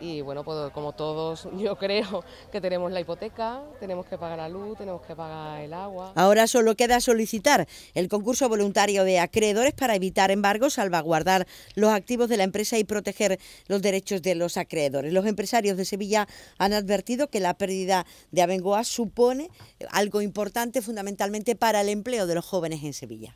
y 0.00 0.20
bueno, 0.20 0.44
pues 0.44 0.70
como 0.72 0.92
todos 0.92 1.48
yo 1.56 1.76
creo 1.76 2.24
que 2.52 2.60
tenemos 2.60 2.92
la 2.92 3.00
hipoteca, 3.00 3.62
tenemos 3.80 4.06
que 4.06 4.18
pagar 4.18 4.38
la 4.38 4.48
luz, 4.48 4.78
tenemos 4.78 5.02
que 5.02 5.14
pagar 5.14 5.60
el 5.60 5.72
agua. 5.72 6.12
Ahora 6.14 6.46
solo 6.46 6.74
queda 6.76 7.00
solicitar 7.00 7.66
el 7.94 8.08
concurso 8.08 8.48
voluntario 8.48 9.04
de 9.04 9.18
acreedores 9.18 9.74
para 9.74 9.94
evitar 9.94 10.30
embargos, 10.30 10.74
salvaguardar 10.74 11.46
los 11.74 11.90
activos 11.90 12.28
de 12.28 12.36
la 12.36 12.44
empresa 12.44 12.78
y 12.78 12.84
proteger 12.84 13.38
los 13.68 13.82
derechos 13.82 14.22
de 14.22 14.34
los 14.34 14.56
acreedores. 14.56 15.12
Los 15.12 15.26
empresarios 15.26 15.76
de 15.76 15.84
Sevilla 15.84 16.26
han 16.58 16.72
advertido 16.72 17.28
que 17.28 17.40
la 17.40 17.54
pérdida 17.54 18.06
de 18.30 18.42
Abengoa 18.42 18.84
supone 18.84 19.50
algo 19.90 20.22
importante 20.22 20.82
fundamentalmente 20.82 21.56
para 21.56 21.80
el 21.80 21.88
empleo 21.88 22.26
de 22.26 22.34
los 22.34 22.44
jóvenes 22.44 22.82
en 22.82 22.92
Sevilla. 22.92 23.34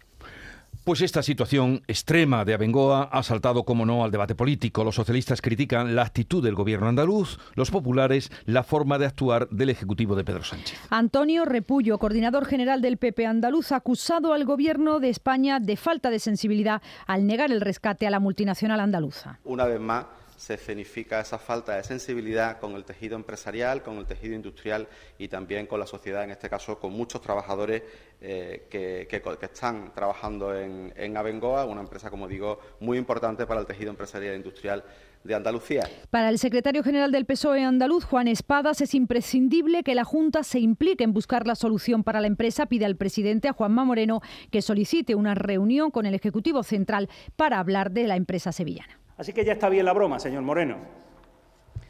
Pues 0.84 1.02
esta 1.02 1.22
situación 1.22 1.82
extrema 1.88 2.46
de 2.46 2.54
Abengoa 2.54 3.10
ha 3.12 3.22
saltado, 3.22 3.64
como 3.64 3.84
no, 3.84 4.02
al 4.02 4.10
debate 4.10 4.34
político. 4.34 4.82
Los 4.82 4.94
socialistas 4.94 5.42
critican 5.42 5.94
la 5.94 6.02
actitud 6.02 6.42
del 6.42 6.54
gobierno 6.54 6.88
andaluz, 6.88 7.38
los 7.54 7.70
populares 7.70 8.32
la 8.46 8.62
forma 8.62 8.98
de 8.98 9.04
actuar 9.04 9.48
del 9.50 9.68
Ejecutivo 9.68 10.16
de 10.16 10.24
Pedro 10.24 10.42
Sánchez. 10.42 10.78
Antonio 10.88 11.44
Repullo, 11.44 11.98
coordinador 11.98 12.46
general 12.46 12.80
del 12.80 12.96
PP 12.96 13.26
andaluz, 13.26 13.72
ha 13.72 13.76
acusado 13.76 14.32
al 14.32 14.46
gobierno 14.46 15.00
de 15.00 15.10
España 15.10 15.60
de 15.60 15.76
falta 15.76 16.08
de 16.08 16.18
sensibilidad 16.18 16.80
al 17.06 17.26
negar 17.26 17.52
el 17.52 17.60
rescate 17.60 18.06
a 18.06 18.10
la 18.10 18.18
multinacional 18.18 18.80
andaluza. 18.80 19.38
Una 19.44 19.66
vez 19.66 19.80
más 19.80 20.06
se 20.40 20.55
escenifica 20.55 21.20
esa 21.20 21.37
falta 21.37 21.76
de 21.76 21.85
sensibilidad 21.85 22.59
con 22.59 22.74
el 22.74 22.83
tejido 22.83 23.14
empresarial, 23.14 23.83
con 23.83 23.98
el 23.98 24.07
tejido 24.07 24.35
industrial 24.35 24.88
y 25.18 25.29
también 25.29 25.66
con 25.66 25.79
la 25.79 25.87
sociedad, 25.87 26.24
en 26.24 26.31
este 26.31 26.48
caso 26.48 26.79
con 26.79 26.92
muchos 26.94 27.20
trabajadores 27.20 27.83
eh, 28.22 28.66
que, 28.70 29.07
están 29.42 29.92
trabajando 29.92 30.59
en, 30.59 30.94
en 30.96 31.14
Abengoa, 31.18 31.66
una 31.66 31.83
empresa, 31.83 32.09
como 32.09 32.26
digo, 32.26 32.59
muy 32.81 32.96
importante 32.96 33.44
para 33.44 33.61
el 33.61 33.66
tejido 33.66 33.90
empresarial 33.90 34.33
e 34.33 34.37
industrial 34.38 34.83
de 35.24 35.35
Andalucía. 35.35 35.87
Para 36.09 36.31
el 36.31 36.38
secretario 36.38 36.83
general 36.83 37.12
del 37.12 37.26
PSOE 37.26 37.62
andaluz, 37.62 38.05
Juan 38.05 38.26
Espadas, 38.26 38.81
es 38.81 38.94
imprescindible 38.94 39.83
que 39.83 39.94
la 39.94 40.05
Junta 40.05 40.42
se 40.42 40.59
implique 40.59 41.05
en 41.05 41.12
buscar 41.12 41.46
la 41.46 41.55
solución 41.55 42.03
para 42.03 42.22
la 42.22 42.29
empresa. 42.29 42.64
Pide 42.64 42.87
al 42.87 42.96
presidente, 42.96 43.48
a 43.48 43.53
Juanma 43.53 43.85
Moreno, 43.85 44.22
que 44.50 44.62
solicite 44.62 45.14
una 45.14 45.35
reunión 45.35 45.90
con 45.90 46.07
el 46.07 46.14
Ejecutivo 46.14 46.62
Central 46.62 47.11
para 47.37 47.59
hablar 47.59 47.90
de 47.90 48.07
la 48.07 48.16
empresa 48.16 48.53
sevillana. 48.53 48.99
Así 49.20 49.35
que 49.35 49.44
ya 49.44 49.52
está 49.52 49.68
bien 49.68 49.85
la 49.85 49.92
broma, 49.92 50.18
señor 50.18 50.40
Moreno. 50.40 50.78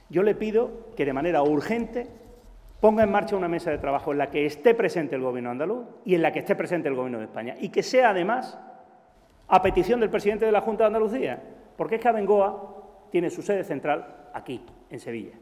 Yo 0.09 0.25
le 0.25 0.35
pido 0.35 0.89
que 0.97 1.05
de 1.05 1.13
manera 1.13 1.45
urgente 1.45 2.09
ponga 2.81 3.05
en 3.05 3.13
marcha 3.13 3.37
una 3.37 3.47
mesa 3.47 3.71
de 3.71 3.79
trabajo 3.79 4.11
en 4.11 4.19
la 4.19 4.33
que 4.33 4.47
esté 4.47 4.75
presente 4.75 5.15
el 5.15 5.23
Gobierno 5.23 5.49
andaluz 5.49 5.87
y 6.05 6.17
en 6.17 6.23
la 6.23 6.33
que 6.33 6.41
esté 6.41 6.57
presente 6.57 6.89
el 6.89 6.97
Gobierno 6.97 7.21
de 7.21 7.27
España. 7.27 7.55
Y 7.61 7.69
que 7.69 7.85
sea, 7.85 8.11
además, 8.11 8.59
a 9.47 9.63
petición 9.63 10.01
del 10.01 10.11
presidente 10.11 10.45
de 10.45 10.51
la 10.51 10.61
Junta 10.61 10.83
de 10.83 10.87
Andalucía, 10.89 11.41
porque 11.77 11.95
es 11.95 12.01
que 12.01 12.09
Abengoa 12.09 13.07
tiene 13.13 13.31
su 13.31 13.43
sede 13.43 13.63
central 13.63 14.29
aquí, 14.35 14.67
en 14.91 14.99
Sevilla. 14.99 15.39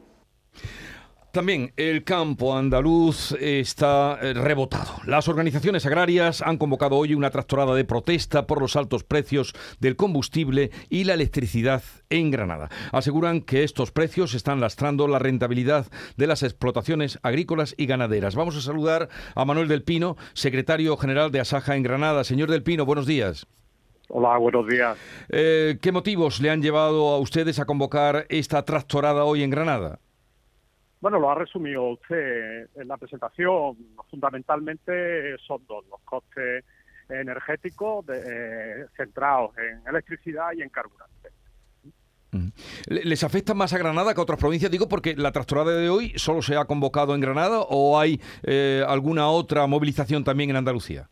También 1.32 1.72
el 1.76 2.04
campo 2.04 2.56
andaluz 2.56 3.32
está 3.32 4.18
eh, 4.22 4.32
rebotado. 4.32 4.94
Las 5.04 5.28
organizaciones 5.28 5.84
agrarias 5.84 6.40
han 6.40 6.56
convocado 6.56 6.96
hoy 6.96 7.12
una 7.12 7.28
tractorada 7.28 7.74
de 7.74 7.84
protesta 7.84 8.46
por 8.46 8.62
los 8.62 8.76
altos 8.76 9.04
precios 9.04 9.54
del 9.78 9.94
combustible 9.94 10.70
y 10.88 11.04
la 11.04 11.12
electricidad 11.12 11.82
en 12.08 12.30
Granada. 12.30 12.70
Aseguran 12.92 13.42
que 13.42 13.62
estos 13.62 13.92
precios 13.92 14.32
están 14.32 14.60
lastrando 14.60 15.06
la 15.06 15.18
rentabilidad 15.18 15.86
de 16.16 16.26
las 16.26 16.42
explotaciones 16.42 17.18
agrícolas 17.22 17.74
y 17.76 17.84
ganaderas. 17.84 18.34
Vamos 18.34 18.56
a 18.56 18.62
saludar 18.62 19.10
a 19.34 19.44
Manuel 19.44 19.68
del 19.68 19.82
Pino, 19.82 20.16
secretario 20.32 20.96
general 20.96 21.30
de 21.30 21.40
Asaja 21.40 21.76
en 21.76 21.82
Granada. 21.82 22.24
Señor 22.24 22.50
del 22.50 22.62
Pino, 22.62 22.86
buenos 22.86 23.06
días. 23.06 23.46
Hola, 24.08 24.38
buenos 24.38 24.66
días. 24.66 24.96
Eh, 25.28 25.76
¿Qué 25.82 25.92
motivos 25.92 26.40
le 26.40 26.48
han 26.48 26.62
llevado 26.62 27.10
a 27.10 27.18
ustedes 27.18 27.58
a 27.58 27.66
convocar 27.66 28.24
esta 28.30 28.64
tractorada 28.64 29.24
hoy 29.24 29.42
en 29.42 29.50
Granada? 29.50 30.00
Bueno, 31.00 31.20
lo 31.20 31.30
ha 31.30 31.34
resumido 31.34 31.90
usted 31.90 32.68
en 32.74 32.88
la 32.88 32.96
presentación. 32.96 33.76
Fundamentalmente 34.10 35.38
son 35.38 35.64
dos, 35.66 35.84
los 35.88 36.00
costes 36.00 36.64
energéticos 37.08 38.04
eh, 38.08 38.86
centrados 38.96 39.56
en 39.58 39.86
electricidad 39.88 40.52
y 40.56 40.62
en 40.62 40.68
carburante. 40.68 41.30
¿Les 42.86 43.24
afecta 43.24 43.54
más 43.54 43.72
a 43.72 43.78
Granada 43.78 44.12
que 44.12 44.20
a 44.20 44.22
otras 44.22 44.38
provincias? 44.38 44.70
Digo 44.70 44.88
porque 44.88 45.16
la 45.16 45.32
tractorada 45.32 45.72
de 45.72 45.88
hoy 45.88 46.12
solo 46.16 46.42
se 46.42 46.56
ha 46.56 46.66
convocado 46.66 47.14
en 47.14 47.20
Granada 47.20 47.60
o 47.60 47.98
hay 47.98 48.20
eh, 48.42 48.84
alguna 48.86 49.28
otra 49.28 49.66
movilización 49.66 50.24
también 50.24 50.50
en 50.50 50.56
Andalucía. 50.56 51.08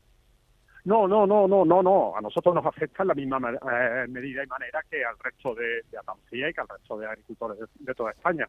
No, 0.84 1.08
no, 1.08 1.26
no, 1.26 1.48
no, 1.48 1.64
no, 1.64 1.82
no. 1.82 2.16
A 2.16 2.20
nosotros 2.20 2.54
nos 2.54 2.64
afecta 2.64 3.02
en 3.02 3.08
la 3.08 3.14
misma 3.14 3.38
eh, 3.38 4.06
medida 4.08 4.44
y 4.44 4.46
manera 4.46 4.80
que 4.88 5.04
al 5.04 5.18
resto 5.18 5.54
de, 5.54 5.82
Andalucía 5.98 6.50
y 6.50 6.54
que 6.54 6.60
al 6.60 6.68
resto 6.68 6.98
de 6.98 7.06
agricultores 7.06 7.58
de 7.74 7.94
toda 7.94 8.12
España. 8.12 8.48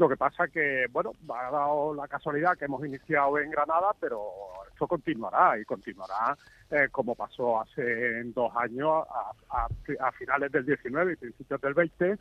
Lo 0.00 0.08
que 0.08 0.16
pasa 0.16 0.48
que, 0.48 0.86
bueno, 0.90 1.12
ha 1.28 1.50
dado 1.50 1.92
la 1.94 2.08
casualidad 2.08 2.56
que 2.56 2.64
hemos 2.64 2.82
iniciado 2.82 3.38
en 3.38 3.50
Granada, 3.50 3.94
pero 4.00 4.30
esto 4.72 4.88
continuará 4.88 5.58
y 5.58 5.66
continuará 5.66 6.38
eh, 6.70 6.88
como 6.90 7.14
pasó 7.14 7.60
hace 7.60 8.24
dos 8.32 8.50
años, 8.56 9.04
a, 9.50 10.12
finales 10.12 10.50
del 10.52 10.64
19 10.64 11.12
y 11.12 11.16
principios 11.16 11.60
del 11.60 11.74
20, 11.74 12.16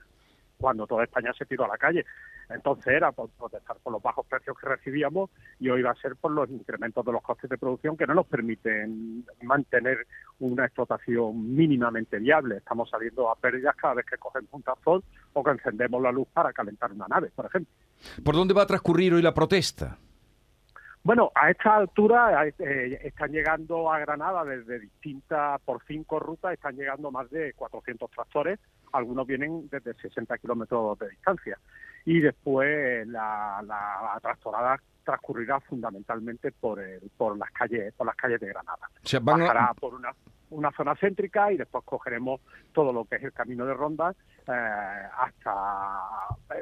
cuando 0.58 0.88
toda 0.88 1.06
España 1.06 1.32
se 1.38 1.46
tiró 1.46 1.64
a 1.64 1.70
la 1.70 1.78
calle. 1.78 2.06
Entonces 2.50 2.88
era 2.88 3.14
por 3.14 3.30
protestar 3.30 3.78
por 3.82 3.94
los 3.94 4.02
bajos 4.02 4.26
precios 4.26 4.58
que 4.60 4.68
recibíamos 4.68 5.30
y 5.62 5.70
hoy 5.70 5.82
va 5.82 5.92
a 5.92 6.02
ser 6.02 6.18
por 6.18 6.32
los 6.32 6.50
incrementos 6.50 7.06
de 7.06 7.14
los 7.14 7.22
costes 7.22 7.50
de 7.50 7.58
producción 7.58 7.96
que 7.96 8.08
no 8.08 8.14
nos 8.14 8.28
permiten 8.28 9.26
mantener 9.42 10.06
una 10.40 10.66
explotación 10.66 11.56
mínimamente 11.56 12.18
viable. 12.20 12.58
Estamos 12.58 12.90
saliendo 12.90 13.30
a 13.30 13.36
pérdidas 13.36 13.76
cada 13.76 13.96
vez 13.96 14.06
que 14.06 14.18
cogemos 14.18 14.50
un 14.54 14.64
tazón 14.64 15.04
o 15.34 15.44
que 15.44 15.52
encendemos 15.52 16.02
la 16.02 16.12
luz 16.12 16.28
para 16.34 16.54
calentar 16.54 16.92
una 16.92 17.08
nave, 17.08 17.32
por 17.36 17.46
ejemplo. 17.46 17.74
¿Por 18.24 18.36
dónde 18.36 18.54
va 18.54 18.64
a 18.64 18.68
transcurrir 18.68 19.14
hoy 19.14 19.22
la 19.22 19.34
protesta? 19.34 19.98
Bueno, 21.04 21.32
a 21.34 21.50
esta 21.50 21.76
altura 21.76 22.46
eh, 22.46 23.00
están 23.04 23.32
llegando 23.32 23.92
a 23.92 24.00
Granada 24.00 24.44
desde 24.44 24.80
distintas, 24.80 25.62
por 25.62 25.82
cinco 25.88 26.20
rutas, 26.20 26.54
están 26.54 26.76
llegando 26.76 27.10
más 27.10 27.30
de 27.30 27.54
400 27.54 28.12
tractores, 28.12 28.60
algunos 28.92 29.26
vienen 29.26 29.70
desde 29.70 29.94
60 29.94 30.38
kilómetros 30.38 31.00
de 31.00 31.10
distancia. 31.10 31.58
Y 32.06 32.20
después 32.20 33.08
la, 33.08 33.64
la 33.66 34.20
tractorada 34.22 34.82
transcurrirá 35.10 35.60
fundamentalmente 35.62 36.52
por, 36.52 36.80
el, 36.80 37.02
por 37.18 37.36
las 37.36 37.50
calles 37.50 37.92
por 37.94 38.06
las 38.06 38.16
calles 38.16 38.40
de 38.40 38.48
Granada. 38.48 38.90
Bajará 39.22 39.74
por 39.74 39.96
una, 39.96 40.14
una 40.52 40.72
zona 40.72 40.96
céntrica 40.96 41.52
y 41.52 41.58
después 41.58 41.84
cogeremos 41.84 42.42
todo 42.74 42.94
lo 42.94 43.06
que 43.06 43.16
es 43.16 43.24
el 43.24 43.34
camino 43.34 43.66
de 43.66 43.74
ronda 43.74 44.16
eh, 44.50 45.08
hasta 45.18 45.54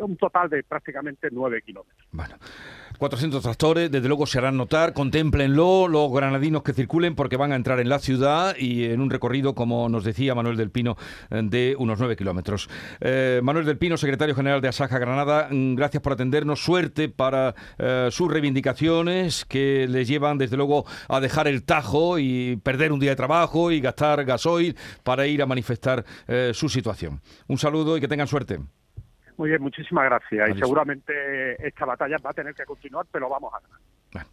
un 0.02 0.17
total 0.17 0.50
de 0.50 0.63
prácticamente 0.63 1.30
nueve 1.32 1.62
kilómetros. 1.62 2.08
Bueno. 2.12 2.36
400 2.97 3.43
tractores, 3.43 3.91
desde 3.91 4.08
luego 4.08 4.26
se 4.26 4.39
harán 4.39 4.58
notar, 4.58 4.93
contémplenlo 4.93 5.88
los 5.88 6.12
granadinos 6.12 6.63
que 6.63 6.73
circulen 6.73 7.15
porque 7.15 7.38
van 7.38 7.52
a 7.52 7.56
entrar 7.56 7.80
en 7.80 7.89
la 7.89 8.00
ciudad 8.00 8.56
y 8.58 8.86
en 8.86 9.02
un 9.02 9.10
recorrido, 9.10 9.54
como 9.54 9.88
nos 9.88 10.04
decía 10.04 10.34
Manuel 10.34 10.58
del 10.58 10.71
Pino, 10.71 10.97
eh, 11.30 11.41
de 11.43 11.76
unos 11.78 12.00
9 12.00 12.15
kilómetros. 12.15 12.69
Eh, 13.00 13.39
Manuel 13.43 13.65
del 13.65 13.78
Pino, 13.78 13.97
secretario 13.97 14.36
general 14.36 14.62
de 14.62 14.69
Asaja 14.69 14.97
Granada, 14.97 15.47
mm, 15.52 15.76
gracias 15.76 16.02
por 16.02 16.13
atendernos, 16.13 16.63
suerte 16.63 17.08
para 17.10 17.54
eh, 17.78 18.10
sus 18.12 18.32
reivindicaciones 18.32 19.45
que 19.45 19.88
les 19.88 20.08
llevan 20.08 20.39
desde 20.39 20.58
luego 20.58 20.86
a 21.08 21.19
dejar 21.19 21.47
el 21.47 21.63
tajo 21.63 22.17
y 22.17 22.56
perder 22.58 22.91
un 22.91 23.00
día 23.00 23.12
de 23.12 23.15
trabajo 23.15 23.71
y 23.71 23.80
gastar 23.80 24.26
gasoil 24.26 24.76
para 25.04 25.28
ir 25.28 25.41
a 25.41 25.45
manifestar 25.45 26.04
su 26.54 26.69
situación. 26.69 27.21
Un 27.47 27.58
saludo 27.58 27.76
y 27.97 28.01
que 28.01 28.07
tengan 28.07 28.27
suerte. 28.27 28.59
Muy 29.37 29.49
bien, 29.49 29.61
muchísimas 29.61 30.05
gracias. 30.05 30.49
Y 30.49 30.59
seguramente 30.59 31.67
esta 31.67 31.85
batalla 31.85 32.17
va 32.25 32.31
a 32.31 32.33
tener 32.33 32.55
que 32.55 32.65
continuar, 32.65 33.05
pero 33.11 33.29
vamos 33.29 33.53
a 33.53 33.59
ganar. 33.59 34.27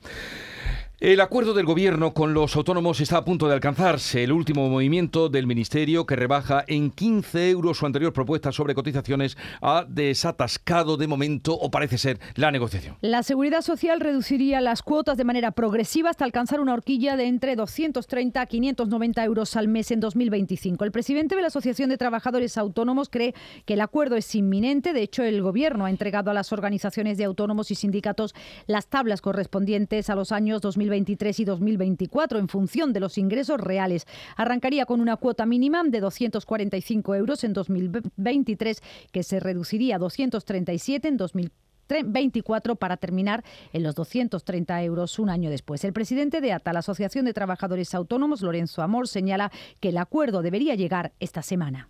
El 1.01 1.21
acuerdo 1.21 1.55
del 1.55 1.67
gobierno 1.67 2.15
con 2.15 2.35
los 2.35 2.55
autónomos 2.55 3.01
está 3.01 3.17
a 3.17 3.25
punto 3.25 3.49
de 3.49 3.55
alcanzarse. 3.55 4.23
El 4.23 4.31
último 4.31 4.71
movimiento 4.71 5.29
del 5.29 5.45
Ministerio, 5.45 6.07
que 6.07 6.15
rebaja 6.15 6.63
en 6.69 6.93
15 6.93 7.51
euros 7.51 7.79
su 7.79 7.87
anterior 7.87 8.13
propuesta 8.13 8.53
sobre 8.53 8.77
cotizaciones, 8.77 9.37
ha 9.61 9.87
desatascado 9.89 10.97
de 10.97 11.09
momento, 11.09 11.53
o 11.53 11.69
parece 11.69 11.99
ser, 11.99 12.21
la 12.37 12.53
negociación. 12.53 12.97
La 13.01 13.25
Seguridad 13.25 13.63
Social 13.63 13.99
reduciría 13.99 14.61
las 14.61 14.83
cuotas 14.83 15.17
de 15.17 15.25
manera 15.25 15.51
progresiva 15.51 16.11
hasta 16.11 16.25
alcanzar 16.25 16.61
una 16.61 16.75
horquilla 16.75 17.17
de 17.17 17.27
entre 17.27 17.57
230 17.57 18.41
a 18.41 18.47
590 18.47 19.25
euros 19.25 19.57
al 19.57 19.67
mes 19.67 19.91
en 19.91 19.99
2025. 19.99 20.85
El 20.85 20.93
presidente 20.93 21.35
de 21.35 21.43
la 21.43 21.49
Asociación 21.49 21.89
de 21.89 21.99
Trabajadores 21.99 22.57
Autónomos 22.57 23.09
cree 23.09 23.35
que 23.65 23.75
el 23.75 23.81
acuerdo 23.81 24.15
es 24.15 24.33
inminente. 24.37 24.93
De 24.93 25.03
hecho, 25.03 25.25
el 25.25 25.43
gobierno 25.43 25.87
ha 25.87 25.91
entregado 25.91 26.31
a 26.31 26.35
las 26.35 26.53
organizaciones 26.53 27.19
de 27.19 27.25
autónomos 27.25 27.73
y 27.73 27.75
sindicatos 27.75 28.33
las 28.69 28.87
tablas 28.87 29.21
correspondientes 29.21 30.09
a 30.09 30.15
los 30.15 30.31
años 30.31 30.61
2025 30.61 30.84
2023 30.85 31.41
y 31.41 31.45
2024 31.45 32.39
en 32.39 32.49
función 32.49 32.93
de 32.93 33.01
los 33.01 33.19
ingresos 33.19 33.61
reales. 33.61 34.07
Arrancaría 34.37 34.87
con 34.87 35.01
una 35.01 35.17
cuota 35.17 35.47
mínima 35.47 35.83
de 35.85 36.01
245 36.01 37.15
euros 37.15 37.45
en 37.45 37.53
2023 37.53 38.83
que 39.11 39.23
se 39.23 39.41
reduciría 39.41 39.97
a 39.97 39.99
237 39.99 41.09
en 41.09 41.17
2024 41.17 42.77
para 42.77 42.97
terminar 42.97 43.45
en 43.73 43.83
los 43.83 43.95
230 43.95 44.83
euros 44.83 45.19
un 45.19 45.31
año 45.31 45.51
después. 45.51 45.85
El 45.85 45.93
presidente 45.93 46.41
de 46.41 46.53
ATA, 46.53 46.73
la 46.73 46.81
Asociación 46.81 47.25
de 47.25 47.33
Trabajadores 47.33 47.95
Autónomos, 47.95 48.43
Lorenzo 48.43 48.83
Amor, 48.83 49.09
señala 49.09 49.51
que 49.81 49.89
el 49.89 49.99
acuerdo 49.99 50.43
debería 50.43 50.75
llegar 50.75 51.13
esta 51.21 51.43
semana. 51.43 51.89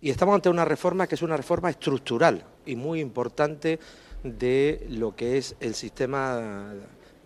Y 0.00 0.10
estamos 0.10 0.34
ante 0.34 0.50
una 0.50 0.64
reforma 0.64 1.06
que 1.06 1.14
es 1.14 1.22
una 1.22 1.36
reforma 1.36 1.70
estructural 1.70 2.44
y 2.64 2.76
muy 2.76 3.00
importante 3.00 3.80
de 4.22 4.86
lo 4.90 5.16
que 5.16 5.38
es 5.38 5.56
el 5.60 5.74
sistema 5.74 6.72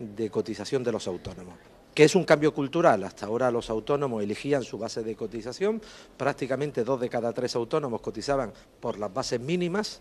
de 0.01 0.31
cotización 0.31 0.83
de 0.83 0.93
los 0.93 1.07
autónomos 1.07 1.55
que 1.95 2.05
es 2.05 2.15
un 2.15 2.25
cambio 2.25 2.55
cultural. 2.55 3.03
Hasta 3.05 3.27
ahora 3.27 3.51
los 3.51 3.69
autónomos 3.69 4.23
elegían 4.23 4.63
su 4.63 4.79
base 4.79 5.03
de 5.03 5.17
cotización, 5.17 5.83
prácticamente 6.17 6.85
dos 6.85 7.01
de 7.01 7.09
cada 7.09 7.33
tres 7.33 7.55
autónomos 7.57 8.01
cotizaban 8.01 8.53
por 8.81 8.99
las 8.99 9.13
bases 9.13 9.41
mínimas 9.41 10.01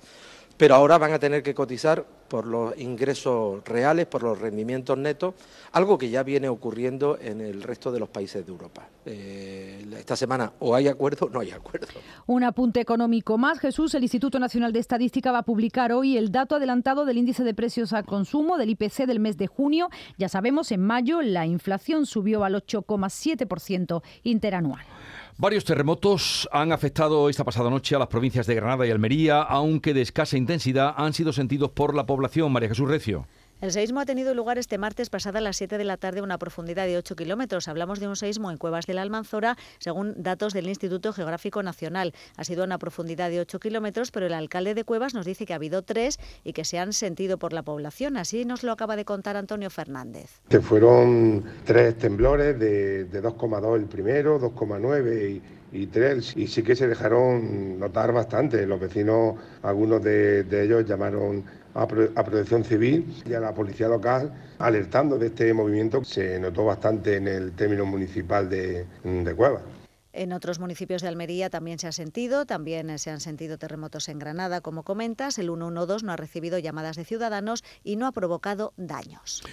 pero 0.60 0.76
ahora 0.76 0.98
van 0.98 1.14
a 1.14 1.20
tener 1.20 1.42
que 1.42 1.56
cotizar 1.56 2.06
por 2.28 2.46
los 2.46 2.78
ingresos 2.78 3.64
reales, 3.64 4.08
por 4.08 4.24
los 4.24 4.38
rendimientos 4.38 4.98
netos, 4.98 5.34
algo 5.72 5.98
que 5.98 6.10
ya 6.10 6.22
viene 6.22 6.50
ocurriendo 6.50 7.18
en 7.22 7.40
el 7.40 7.64
resto 7.64 7.94
de 7.94 8.00
los 8.02 8.10
países 8.10 8.46
de 8.46 8.52
Europa. 8.52 8.90
Eh, 9.06 9.86
esta 9.98 10.18
semana 10.18 10.52
o 10.60 10.76
hay 10.76 10.90
acuerdo 10.90 11.28
o 11.28 11.30
no 11.30 11.40
hay 11.40 11.52
acuerdo. 11.52 11.88
Un 12.28 12.44
apunte 12.44 12.82
económico 12.82 13.38
más, 13.38 13.58
Jesús. 13.60 13.96
El 13.96 14.04
Instituto 14.04 14.38
Nacional 14.38 14.74
de 14.74 14.80
Estadística 14.80 15.32
va 15.32 15.40
a 15.40 15.44
publicar 15.44 15.94
hoy 15.94 16.18
el 16.18 16.30
dato 16.30 16.56
adelantado 16.56 17.06
del 17.06 17.18
índice 17.18 17.46
de 17.46 17.54
precios 17.54 17.94
al 17.94 18.06
consumo 18.06 18.58
del 18.58 18.72
IPC 18.72 19.06
del 19.08 19.22
mes 19.22 19.38
de 19.38 19.48
junio. 19.48 19.88
Ya 20.18 20.28
sabemos, 20.28 20.74
en 20.74 20.82
mayo 20.82 21.22
la 21.22 21.46
inflación 21.46 22.06
subió 22.06 22.44
al 22.44 22.56
8,7% 22.56 24.04
interanual. 24.24 24.84
Varios 25.42 25.64
terremotos 25.64 26.50
han 26.52 26.74
afectado 26.74 27.30
esta 27.30 27.46
pasada 27.46 27.70
noche 27.70 27.96
a 27.96 28.00
las 28.00 28.10
provincias 28.10 28.46
de 28.46 28.56
Granada 28.56 28.86
y 28.86 28.92
Almería, 28.92 29.42
aunque 29.42 29.94
de 29.94 30.02
escasa 30.02 30.36
intensidad 30.36 30.94
han 30.98 31.14
sido 31.14 31.32
sentidos 31.32 31.72
por 31.72 31.96
la 31.96 32.06
población. 32.06 32.52
María 32.52 32.68
Jesús 32.68 32.90
Recio. 32.90 33.26
El 33.62 33.74
seísmo 33.74 34.00
ha 34.00 34.06
tenido 34.06 34.34
lugar 34.34 34.58
este 34.58 34.78
martes 34.78 35.10
pasada 35.10 35.40
a 35.40 35.42
las 35.42 35.58
7 35.58 35.78
de 35.78 35.84
la 35.84 35.98
tarde 35.98 36.22
a 36.22 36.24
una 36.24 36.38
profundidad 36.38 36.86
de 36.86 36.96
8 36.96 37.18
kilómetros. 37.18 37.68
Hablamos 37.68 38.00
de 38.00 38.08
un 38.08 38.16
seísmo 38.16 38.52
en 38.52 38.58
Cuevas 38.58 38.86
de 38.86 38.94
la 38.94 39.02
Almanzora, 39.02 39.58
según 39.80 40.14
datos 40.16 40.54
del 40.54 40.70
Instituto 40.70 41.12
Geográfico 41.12 41.62
Nacional. 41.62 42.14
Ha 42.38 42.46
sido 42.46 42.62
a 42.62 42.66
una 42.66 42.78
profundidad 42.78 43.30
de 43.30 43.42
8 43.42 43.60
kilómetros, 43.60 44.12
pero 44.12 44.28
el 44.28 44.34
alcalde 44.34 44.76
de 44.76 44.86
Cuevas 44.86 45.14
nos 45.14 45.26
dice 45.26 45.46
que 45.46 45.52
ha 45.52 45.58
habido 45.58 45.82
tres 45.82 46.20
y 46.46 46.54
que 46.54 46.64
se 46.64 46.80
han 46.80 46.94
sentido 46.94 47.38
por 47.38 47.52
la 47.52 47.62
población. 47.62 48.16
Así 48.16 48.46
nos 48.46 48.64
lo 48.64 48.72
acaba 48.72 48.96
de 48.96 49.04
contar 49.04 49.36
Antonio 49.36 49.70
Fernández. 49.70 50.40
Que 50.48 50.62
fueron 50.62 51.44
tres 51.66 51.98
temblores 51.98 52.58
de, 52.58 53.10
2,2 53.12 53.76
el 53.76 53.86
primero, 53.88 54.40
2,9 54.40 55.32
y 55.32 55.60
y 55.72 55.86
tres, 55.86 56.36
y 56.36 56.48
sí 56.48 56.64
que 56.64 56.76
se 56.76 56.88
dejaron 56.88 57.78
notar 57.78 58.12
bastante. 58.12 58.66
Los 58.66 58.80
vecinos, 58.80 59.36
algunos 59.62 60.02
de 60.04 60.64
ellos 60.64 60.84
llamaron 60.84 61.44
a, 61.74 61.88
Protección 61.88 62.64
Civil 62.64 63.06
y 63.26 63.34
a 63.34 63.40
la 63.40 63.54
Policía 63.54 63.88
Local 63.88 64.32
alertando 64.58 65.18
de 65.18 65.28
este 65.28 65.54
movimiento. 65.54 66.04
Se 66.04 66.40
notó 66.40 66.66
bastante 66.66 67.18
en 67.18 67.28
el 67.28 67.52
término 67.54 67.86
municipal 67.86 68.50
de, 68.50 68.86
de 69.04 69.36
Cueva. 69.36 69.62
En 70.12 70.34
otros 70.34 70.60
municipios 70.60 71.02
de 71.04 71.08
Almería 71.08 71.50
también 71.50 71.78
se 71.78 71.88
ha 71.88 71.92
sentido, 71.92 72.46
también 72.46 72.98
se 72.98 73.12
han 73.12 73.20
sentido 73.20 73.58
terremotos 73.58 74.10
en 74.10 74.18
Granada, 74.18 74.60
como 74.60 74.84
comentas. 74.84 75.38
El 75.38 75.48
112 75.48 76.06
no 76.06 76.12
ha 76.12 76.18
recibido 76.18 76.58
llamadas 76.58 76.98
de 76.98 77.06
ciudadanos 77.06 77.64
y 77.84 77.96
no 77.96 78.08
ha 78.08 78.12
provocado 78.12 78.74
daños. 78.76 79.44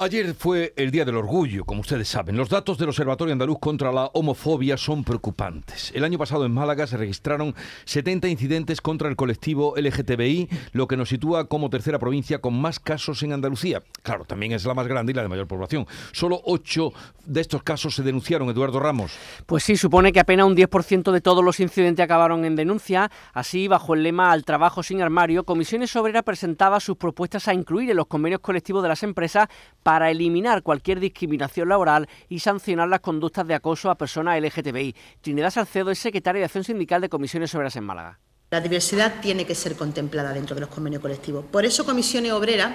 Ayer 0.00 0.32
fue 0.32 0.72
el 0.76 0.92
Día 0.92 1.04
del 1.04 1.16
Orgullo, 1.16 1.64
como 1.64 1.80
ustedes 1.80 2.06
saben. 2.06 2.36
Los 2.36 2.48
datos 2.48 2.78
del 2.78 2.88
Observatorio 2.88 3.32
Andaluz 3.32 3.58
contra 3.58 3.90
la 3.90 4.04
Homofobia 4.14 4.76
son 4.76 5.02
preocupantes. 5.02 5.90
El 5.92 6.04
año 6.04 6.18
pasado 6.18 6.46
en 6.46 6.54
Málaga 6.54 6.86
se 6.86 6.96
registraron 6.96 7.52
70 7.84 8.28
incidentes 8.28 8.80
contra 8.80 9.08
el 9.08 9.16
colectivo 9.16 9.74
LGTBI, 9.76 10.50
lo 10.70 10.86
que 10.86 10.96
nos 10.96 11.08
sitúa 11.08 11.48
como 11.48 11.68
tercera 11.68 11.98
provincia 11.98 12.40
con 12.40 12.54
más 12.54 12.78
casos 12.78 13.24
en 13.24 13.32
Andalucía. 13.32 13.82
Claro, 14.04 14.24
también 14.24 14.52
es 14.52 14.64
la 14.64 14.74
más 14.74 14.86
grande 14.86 15.10
y 15.10 15.16
la 15.16 15.22
de 15.22 15.28
mayor 15.28 15.48
población. 15.48 15.84
Solo 16.12 16.42
8 16.44 16.92
de 17.26 17.40
estos 17.40 17.64
casos 17.64 17.96
se 17.96 18.04
denunciaron, 18.04 18.48
Eduardo 18.50 18.78
Ramos. 18.78 19.10
Pues 19.46 19.64
sí, 19.64 19.76
supone 19.76 20.12
que 20.12 20.20
apenas 20.20 20.46
un 20.46 20.56
10% 20.56 21.10
de 21.10 21.20
todos 21.20 21.42
los 21.42 21.58
incidentes 21.58 22.04
acabaron 22.04 22.44
en 22.44 22.54
denuncia. 22.54 23.10
Así, 23.32 23.66
bajo 23.66 23.94
el 23.94 24.04
lema 24.04 24.30
Al 24.30 24.44
trabajo 24.44 24.84
sin 24.84 25.02
armario, 25.02 25.42
Comisiones 25.42 25.96
Obreras 25.96 26.22
presentaba 26.22 26.78
sus 26.78 26.96
propuestas 26.96 27.48
a 27.48 27.54
incluir 27.54 27.90
en 27.90 27.96
los 27.96 28.06
convenios 28.06 28.40
colectivos 28.40 28.84
de 28.84 28.90
las 28.90 29.02
empresas 29.02 29.48
para 29.88 30.10
eliminar 30.10 30.62
cualquier 30.62 31.00
discriminación 31.00 31.70
laboral 31.70 32.10
y 32.28 32.40
sancionar 32.40 32.90
las 32.90 33.00
conductas 33.00 33.46
de 33.46 33.54
acoso 33.54 33.90
a 33.90 33.94
personas 33.94 34.38
LGTBI. 34.38 34.94
Trinidad 35.22 35.50
Salcedo 35.50 35.90
es 35.90 35.98
secretaria 35.98 36.40
de 36.40 36.44
Acción 36.44 36.62
Sindical 36.62 37.00
de 37.00 37.08
Comisiones 37.08 37.54
Obreras 37.54 37.74
en 37.76 37.84
Málaga. 37.84 38.18
La 38.50 38.60
diversidad 38.60 39.14
tiene 39.22 39.46
que 39.46 39.54
ser 39.54 39.76
contemplada 39.76 40.34
dentro 40.34 40.54
de 40.54 40.60
los 40.60 40.68
convenios 40.68 41.00
colectivos. 41.00 41.46
Por 41.50 41.64
eso 41.64 41.86
Comisiones 41.86 42.32
Obreras 42.32 42.70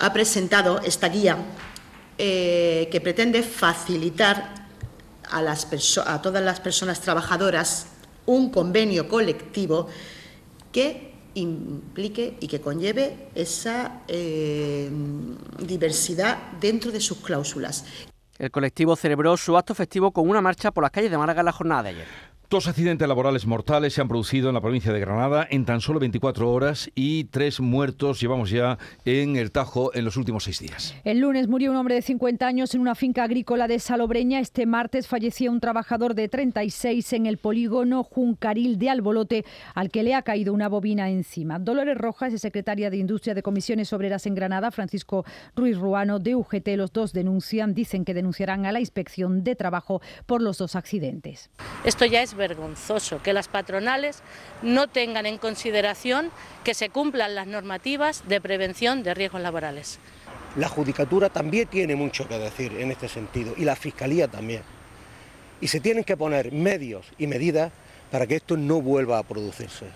ha 0.00 0.12
presentado 0.12 0.80
esta 0.80 1.08
guía 1.08 1.36
eh, 2.18 2.88
que 2.90 3.00
pretende 3.00 3.44
facilitar 3.44 4.66
a, 5.30 6.22
todas 6.22 6.42
las 6.42 6.58
personas 6.58 7.00
trabajadoras 7.02 7.86
un 8.26 8.50
convenio 8.50 9.08
colectivo 9.08 9.86
que 10.72 11.13
implique 11.34 12.36
y 12.40 12.48
que 12.48 12.60
conlleve 12.60 13.28
esa 13.34 14.02
eh, 14.08 14.90
diversidad 15.58 16.52
dentro 16.60 16.92
de 16.92 17.00
sus 17.00 17.18
cláusulas. 17.18 17.84
El 18.38 18.50
colectivo 18.50 18.96
celebró 18.96 19.36
su 19.36 19.56
acto 19.56 19.74
festivo 19.74 20.10
con 20.10 20.28
una 20.28 20.40
marcha 20.40 20.72
por 20.72 20.82
las 20.82 20.90
calles 20.90 21.10
de 21.10 21.18
Málaga 21.18 21.40
en 21.40 21.46
la 21.46 21.52
jornada 21.52 21.84
de 21.84 21.88
ayer. 21.90 22.33
Dos 22.50 22.68
accidentes 22.68 23.08
laborales 23.08 23.46
mortales 23.46 23.94
se 23.94 24.02
han 24.02 24.08
producido 24.08 24.48
en 24.48 24.54
la 24.54 24.60
provincia 24.60 24.92
de 24.92 25.00
Granada 25.00 25.46
en 25.50 25.64
tan 25.64 25.80
solo 25.80 25.98
24 25.98 26.52
horas 26.52 26.90
y 26.94 27.24
tres 27.24 27.58
muertos 27.58 28.20
llevamos 28.20 28.50
ya 28.50 28.78
en 29.06 29.36
el 29.36 29.50
Tajo 29.50 29.94
en 29.94 30.04
los 30.04 30.18
últimos 30.18 30.44
seis 30.44 30.60
días. 30.60 30.94
El 31.04 31.20
lunes 31.20 31.48
murió 31.48 31.70
un 31.70 31.78
hombre 31.78 31.94
de 31.94 32.02
50 32.02 32.46
años 32.46 32.74
en 32.74 32.82
una 32.82 32.94
finca 32.94 33.24
agrícola 33.24 33.66
de 33.66 33.78
Salobreña. 33.78 34.40
Este 34.40 34.66
martes 34.66 35.08
falleció 35.08 35.50
un 35.50 35.60
trabajador 35.60 36.14
de 36.14 36.28
36 36.28 37.14
en 37.14 37.26
el 37.26 37.38
polígono 37.38 38.04
Juncaril 38.04 38.78
de 38.78 38.90
Albolote, 38.90 39.44
al 39.74 39.90
que 39.90 40.02
le 40.02 40.14
ha 40.14 40.22
caído 40.22 40.52
una 40.52 40.68
bobina 40.68 41.08
encima. 41.08 41.58
Dolores 41.58 41.96
Rojas 41.96 42.34
es 42.34 42.42
secretaria 42.42 42.90
de 42.90 42.98
Industria 42.98 43.34
de 43.34 43.42
Comisiones 43.42 43.92
Obreras 43.92 44.26
en 44.26 44.34
Granada. 44.34 44.70
Francisco 44.70 45.24
Ruiz 45.56 45.78
Ruano 45.78 46.18
de 46.18 46.34
UGT. 46.34 46.68
Los 46.76 46.92
dos 46.92 47.12
denuncian, 47.14 47.74
dicen 47.74 48.04
que 48.04 48.12
denunciarán 48.12 48.66
a 48.66 48.72
la 48.72 48.80
inspección 48.80 49.44
de 49.44 49.56
trabajo 49.56 50.02
por 50.26 50.42
los 50.42 50.58
dos 50.58 50.76
accidentes. 50.76 51.50
Esto 51.84 52.04
ya 52.04 52.22
es 52.22 52.33
vergonzoso 52.34 53.22
que 53.22 53.32
las 53.32 53.48
patronales 53.48 54.22
no 54.62 54.88
tengan 54.88 55.26
en 55.26 55.38
consideración 55.38 56.30
que 56.64 56.74
se 56.74 56.90
cumplan 56.90 57.34
las 57.34 57.46
normativas 57.46 58.26
de 58.28 58.40
prevención 58.40 59.02
de 59.02 59.14
riesgos 59.14 59.40
laborales. 59.40 59.98
La 60.56 60.68
Judicatura 60.68 61.30
también 61.30 61.66
tiene 61.68 61.96
mucho 61.96 62.28
que 62.28 62.38
decir 62.38 62.72
en 62.78 62.90
este 62.90 63.08
sentido 63.08 63.54
y 63.56 63.64
la 63.64 63.76
Fiscalía 63.76 64.28
también. 64.28 64.62
Y 65.60 65.68
se 65.68 65.80
tienen 65.80 66.04
que 66.04 66.16
poner 66.16 66.52
medios 66.52 67.06
y 67.18 67.26
medidas 67.26 67.72
para 68.10 68.26
que 68.26 68.36
esto 68.36 68.56
no 68.56 68.80
vuelva 68.80 69.18
a 69.18 69.22
producirse. 69.22 69.86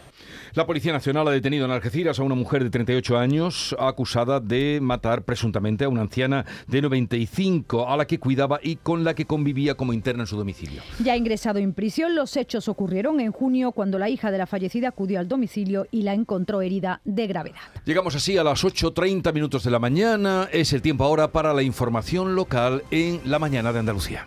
La 0.54 0.66
Policía 0.66 0.92
Nacional 0.92 1.28
ha 1.28 1.30
detenido 1.30 1.64
en 1.64 1.70
Algeciras 1.70 2.18
a 2.18 2.22
una 2.22 2.34
mujer 2.34 2.64
de 2.64 2.70
38 2.70 3.18
años 3.18 3.76
acusada 3.78 4.40
de 4.40 4.78
matar 4.80 5.22
presuntamente 5.22 5.84
a 5.84 5.88
una 5.88 6.00
anciana 6.02 6.46
de 6.66 6.82
95 6.82 7.88
a 7.88 7.96
la 7.96 8.06
que 8.06 8.18
cuidaba 8.18 8.58
y 8.62 8.76
con 8.76 9.04
la 9.04 9.14
que 9.14 9.26
convivía 9.26 9.74
como 9.74 9.92
interna 9.92 10.22
en 10.22 10.26
su 10.26 10.36
domicilio. 10.36 10.82
Ya 11.02 11.16
ingresado 11.16 11.58
en 11.58 11.72
prisión, 11.72 12.14
los 12.14 12.36
hechos 12.36 12.68
ocurrieron 12.68 13.20
en 13.20 13.32
junio 13.32 13.72
cuando 13.72 13.98
la 13.98 14.08
hija 14.08 14.30
de 14.30 14.38
la 14.38 14.46
fallecida 14.46 14.88
acudió 14.88 15.20
al 15.20 15.28
domicilio 15.28 15.86
y 15.90 16.02
la 16.02 16.14
encontró 16.14 16.62
herida 16.62 17.00
de 17.04 17.26
gravedad. 17.26 17.60
Llegamos 17.84 18.14
así 18.14 18.38
a 18.38 18.44
las 18.44 18.64
8.30 18.64 19.32
minutos 19.32 19.64
de 19.64 19.70
la 19.70 19.78
mañana. 19.78 20.48
Es 20.52 20.72
el 20.72 20.82
tiempo 20.82 21.04
ahora 21.04 21.32
para 21.32 21.52
la 21.52 21.62
información 21.62 22.34
local 22.34 22.82
en 22.90 23.20
la 23.24 23.38
mañana 23.38 23.72
de 23.72 23.80
Andalucía. 23.80 24.26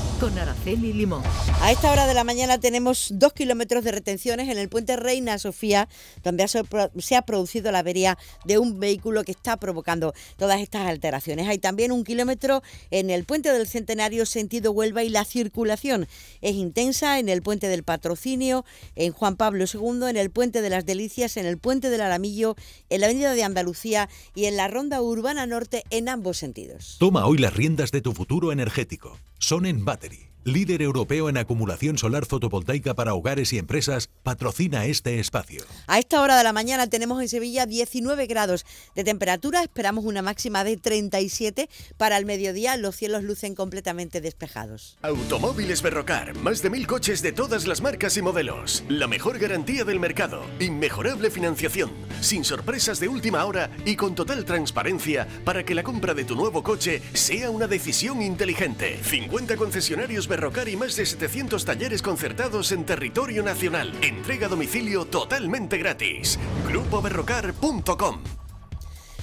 Con 0.21 0.37
Araceli 0.37 0.93
Limón. 0.93 1.23
A 1.61 1.71
esta 1.71 1.91
hora 1.91 2.05
de 2.05 2.13
la 2.13 2.23
mañana 2.23 2.59
tenemos 2.59 3.09
dos 3.15 3.33
kilómetros 3.33 3.83
de 3.83 3.91
retenciones 3.91 4.49
en 4.49 4.59
el 4.59 4.69
puente 4.69 4.95
Reina 4.95 5.39
Sofía, 5.39 5.89
donde 6.23 6.47
se 6.47 7.15
ha 7.15 7.21
producido 7.23 7.71
la 7.71 7.79
avería 7.79 8.19
de 8.45 8.59
un 8.59 8.79
vehículo 8.79 9.23
que 9.23 9.31
está 9.31 9.57
provocando 9.57 10.13
todas 10.37 10.61
estas 10.61 10.87
alteraciones. 10.87 11.47
Hay 11.47 11.57
también 11.57 11.91
un 11.91 12.03
kilómetro 12.03 12.61
en 12.91 13.09
el 13.09 13.25
puente 13.25 13.51
del 13.51 13.67
Centenario, 13.67 14.27
sentido 14.27 14.71
Huelva, 14.71 15.03
y 15.03 15.09
la 15.09 15.25
circulación 15.25 16.07
es 16.41 16.53
intensa 16.53 17.17
en 17.17 17.27
el 17.27 17.41
puente 17.41 17.67
del 17.67 17.81
Patrocinio, 17.81 18.63
en 18.95 19.13
Juan 19.13 19.37
Pablo 19.37 19.65
II, 19.65 20.07
en 20.07 20.17
el 20.17 20.29
puente 20.29 20.61
de 20.61 20.69
las 20.69 20.85
Delicias, 20.85 21.35
en 21.35 21.47
el 21.47 21.57
puente 21.57 21.89
del 21.89 22.01
Aramillo, 22.01 22.55
en 22.91 23.01
la 23.01 23.07
avenida 23.07 23.33
de 23.33 23.43
Andalucía 23.43 24.07
y 24.35 24.45
en 24.45 24.55
la 24.55 24.67
ronda 24.67 25.01
urbana 25.01 25.47
norte 25.47 25.83
en 25.89 26.09
ambos 26.09 26.37
sentidos. 26.37 26.97
Toma 26.99 27.25
hoy 27.25 27.39
las 27.39 27.55
riendas 27.55 27.89
de 27.89 28.01
tu 28.01 28.13
futuro 28.13 28.51
energético. 28.51 29.17
Son 29.43 29.65
en 29.65 29.83
Battery 29.83 30.30
líder 30.43 30.81
europeo 30.81 31.29
en 31.29 31.37
acumulación 31.37 31.97
solar 31.97 32.25
fotovoltaica 32.25 32.93
para 32.93 33.13
hogares 33.13 33.53
y 33.53 33.57
empresas, 33.57 34.09
patrocina 34.23 34.85
este 34.85 35.19
espacio. 35.19 35.63
A 35.87 35.99
esta 35.99 36.21
hora 36.21 36.37
de 36.37 36.43
la 36.43 36.53
mañana 36.53 36.87
tenemos 36.87 37.21
en 37.21 37.29
Sevilla 37.29 37.65
19 37.65 38.25
grados 38.27 38.65
de 38.95 39.03
temperatura, 39.03 39.61
esperamos 39.61 40.05
una 40.05 40.21
máxima 40.21 40.63
de 40.63 40.77
37 40.77 41.69
para 41.97 42.17
el 42.17 42.25
mediodía, 42.25 42.77
los 42.77 42.95
cielos 42.95 43.23
lucen 43.23 43.55
completamente 43.55 44.21
despejados. 44.21 44.97
Automóviles 45.01 45.81
Berrocar, 45.81 46.35
más 46.35 46.61
de 46.61 46.69
mil 46.69 46.87
coches 46.87 47.21
de 47.21 47.31
todas 47.31 47.67
las 47.67 47.81
marcas 47.81 48.17
y 48.17 48.21
modelos, 48.21 48.83
la 48.87 49.07
mejor 49.07 49.39
garantía 49.39 49.83
del 49.83 49.99
mercado, 49.99 50.43
inmejorable 50.59 51.29
financiación, 51.29 51.91
sin 52.21 52.43
sorpresas 52.43 52.99
de 52.99 53.07
última 53.07 53.45
hora 53.45 53.69
y 53.85 53.95
con 53.95 54.15
total 54.15 54.45
transparencia 54.45 55.27
para 55.45 55.63
que 55.63 55.75
la 55.75 55.83
compra 55.83 56.13
de 56.13 56.23
tu 56.23 56.35
nuevo 56.35 56.63
coche 56.63 57.01
sea 57.13 57.49
una 57.49 57.67
decisión 57.67 58.21
inteligente. 58.21 58.99
50 59.03 59.57
concesionarios 59.57 60.27
Berrocar 60.31 60.69
y 60.69 60.77
más 60.77 60.95
de 60.95 61.05
700 61.05 61.65
talleres 61.65 62.01
concertados 62.01 62.71
en 62.71 62.85
territorio 62.85 63.43
nacional. 63.43 63.91
Entrega 64.01 64.45
a 64.45 64.49
domicilio 64.49 65.03
totalmente 65.03 65.77
gratis. 65.77 66.39
GrupoBerrocar.com 66.69 68.23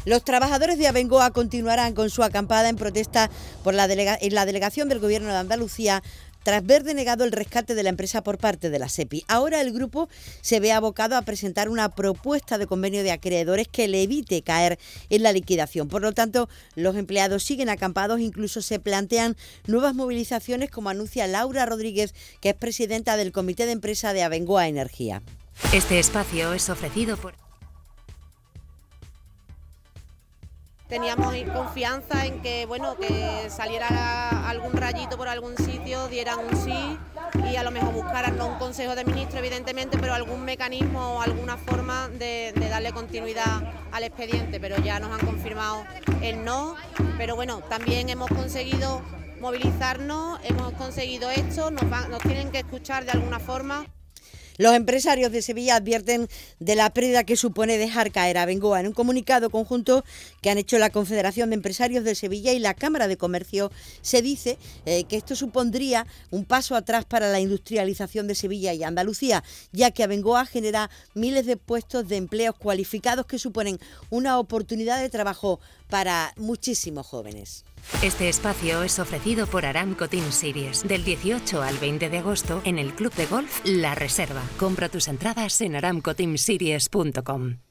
los 0.05 0.25
trabajadores 0.25 0.79
de 0.79 0.89
Abengoa 0.89 1.33
continuarán 1.33 1.93
con 1.93 2.09
su 2.09 2.23
acampada 2.23 2.71
en 2.71 2.77
protesta 2.77 3.29
por 3.63 3.75
la 3.75 3.85
en 3.85 4.35
la 4.35 4.47
delegación 4.47 4.89
del 4.89 5.01
Gobierno 5.01 5.29
de 5.29 5.37
Andalucía 5.37 6.03
tras 6.49 6.65
ver 6.65 6.83
denegado 6.83 7.25
el 7.25 7.33
rescate 7.33 7.75
de 7.75 7.83
la 7.83 7.91
empresa 7.91 8.23
por 8.23 8.39
parte 8.39 8.71
de 8.71 8.79
la 8.79 8.89
SEPI. 8.89 9.23
Ahora 9.29 9.61
el 9.61 9.71
grupo 9.71 10.09
se 10.41 10.61
ve 10.61 10.73
abocado 10.73 11.15
a 11.15 11.21
presentar 11.21 11.69
una 11.69 11.91
propuesta 11.91 12.57
de 12.57 12.67
convenio 12.67 13.03
de 13.03 13.11
acreedores 13.11 13.69
que 13.69 13.87
le 13.87 14.03
evite 14.03 14.41
caer 14.41 14.79
en 15.11 15.23
la 15.25 15.33
liquidación. 15.33 15.89
Por 15.89 16.01
lo 16.01 16.13
tanto, 16.13 16.49
los 16.75 16.97
empleados 16.97 17.43
siguen 17.43 17.69
acampados, 17.69 18.21
incluso 18.21 18.63
se 18.63 18.81
plantean 18.81 19.37
nuevas 19.67 19.95
movilizaciones, 19.95 20.71
como 20.71 20.89
anuncia 20.89 21.27
Laura 21.27 21.67
Rodríguez, 21.67 22.15
que 22.41 22.49
es 22.49 22.55
presidenta 22.55 23.19
del 23.19 23.31
Comité 23.31 23.67
de 23.67 23.73
Empresa 23.73 24.15
de 24.15 24.23
Abengoa 24.23 24.69
Energía. 24.69 25.21
Este 25.75 25.99
espacio 25.99 26.55
es 26.55 26.71
ofrecido 26.71 27.19
por... 27.19 27.48
teníamos 30.89 31.35
confianza 31.53 32.25
en 32.27 32.41
que 32.41 32.67
bueno 32.67 32.97
que 32.97 33.49
saliera 33.51 34.49
algún 34.49 34.73
rayito 34.73 35.17
por 35.17 35.29
algún 35.29 35.57
sitio, 35.57 36.09
dieran 36.09 36.39
un 36.39 36.57
sí 36.57 36.99
y 37.51 37.57
a 37.57 37.63
lo 37.63 37.71
mejor 37.71 37.93
buscaran 37.93 38.37
no 38.37 38.47
un 38.47 38.59
consejo 38.59 38.95
de 38.95 39.05
ministro 39.05 39.39
evidentemente, 39.39 39.99
pero 39.99 40.15
algún 40.15 40.45
mecanismo 40.45 41.17
o 41.17 41.23
alguna 41.23 41.57
forma 41.57 42.09
de, 42.09 42.53
darle 42.71 42.93
continuidad 42.93 43.63
al 43.93 44.05
expediente, 44.05 44.61
pero 44.61 44.77
ya 44.79 44.99
nos 44.99 45.19
han 45.19 45.27
confirmado 45.27 45.85
el 46.23 46.45
no, 46.45 46.77
pero 47.17 47.37
bueno, 47.37 47.61
también 47.69 48.09
hemos 48.09 48.29
conseguido 48.29 49.03
movilizarnos, 49.41 50.41
hemos 50.45 50.73
conseguido 50.73 51.31
esto, 51.31 51.71
nos, 51.71 51.85
nos 52.09 52.21
tienen 52.23 52.51
que 52.51 52.59
escuchar 52.59 53.05
de 53.05 53.13
alguna 53.13 53.39
forma. 53.39 53.87
Los 54.59 54.75
empresarios 54.75 55.31
de 55.31 55.41
Sevilla 55.41 55.77
advierten 55.77 56.29
de 56.59 56.75
la 56.75 56.91
pérdida 56.91 57.23
que 57.23 57.37
supone 57.37 57.79
dejar 57.79 58.11
caer 58.11 58.39
a 58.39 58.45
Bengoa. 58.45 58.81
En 58.81 58.89
un 58.89 58.93
comunicado 58.93 59.51
conjunto 59.51 60.05
que 60.43 60.51
han 60.51 60.59
hecho 60.59 60.79
la 60.79 60.91
Confederación 60.91 61.51
de 61.51 61.55
Empresarios 61.55 62.03
de 62.03 62.17
Sevilla 62.17 62.53
y 62.53 62.59
la 62.59 62.75
Cámara 62.75 63.07
de 63.07 63.17
Comercio, 63.17 63.71
se 64.03 64.21
dice 64.21 64.59
eh, 64.85 65.05
que 65.05 65.17
esto 65.17 65.37
supondría 65.37 66.09
un 66.33 66.45
paso 66.45 66.75
atrás 66.75 67.05
para 67.05 67.31
la 67.31 67.39
industrialización 67.39 68.27
de 68.27 68.35
Sevilla 68.35 68.75
y 68.75 68.83
Andalucía, 68.83 69.45
ya 69.71 69.93
que 69.93 70.03
Abengoa 70.03 70.45
genera 70.45 70.91
miles 71.15 71.47
de 71.47 71.57
puestos 71.57 72.09
de 72.09 72.17
empleos 72.17 72.57
cualificados 72.57 73.27
que 73.27 73.39
suponen 73.39 73.79
una 74.11 74.41
oportunidad 74.41 75.01
de 75.01 75.09
trabajo 75.09 75.61
para 75.89 76.35
muchísimos 76.37 77.07
jóvenes. 77.07 77.65
Este 78.03 78.29
espacio 78.29 78.83
es 78.83 78.99
ofrecido 78.99 79.47
por 79.47 79.67
Aramco 79.67 80.09
Team 80.09 80.31
Series 80.31 80.87
del 80.87 81.05
18 81.05 81.63
al 81.63 81.79
20 81.79 82.11
de 82.11 82.19
agosto 82.19 82.61
en 82.65 82.79
el 82.79 82.95
Club 82.95 83.13
de 83.15 83.27
Golf 83.27 83.61
La 83.65 83.95
Reserva. 83.95 84.43
Compra 84.59 84.89
tus 84.89 85.09
entradas 85.09 85.61
en 85.61 85.77
aramcoteamseries.com. 85.77 87.68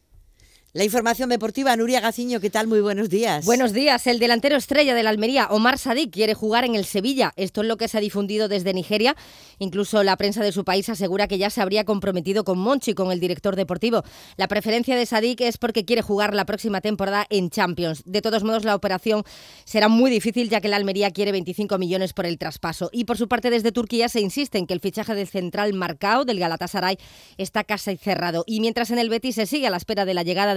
La 0.74 0.84
información 0.84 1.30
deportiva, 1.30 1.74
Nuria 1.78 2.02
Gaciño, 2.02 2.42
¿qué 2.42 2.50
tal? 2.50 2.68
Muy 2.68 2.82
buenos 2.82 3.10
días. 3.10 3.46
Buenos 3.46 3.72
días. 3.72 4.06
El 4.06 4.20
delantero 4.20 4.58
estrella 4.58 4.94
de 4.94 5.02
la 5.02 5.10
Almería, 5.10 5.48
Omar 5.50 5.78
Sadik, 5.78 6.12
quiere 6.12 6.34
jugar 6.34 6.66
en 6.66 6.76
el 6.76 6.84
Sevilla. 6.84 7.32
Esto 7.38 7.62
es 7.62 7.68
lo 7.68 7.78
que 7.78 7.88
se 7.88 7.98
ha 7.98 8.02
difundido 8.02 8.50
desde 8.50 8.74
Nigeria. 8.74 9.16
Incluso 9.60 10.04
la 10.04 10.18
prensa 10.18 10.44
de 10.44 10.52
su 10.52 10.66
país 10.66 10.90
asegura 10.90 11.30
que 11.30 11.38
ya 11.38 11.50
se 11.50 11.62
habría 11.62 11.86
comprometido 11.86 12.44
con 12.44 12.60
Monchi, 12.60 12.94
con 12.94 13.14
el 13.14 13.22
director 13.22 13.56
deportivo. 13.56 14.04
La 14.36 14.50
preferencia 14.50 14.98
de 14.98 15.06
Sadik 15.06 15.40
es 15.40 15.58
porque 15.58 15.86
quiere 15.86 16.02
jugar 16.02 16.36
la 16.36 16.46
próxima 16.46 16.82
temporada 16.82 17.26
en 17.30 17.50
Champions. 17.50 18.04
De 18.06 18.22
todos 18.22 18.44
modos, 18.44 18.66
la 18.66 18.76
operación 18.76 19.24
será 19.64 19.88
muy 19.88 20.12
difícil 20.12 20.50
ya 20.50 20.60
que 20.60 20.68
la 20.68 20.76
Almería 20.76 21.12
quiere 21.12 21.32
25 21.32 21.78
millones 21.78 22.12
por 22.12 22.26
el 22.26 22.38
traspaso. 22.38 22.90
Y 22.92 23.06
por 23.06 23.18
su 23.18 23.30
parte, 23.30 23.50
desde 23.50 23.72
Turquía 23.72 24.10
se 24.10 24.20
insiste 24.20 24.58
en 24.58 24.68
que 24.68 24.74
el 24.74 24.82
fichaje 24.82 25.16
del 25.16 25.30
central 25.30 25.74
Marcao 25.74 26.26
del 26.26 26.40
Galatasaray 26.40 26.98
está 27.38 27.64
casi 27.64 27.96
cerrado. 27.96 28.44
Y 28.46 28.60
mientras 28.60 28.92
en 28.92 29.00
el 29.00 29.10
Betis 29.10 29.36
se 29.36 29.46
sigue 29.46 29.66
a 29.66 29.70
la 29.70 29.78
espera 29.78 30.04
de 30.04 30.14
la 30.14 30.24
llegada 30.24 30.57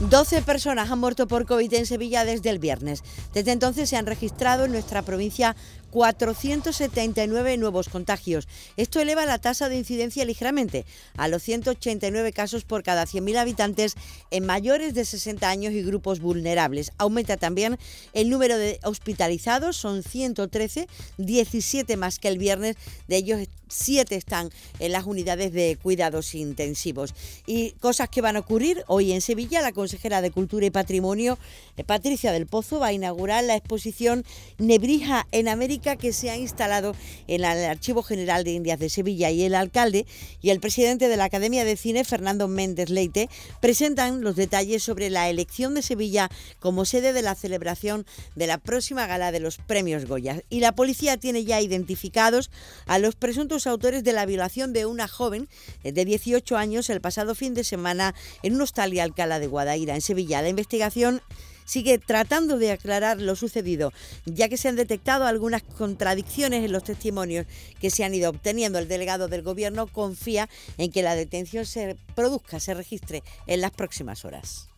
12 0.00 0.40
personas 0.40 0.90
han 0.90 0.98
muerto 0.98 1.28
por 1.28 1.44
COVID 1.44 1.74
en 1.74 1.84
Sevilla 1.84 2.24
desde 2.24 2.48
el 2.48 2.58
viernes. 2.58 3.04
Desde 3.34 3.52
entonces 3.52 3.90
se 3.90 3.98
han 3.98 4.06
registrado 4.06 4.64
en 4.64 4.72
nuestra 4.72 5.02
provincia 5.02 5.54
479 5.90 7.58
nuevos 7.58 7.90
contagios. 7.90 8.48
Esto 8.78 9.00
eleva 9.00 9.26
la 9.26 9.38
tasa 9.38 9.68
de 9.68 9.76
incidencia 9.76 10.24
ligeramente 10.24 10.86
a 11.18 11.28
los 11.28 11.42
189 11.42 12.32
casos 12.32 12.64
por 12.64 12.82
cada 12.82 13.04
100.000 13.04 13.36
habitantes 13.36 13.94
en 14.30 14.46
mayores 14.46 14.94
de 14.94 15.04
60 15.04 15.46
años 15.46 15.74
y 15.74 15.82
grupos 15.82 16.20
vulnerables. 16.20 16.92
Aumenta 16.96 17.36
también 17.36 17.78
el 18.14 18.30
número 18.30 18.56
de 18.56 18.80
hospitalizados, 18.84 19.76
son 19.76 20.02
113, 20.02 20.88
17 21.18 21.96
más 21.98 22.18
que 22.18 22.28
el 22.28 22.38
viernes, 22.38 22.76
de 23.06 23.16
ellos 23.16 23.40
7 23.70 24.14
están 24.14 24.50
en 24.78 24.92
las 24.92 25.06
unidades 25.06 25.52
de 25.52 25.78
cuidados 25.80 26.34
intensivos. 26.34 27.14
Y 27.46 27.72
cosas 27.80 28.08
que 28.08 28.20
van 28.20 28.36
a 28.36 28.40
ocurrir 28.40 28.84
hoy 28.86 29.12
en 29.12 29.20
Sevilla, 29.20 29.62
la 29.62 29.72
consejera 29.72 30.20
de 30.20 30.30
Cultura 30.30 30.66
y 30.66 30.70
Patrimonio, 30.70 31.38
eh, 31.76 31.84
Patricia 31.84 32.32
del 32.32 32.46
Pozo, 32.46 32.80
va 32.80 32.88
a 32.88 32.92
inaugurar 32.92 33.44
la 33.44 33.56
exposición 33.56 34.24
Nebrija 34.58 35.26
en 35.32 35.48
América 35.48 35.96
que 35.96 36.12
se 36.12 36.30
ha 36.30 36.36
instalado 36.36 36.94
en 37.26 37.44
el 37.44 37.44
Archivo 37.44 38.02
General 38.02 38.44
de 38.44 38.52
Indias 38.52 38.78
de 38.78 38.90
Sevilla 38.90 39.30
y 39.30 39.44
el 39.44 39.54
alcalde 39.54 40.06
y 40.42 40.50
el 40.50 40.60
presidente 40.60 41.08
de 41.08 41.16
la 41.16 41.24
Academia 41.24 41.64
de 41.64 41.76
Cine, 41.76 42.04
Fernando 42.04 42.48
Méndez 42.48 42.90
Leite, 42.90 43.28
presentan 43.60 44.20
los 44.22 44.36
detalles 44.36 44.82
sobre 44.82 45.10
la 45.10 45.28
elección 45.28 45.74
de 45.74 45.82
Sevilla 45.82 46.30
como 46.58 46.84
sede 46.84 47.12
de 47.12 47.22
la 47.22 47.34
celebración 47.34 48.06
de 48.34 48.46
la 48.46 48.58
próxima 48.58 49.06
gala 49.06 49.32
de 49.32 49.40
los 49.40 49.58
premios 49.58 50.06
Goya. 50.06 50.42
Y 50.50 50.60
la 50.60 50.72
policía 50.72 51.16
tiene 51.16 51.44
ya 51.44 51.60
identificados 51.60 52.50
a 52.86 52.98
los 52.98 53.16
presuntos 53.16 53.59
autores 53.66 54.04
de 54.04 54.12
la 54.12 54.26
violación 54.26 54.72
de 54.72 54.86
una 54.86 55.08
joven 55.08 55.48
de 55.82 56.04
18 56.04 56.56
años 56.56 56.90
el 56.90 57.00
pasado 57.00 57.34
fin 57.34 57.54
de 57.54 57.64
semana 57.64 58.14
en 58.42 58.54
un 58.54 58.62
hostal 58.62 58.94
y 58.94 59.00
Alcalá 59.00 59.38
de 59.38 59.46
Guadaira, 59.46 59.94
en 59.94 60.00
Sevilla. 60.00 60.42
La 60.42 60.48
investigación 60.48 61.22
sigue 61.70 61.98
tratando 61.98 62.58
de 62.58 62.72
aclarar 62.72 63.20
lo 63.20 63.36
sucedido, 63.36 63.92
ya 64.24 64.48
que 64.48 64.56
se 64.56 64.68
han 64.68 64.74
detectado 64.76 65.24
algunas 65.24 65.62
contradicciones 65.62 66.64
en 66.64 66.72
los 66.72 66.82
testimonios 66.82 67.46
que 67.80 67.90
se 67.90 68.02
han 68.02 68.12
ido 68.12 68.30
obteniendo. 68.30 68.78
El 68.78 68.88
delegado 68.88 69.28
del 69.28 69.42
Gobierno 69.42 69.86
confía 69.86 70.48
en 70.78 70.90
que 70.90 71.02
la 71.02 71.14
detención 71.14 71.66
se 71.66 71.96
produzca, 72.16 72.58
se 72.58 72.74
registre 72.74 73.22
en 73.46 73.60
las 73.60 73.70
próximas 73.70 74.24
horas. 74.24 74.69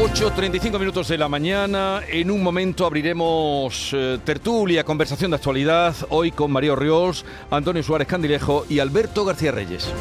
8.35 0.00 0.78
minutos 0.78 1.08
de 1.08 1.18
la 1.18 1.28
mañana. 1.28 2.00
En 2.08 2.30
un 2.30 2.42
momento 2.42 2.86
abriremos 2.86 3.90
eh, 3.92 4.18
tertulia, 4.24 4.82
conversación 4.82 5.30
de 5.30 5.36
actualidad. 5.36 5.94
Hoy 6.08 6.30
con 6.30 6.50
María 6.50 6.74
Ríos, 6.74 7.26
Antonio 7.50 7.82
Suárez 7.82 8.08
Candilejo 8.08 8.64
y 8.70 8.78
Alberto 8.78 9.26
García 9.26 9.52
Reyes. 9.52 9.92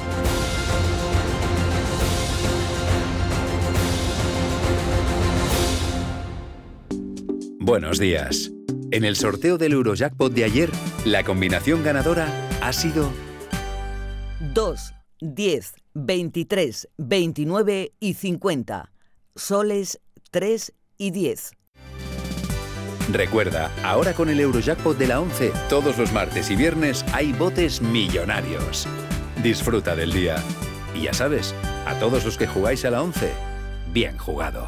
Buenos 7.60 8.00
días. 8.00 8.54
En 8.91 9.04
el 9.04 9.18
sorteo 9.18 9.58
del 9.58 9.74
Eurojackpot 9.74 10.32
de 10.32 10.45
ayer, 10.45 10.70
la 11.04 11.26
combinación 11.26 11.84
ganadora 11.84 12.47
ha 12.62 12.72
sido 12.72 13.12
2, 14.54 14.93
10, 15.20 15.74
23, 15.93 16.88
29 16.97 17.91
y 18.00 18.14
50 18.14 18.91
soles 19.36 20.00
3 20.32 20.74
y 20.98 21.12
10. 21.12 21.52
Recuerda, 23.12 23.72
ahora 23.84 24.14
con 24.14 24.30
el 24.30 24.40
Eurojackpot 24.40 24.98
de 24.98 25.08
la 25.08 25.20
11, 25.20 25.52
todos 25.68 25.98
los 25.98 26.12
martes 26.12 26.52
y 26.52 26.56
viernes 26.56 27.04
hay 27.12 27.34
botes 27.34 27.82
millonarios. 27.82 28.88
Disfruta 29.42 29.96
del 29.96 30.14
día. 30.14 30.36
Y 30.94 31.04
ya 31.04 31.14
sabes, 31.14 31.56
a 31.88 31.98
todos 32.00 32.24
los 32.24 32.38
que 32.38 32.46
jugáis 32.46 32.86
a 32.86 32.92
la 32.92 33.02
11, 33.02 33.32
bien 33.92 34.18
jugado. 34.18 34.68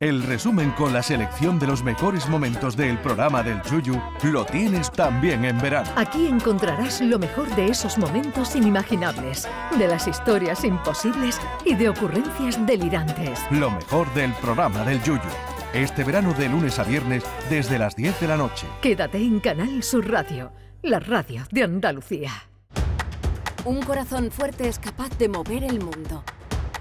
El 0.00 0.22
resumen 0.22 0.70
con 0.70 0.94
la 0.94 1.02
selección 1.02 1.58
de 1.58 1.66
los 1.66 1.84
mejores 1.84 2.26
momentos 2.26 2.74
del 2.74 2.98
programa 3.00 3.42
del 3.42 3.60
Yuyu 3.60 4.00
lo 4.22 4.46
tienes 4.46 4.90
también 4.90 5.44
en 5.44 5.60
verano. 5.60 5.90
Aquí 5.94 6.26
encontrarás 6.26 7.02
lo 7.02 7.18
mejor 7.18 7.54
de 7.54 7.66
esos 7.66 7.98
momentos 7.98 8.56
inimaginables, 8.56 9.46
de 9.78 9.86
las 9.86 10.08
historias 10.08 10.64
imposibles 10.64 11.38
y 11.66 11.74
de 11.74 11.90
ocurrencias 11.90 12.66
delirantes. 12.66 13.40
Lo 13.50 13.70
mejor 13.70 14.10
del 14.14 14.32
programa 14.36 14.86
del 14.86 15.02
Yuyu. 15.02 15.20
Este 15.74 16.02
verano 16.02 16.32
de 16.32 16.48
lunes 16.48 16.78
a 16.78 16.84
viernes 16.84 17.22
desde 17.50 17.78
las 17.78 17.94
10 17.94 18.20
de 18.20 18.26
la 18.26 18.38
noche. 18.38 18.66
Quédate 18.80 19.18
en 19.18 19.38
Canal 19.38 19.82
Sur 19.82 20.10
Radio, 20.10 20.50
la 20.80 21.00
radio 21.00 21.42
de 21.50 21.62
Andalucía. 21.62 22.32
Un 23.66 23.82
corazón 23.82 24.30
fuerte 24.30 24.66
es 24.66 24.78
capaz 24.78 25.10
de 25.18 25.28
mover 25.28 25.62
el 25.62 25.78
mundo. 25.78 26.24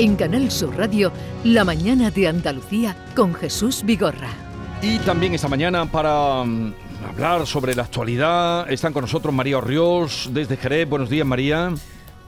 En 0.00 0.14
Canal 0.14 0.48
Sur 0.52 0.76
Radio, 0.76 1.10
La 1.42 1.64
mañana 1.64 2.12
de 2.12 2.28
Andalucía 2.28 2.94
con 3.16 3.34
Jesús 3.34 3.82
Vigorra. 3.82 4.30
Y 4.80 4.98
también 4.98 5.34
esta 5.34 5.48
mañana 5.48 5.90
para 5.90 6.44
mm, 6.44 6.72
hablar 7.10 7.48
sobre 7.48 7.74
la 7.74 7.82
actualidad 7.82 8.70
están 8.70 8.92
con 8.92 9.02
nosotros 9.02 9.34
María 9.34 9.58
Orriós 9.58 10.28
desde 10.30 10.56
Jerez. 10.56 10.88
Buenos 10.88 11.10
días, 11.10 11.26
María. 11.26 11.74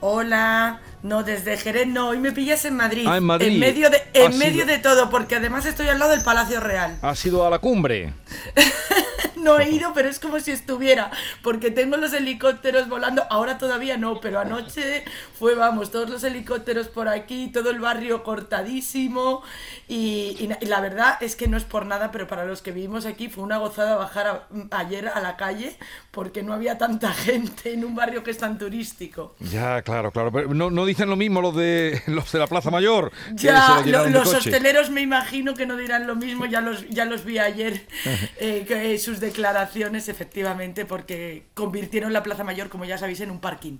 Hola. 0.00 0.80
No, 1.04 1.22
desde 1.22 1.56
Jerez 1.56 1.86
no, 1.86 2.08
hoy 2.08 2.18
me 2.18 2.32
pillas 2.32 2.64
en 2.64 2.74
Madrid. 2.74 3.06
Ah, 3.08 3.18
en 3.18 3.24
Madrid. 3.24 3.52
En 3.52 3.60
medio, 3.60 3.88
de, 3.88 4.02
en 4.14 4.36
medio 4.36 4.66
de 4.66 4.78
todo, 4.78 5.08
porque 5.08 5.36
además 5.36 5.64
estoy 5.64 5.86
al 5.86 6.00
lado 6.00 6.10
del 6.10 6.22
Palacio 6.22 6.58
Real. 6.58 6.98
¿Ha 7.00 7.14
sido 7.14 7.46
a 7.46 7.50
la 7.50 7.60
cumbre? 7.60 8.12
no 9.42 9.58
he 9.58 9.70
ido, 9.70 9.92
pero 9.94 10.08
es 10.08 10.18
como 10.18 10.38
si 10.40 10.50
estuviera, 10.52 11.10
porque 11.42 11.70
tengo 11.70 11.96
los 11.96 12.12
helicópteros 12.12 12.88
volando, 12.88 13.24
ahora 13.30 13.58
todavía 13.58 13.96
no, 13.96 14.20
pero 14.20 14.40
anoche 14.40 15.04
fue, 15.38 15.54
vamos, 15.54 15.90
todos 15.90 16.08
los 16.10 16.22
helicópteros 16.24 16.88
por 16.88 17.08
aquí, 17.08 17.50
todo 17.52 17.70
el 17.70 17.80
barrio 17.80 18.22
cortadísimo 18.22 19.42
y, 19.88 20.36
y 20.38 20.48
na- 20.48 20.58
y 20.60 20.66
la 20.66 20.80
verdad 20.80 21.16
es 21.22 21.36
que 21.36 21.48
no 21.48 21.56
es 21.56 21.64
por 21.64 21.86
nada, 21.86 22.10
pero 22.12 22.26
para 22.26 22.44
los 22.44 22.62
que 22.62 22.72
vivimos 22.72 23.06
aquí 23.06 23.28
fue 23.28 23.42
una 23.44 23.58
gozada 23.58 23.96
bajar 23.96 24.26
a- 24.26 24.46
ayer 24.78 25.08
a 25.08 25.20
la 25.20 25.36
calle 25.36 25.76
porque 26.10 26.42
no 26.42 26.52
había 26.52 26.78
tanta 26.78 27.12
gente 27.14 27.72
en 27.72 27.84
un 27.84 27.94
barrio 27.94 28.22
que 28.22 28.30
es 28.30 28.38
tan 28.38 28.58
turístico. 28.58 29.34
Ya, 29.40 29.82
claro, 29.82 30.10
claro. 30.12 30.30
Pero 30.32 30.52
no, 30.54 30.70
no 30.70 30.86
dicen 30.86 31.08
lo 31.08 31.16
mismo 31.16 31.40
los 31.40 31.54
de 31.56 32.02
los 32.06 32.30
de 32.32 32.38
la 32.38 32.46
Plaza 32.46 32.70
Mayor. 32.70 33.10
Ya, 33.34 33.82
lo 33.86 34.04
de 34.04 34.10
los 34.10 34.32
hosteleros 34.34 34.90
me 34.90 35.00
imagino 35.00 35.54
que 35.54 35.66
no 35.66 35.76
dirán 35.76 36.06
lo 36.06 36.14
mismo, 36.16 36.46
ya 36.46 36.60
los, 36.60 36.88
ya 36.88 37.04
los 37.04 37.24
vi 37.24 37.38
ayer, 37.38 37.86
eh, 38.38 38.64
que, 38.66 38.98
sus 38.98 39.20
declaraciones, 39.30 40.08
efectivamente, 40.08 40.84
porque 40.84 41.44
convirtieron 41.54 42.12
la 42.12 42.24
Plaza 42.24 42.42
Mayor, 42.42 42.68
como 42.68 42.84
ya 42.84 42.98
sabéis, 42.98 43.20
en 43.20 43.30
un 43.30 43.38
parking. 43.38 43.78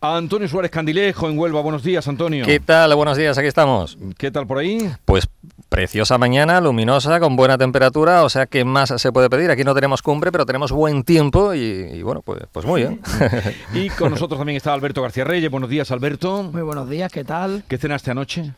Antonio 0.00 0.48
Suárez 0.48 0.70
Candilejo 0.70 1.28
en 1.28 1.38
Huelva. 1.38 1.60
Buenos 1.60 1.82
días, 1.82 2.08
Antonio. 2.08 2.46
¿Qué 2.46 2.58
tal? 2.58 2.94
Buenos 2.94 3.18
días, 3.18 3.36
aquí 3.36 3.48
estamos. 3.48 3.98
¿Qué 4.16 4.30
tal 4.30 4.46
por 4.46 4.56
ahí? 4.56 4.90
Pues 5.04 5.28
preciosa 5.68 6.16
mañana, 6.16 6.58
luminosa, 6.62 7.20
con 7.20 7.36
buena 7.36 7.58
temperatura, 7.58 8.24
o 8.24 8.30
sea, 8.30 8.46
¿qué 8.46 8.64
más 8.64 8.94
se 8.96 9.12
puede 9.12 9.28
pedir? 9.28 9.50
Aquí 9.50 9.62
no 9.62 9.74
tenemos 9.74 10.00
cumbre, 10.00 10.32
pero 10.32 10.46
tenemos 10.46 10.72
buen 10.72 11.04
tiempo 11.04 11.52
y, 11.52 11.60
y 11.60 12.02
bueno, 12.02 12.22
pues, 12.22 12.40
pues 12.50 12.64
muy 12.64 12.80
bien. 12.80 13.00
Y 13.74 13.90
con 13.90 14.10
nosotros 14.10 14.38
también 14.40 14.56
está 14.56 14.72
Alberto 14.72 15.02
García 15.02 15.24
Reyes. 15.24 15.50
Buenos 15.50 15.68
días, 15.68 15.90
Alberto. 15.90 16.44
Muy 16.44 16.62
buenos 16.62 16.88
días, 16.88 17.12
¿qué 17.12 17.24
tal? 17.24 17.62
¿Qué 17.68 17.76
cenaste 17.76 18.10
anoche? 18.10 18.52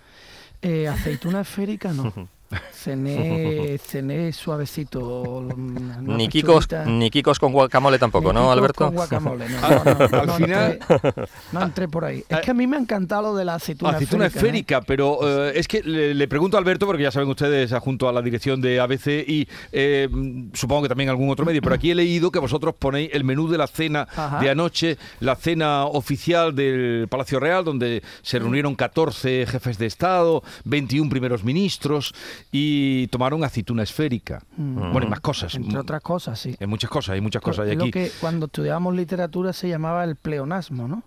Eh, 0.63 0.87
aceituna 0.87 1.41
esférica 1.41 1.93
no. 1.93 2.13
Cené, 2.73 3.79
cené 3.85 4.33
suavecito. 4.33 5.01
una 5.41 5.99
Ni 6.17 6.29
Kikos, 6.29 6.67
pechuguita. 6.67 6.85
ni 6.91 7.11
Kikos 7.11 7.39
con 7.39 7.53
guacamole 7.53 7.99
tampoco, 7.99 8.33
¿no, 8.33 8.51
Alberto? 8.51 8.87
con 8.87 8.95
guacamole, 8.95 9.49
no, 9.49 9.61
no, 9.85 10.09
no, 10.09 10.19
Al 10.21 10.27
no 10.27 10.35
final- 10.37 10.79
entré- 10.89 11.29
no 11.53 11.63
entré 11.63 11.89
por 11.89 12.05
ahí. 12.05 12.25
Es 12.29 12.41
que 12.41 12.51
a 12.51 12.55
mí 12.55 12.67
me 12.67 12.77
ha 12.77 12.81
encantado 12.81 13.23
lo 13.23 13.37
de 13.37 13.45
la 13.45 13.55
aceituna, 13.55 13.93
Aceituna 13.93 14.27
esférica. 14.27 14.47
¿eh? 14.47 14.49
esférica, 14.51 14.81
pero 14.83 15.19
eh, 15.49 15.53
es 15.57 15.69
que 15.69 15.83
le, 15.83 16.15
le 16.15 16.29
pregunto 16.29 16.57
a 16.57 16.61
Alberto, 16.61 16.87
porque 16.87 17.03
ya 17.03 17.11
saben 17.11 17.29
ustedes, 17.29 17.73
junto 17.81 18.09
a 18.09 18.13
la 18.13 18.23
dirección 18.23 18.61
de 18.61 18.81
ABC 18.81 19.07
y 19.29 19.49
eh, 19.73 20.09
supongo 20.55 20.83
que 20.83 20.89
también 20.89 21.09
algún 21.11 21.31
otro 21.31 21.45
medio, 21.45 21.63
pero 21.63 21.75
aquí 21.75 21.91
he 21.91 21.95
leído 21.95 22.31
que 22.31 22.39
vosotros 22.39 22.75
ponéis 22.79 23.11
el 23.13 23.25
menú 23.25 23.49
de 23.49 23.59
la 23.59 23.67
cena 23.67 24.09
Ajá. 24.15 24.41
de 24.41 24.51
anoche, 24.51 24.99
la 25.21 25.37
cena 25.37 25.85
oficial 25.87 26.55
del 26.55 27.07
Palacio 27.09 27.39
Real, 27.41 27.65
donde 27.65 28.03
se 28.23 28.39
reunieron 28.39 28.75
14 28.75 29.47
jefes 29.47 29.79
de 29.79 29.87
Estado, 29.87 30.43
21 30.65 31.11
primeros 31.11 31.45
ministros 31.45 32.15
y 32.53 33.07
tomaron 33.09 33.45
aceituna 33.45 33.83
esférica. 33.83 34.43
Mm. 34.57 34.93
Bueno, 34.93 35.07
y 35.07 35.11
más 35.11 35.21
cosas. 35.21 35.55
Entre 35.55 35.79
otras 35.79 36.03
cosas, 36.03 36.39
sí. 36.39 36.57
Hay 36.61 36.67
muchas 36.67 36.91
cosas, 36.91 37.15
hay 37.15 37.21
muchas 37.21 37.43
cosas. 37.43 37.67
Es 37.67 37.73
Y 37.75 37.77
lo 37.77 37.83
aquí, 37.85 37.91
que 37.93 38.11
cuando 38.21 38.47
estudiábamos 38.47 38.95
literatura 38.95 39.53
se 39.53 39.69
llamaba 39.69 40.05
el 40.05 40.17
pleonasmo, 40.17 40.89
¿no? 40.89 41.03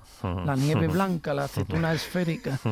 La 0.46 0.56
nieve 0.56 0.88
blanca, 0.90 1.34
la 1.34 1.46
aceituna 1.46 1.94
esférica. 1.94 2.60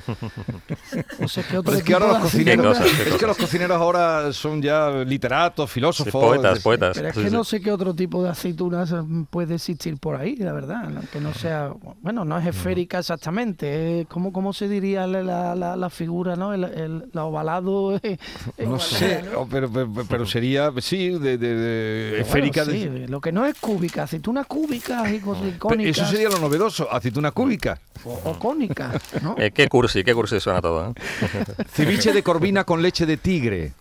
No 1.19 1.27
sé 1.27 1.43
qué 1.49 1.57
otro 1.57 1.71
Pero 1.71 1.77
es 1.77 1.83
que 1.83 1.93
ahora 1.93 2.05
tipo 2.07 2.13
los 2.19 2.31
de 2.33 2.37
cocineros, 2.37 2.77
aceituna- 2.77 2.89
cosas, 2.97 3.07
es 3.13 3.19
que 3.19 3.27
los 3.27 3.37
cocineros 3.37 3.77
ahora 3.81 4.33
son 4.33 4.61
ya 4.61 4.89
literatos, 5.05 5.69
filósofos. 5.71 6.11
poetas, 6.11 6.59
poetas. 6.59 6.97
Pero 6.97 7.09
es 7.09 7.13
que 7.17 7.29
no 7.29 7.43
sé 7.43 7.61
qué 7.61 7.71
otro 7.71 7.93
tipo 7.93 8.23
de 8.23 8.29
aceitunas 8.29 8.91
mm, 8.91 9.23
puede 9.25 9.55
existir 9.55 9.97
por 9.97 10.15
ahí, 10.15 10.35
la 10.37 10.53
verdad. 10.53 10.89
¿no? 10.89 11.01
Que 11.11 11.19
no 11.21 11.33
sea, 11.33 11.73
bueno, 12.01 12.25
no 12.25 12.37
es 12.37 12.47
esférica 12.47 12.99
exactamente. 12.99 14.01
es 14.01 14.07
¿Cómo, 14.07 14.31
cómo 14.33 14.53
se 14.53 14.67
diría 14.67 15.07
la, 15.07 15.21
la, 15.23 15.55
la- 15.55 15.75
la 15.75 15.89
figura, 15.89 16.35
no? 16.35 16.53
El, 16.53 16.63
el- 16.63 17.09
la 17.13 17.25
ovalado. 17.25 17.95
eh, 18.01 18.17
No 18.59 18.79
sé, 18.79 19.23
oh, 19.35 19.47
pero, 19.49 19.71
pero, 19.71 19.91
pero 20.07 20.25
sería, 20.25 20.71
sí, 20.79 21.09
de, 21.09 21.37
de- 21.37 21.55
de 21.55 22.09
Bueno, 22.11 22.25
esférica. 22.25 22.65
sí, 22.65 22.85
de- 22.87 23.07
lo 23.07 23.19
que 23.21 23.31
no 23.31 23.45
es 23.45 23.55
cúbica, 23.59 24.03
aceituna 24.03 24.43
cúbica 24.43 25.11
y 25.11 25.19
cónicas. 25.19 25.97
eso 25.97 26.05
sería 26.11 26.29
lo 26.29 26.39
novedoso, 26.39 26.91
aceituna 26.91 27.31
cúbica. 27.31 27.79
O, 28.03 28.13
o 28.25 28.39
cónica, 28.39 28.99
¿no? 29.21 29.35
Eh, 29.41 29.51
qué 29.51 29.67
cursi, 29.67 30.03
qué 30.03 30.13
cursi 30.13 30.39
suena 30.39 30.61
todo, 30.61 30.89
¿eh? 30.89 30.93
Ceviche 31.73 32.11
de 32.13 32.23
corvina 32.23 32.63
con 32.63 32.81
leche 32.81 33.05
de 33.05 33.17
tigre. 33.17 33.73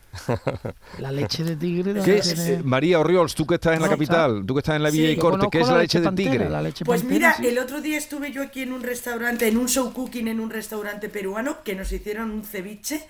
La 0.98 1.12
leche 1.12 1.44
de 1.44 1.56
tigre. 1.56 1.92
¿Qué 1.92 1.98
¿dónde 2.00 2.18
es, 2.18 2.34
tiene? 2.34 2.52
eh, 2.54 2.60
María 2.64 2.98
Orriols, 2.98 3.34
tú 3.34 3.46
que 3.46 3.54
estás 3.54 3.76
en 3.76 3.82
la 3.82 3.88
capital, 3.88 4.44
tú 4.46 4.54
que 4.54 4.58
estás 4.60 4.76
en 4.76 4.82
la 4.82 4.90
Villa 4.90 5.06
Sí, 5.06 5.12
y 5.12 5.16
Corte, 5.16 5.46
¿qué 5.50 5.60
es 5.60 5.68
la 5.68 5.78
leche 5.78 6.00
de 6.00 6.04
pantera, 6.04 6.30
tigre? 6.32 6.50
la 6.50 6.62
leche 6.62 6.84
Pues 6.84 7.02
pantera, 7.02 7.18
mira, 7.18 7.36
sí. 7.36 7.46
el 7.46 7.58
otro 7.58 7.80
día 7.80 7.96
estuve 7.96 8.32
yo 8.32 8.42
aquí 8.42 8.62
en 8.62 8.72
un 8.72 8.82
restaurante, 8.82 9.46
en 9.46 9.56
un 9.56 9.68
show 9.68 9.92
cooking, 9.92 10.28
en 10.28 10.40
un 10.40 10.50
restaurante 10.50 11.08
peruano, 11.08 11.58
que 11.64 11.74
nos 11.76 11.92
hicieron 11.92 12.30
un 12.32 12.42
ceviche. 12.44 13.06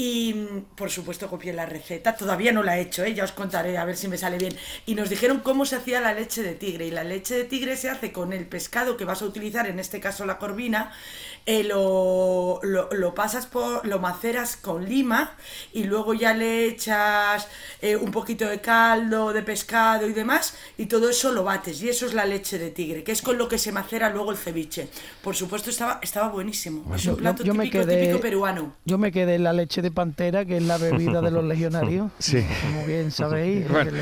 Y 0.00 0.32
por 0.76 0.90
supuesto 0.90 1.28
copié 1.28 1.52
la 1.52 1.66
receta, 1.66 2.14
todavía 2.14 2.52
no 2.52 2.62
la 2.62 2.78
he 2.78 2.82
hecho, 2.82 3.02
¿eh? 3.02 3.14
ya 3.14 3.24
os 3.24 3.32
contaré 3.32 3.76
a 3.78 3.84
ver 3.84 3.96
si 3.96 4.06
me 4.06 4.16
sale 4.16 4.38
bien. 4.38 4.56
Y 4.86 4.94
nos 4.94 5.10
dijeron 5.10 5.40
cómo 5.40 5.66
se 5.66 5.74
hacía 5.74 6.00
la 6.00 6.14
leche 6.14 6.44
de 6.44 6.54
tigre. 6.54 6.86
Y 6.86 6.92
la 6.92 7.02
leche 7.02 7.34
de 7.34 7.42
tigre 7.42 7.76
se 7.76 7.90
hace 7.90 8.12
con 8.12 8.32
el 8.32 8.46
pescado 8.46 8.96
que 8.96 9.04
vas 9.04 9.22
a 9.22 9.24
utilizar, 9.24 9.66
en 9.66 9.80
este 9.80 9.98
caso 9.98 10.24
la 10.24 10.38
corvina, 10.38 10.92
eh, 11.46 11.64
lo, 11.64 12.60
lo- 12.62 12.88
lo 12.92 13.14
pasas 13.14 13.46
por, 13.46 13.86
lo 13.86 13.98
maceras 13.98 14.56
con 14.56 14.84
lima 14.84 15.32
y 15.72 15.84
luego 15.84 16.14
ya 16.14 16.34
le 16.34 16.66
echas 16.66 17.48
eh, 17.80 17.96
un 17.96 18.10
poquito 18.10 18.46
de 18.46 18.60
caldo 18.60 19.32
de 19.32 19.42
pescado 19.42 20.06
y 20.08 20.12
demás 20.12 20.54
y 20.76 20.86
todo 20.86 21.08
eso 21.10 21.32
lo 21.32 21.44
bates 21.44 21.80
y 21.82 21.88
eso 21.88 22.06
es 22.06 22.14
la 22.14 22.24
leche 22.26 22.58
de 22.58 22.70
tigre, 22.70 23.02
que 23.04 23.12
es 23.12 23.22
con 23.22 23.38
lo 23.38 23.48
que 23.48 23.58
se 23.58 23.72
macera 23.72 24.10
luego 24.10 24.30
el 24.32 24.36
ceviche. 24.36 24.88
Por 25.22 25.34
supuesto 25.36 25.70
estaba, 25.70 25.98
estaba 26.02 26.28
buenísimo, 26.28 26.94
es 26.94 27.04
un 27.06 27.12
Yo- 27.12 27.16
plato 27.16 27.42
yo 27.44 27.54
me 27.54 27.64
típico, 27.64 27.84
quedé- 27.84 28.00
típico 28.02 28.20
peruano. 28.20 28.76
Yo 28.84 28.98
me 28.98 29.12
quedé 29.12 29.36
en 29.36 29.44
la 29.44 29.52
leche 29.52 29.82
de 29.82 29.90
pantera, 29.90 30.44
que 30.44 30.56
es 30.58 30.62
la 30.62 30.78
bebida 30.78 31.20
de 31.20 31.30
los 31.30 31.44
legionarios. 31.52 32.10
Sí. 32.18 32.44
Como 32.62 32.86
bien 32.86 33.10
sabéis. 33.10 33.66
Bueno, 33.78 33.92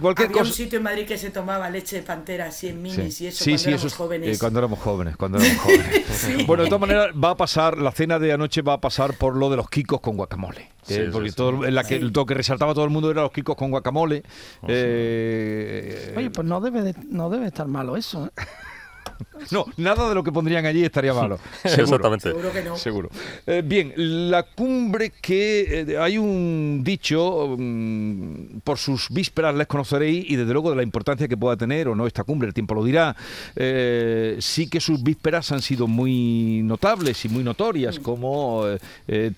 cualquier 0.00 0.28
Había 0.28 0.42
un 0.42 0.48
cosa. 0.48 0.56
sitio 0.56 0.78
en 0.78 0.82
Madrid 0.84 1.06
que 1.06 1.18
se 1.18 1.30
tomaba 1.30 1.68
leche 1.70 1.96
de 1.96 2.02
pantera 2.02 2.46
así 2.46 2.68
en 2.68 2.80
minis 2.82 3.20
y 3.20 3.26
eso 3.28 3.44
Sí, 3.44 3.50
cuando 3.50 3.58
sí, 3.62 3.68
éramos 3.68 3.80
eso 3.80 3.86
es, 3.88 3.94
jóvenes. 3.94 4.36
eh, 4.36 4.38
cuando 4.38 4.58
éramos 4.58 4.78
jóvenes, 4.78 5.16
cuando 5.16 5.38
éramos 5.38 5.62
jóvenes. 5.62 6.02
Sí. 6.16 6.44
Bueno, 6.44 6.66
todas 6.78 6.88
maneras, 6.96 7.08
va 7.22 7.30
a 7.30 7.36
pasar, 7.36 7.78
la 7.78 7.90
cena 7.92 8.18
de 8.18 8.32
anoche 8.32 8.62
va 8.62 8.74
a 8.74 8.80
pasar 8.80 9.14
por 9.14 9.36
lo 9.36 9.50
de 9.50 9.56
los 9.56 9.68
kikos 9.68 10.00
con 10.00 10.16
guacamole. 10.16 10.70
Sí, 10.82 10.94
Eh, 10.94 11.04
sí, 11.06 11.10
porque 11.12 11.30
sí. 11.30 11.36
todo, 11.36 11.64
en 11.64 11.74
la 11.74 11.82
que, 11.84 11.98
lo 12.00 12.26
que 12.26 12.34
resaltaba 12.34 12.72
todo 12.74 12.84
el 12.84 12.90
mundo 12.90 13.10
era 13.10 13.22
los 13.22 13.32
kikos 13.32 13.56
con 13.56 13.70
guacamole. 13.70 14.22
Eh, 14.68 16.14
Oye, 16.16 16.30
pues 16.30 16.46
no 16.46 16.60
debe, 16.60 16.82
de- 16.82 16.94
no 17.08 17.28
debe 17.30 17.46
estar 17.46 17.66
malo 17.66 17.96
eso. 17.96 18.26
¿eh? 18.26 18.30
No, 19.50 19.66
nada 19.76 20.08
de 20.08 20.14
lo 20.14 20.24
que 20.24 20.32
pondrían 20.32 20.66
allí 20.66 20.84
estaría 20.84 21.14
malo. 21.14 21.38
Exactamente. 21.64 22.30
Seguro 22.30 22.52
que 22.52 22.62
no. 22.62 22.76
Seguro. 22.76 23.10
Eh, 23.46 23.62
bien, 23.64 23.92
la 23.96 24.42
cumbre 24.42 25.12
que 25.20 25.84
eh, 25.88 25.98
hay 25.98 26.18
un 26.18 26.82
dicho, 26.82 27.54
mm, 27.56 28.60
por 28.64 28.78
sus 28.78 29.08
vísperas 29.10 29.54
les 29.54 29.66
conoceréis 29.66 30.28
y 30.28 30.36
desde 30.36 30.52
luego 30.52 30.70
de 30.70 30.76
la 30.76 30.82
importancia 30.82 31.28
que 31.28 31.36
pueda 31.36 31.56
tener 31.56 31.88
o 31.88 31.94
no 31.94 32.06
esta 32.06 32.24
cumbre, 32.24 32.48
el 32.48 32.54
tiempo 32.54 32.74
lo 32.74 32.84
dirá. 32.84 33.14
Eh, 33.54 34.36
sí 34.40 34.68
que 34.68 34.80
sus 34.80 35.02
vísperas 35.02 35.52
han 35.52 35.62
sido 35.62 35.86
muy 35.86 36.62
notables 36.64 37.24
y 37.24 37.28
muy 37.28 37.44
notorias, 37.44 37.98
como 37.98 38.64
eh, 39.06 39.32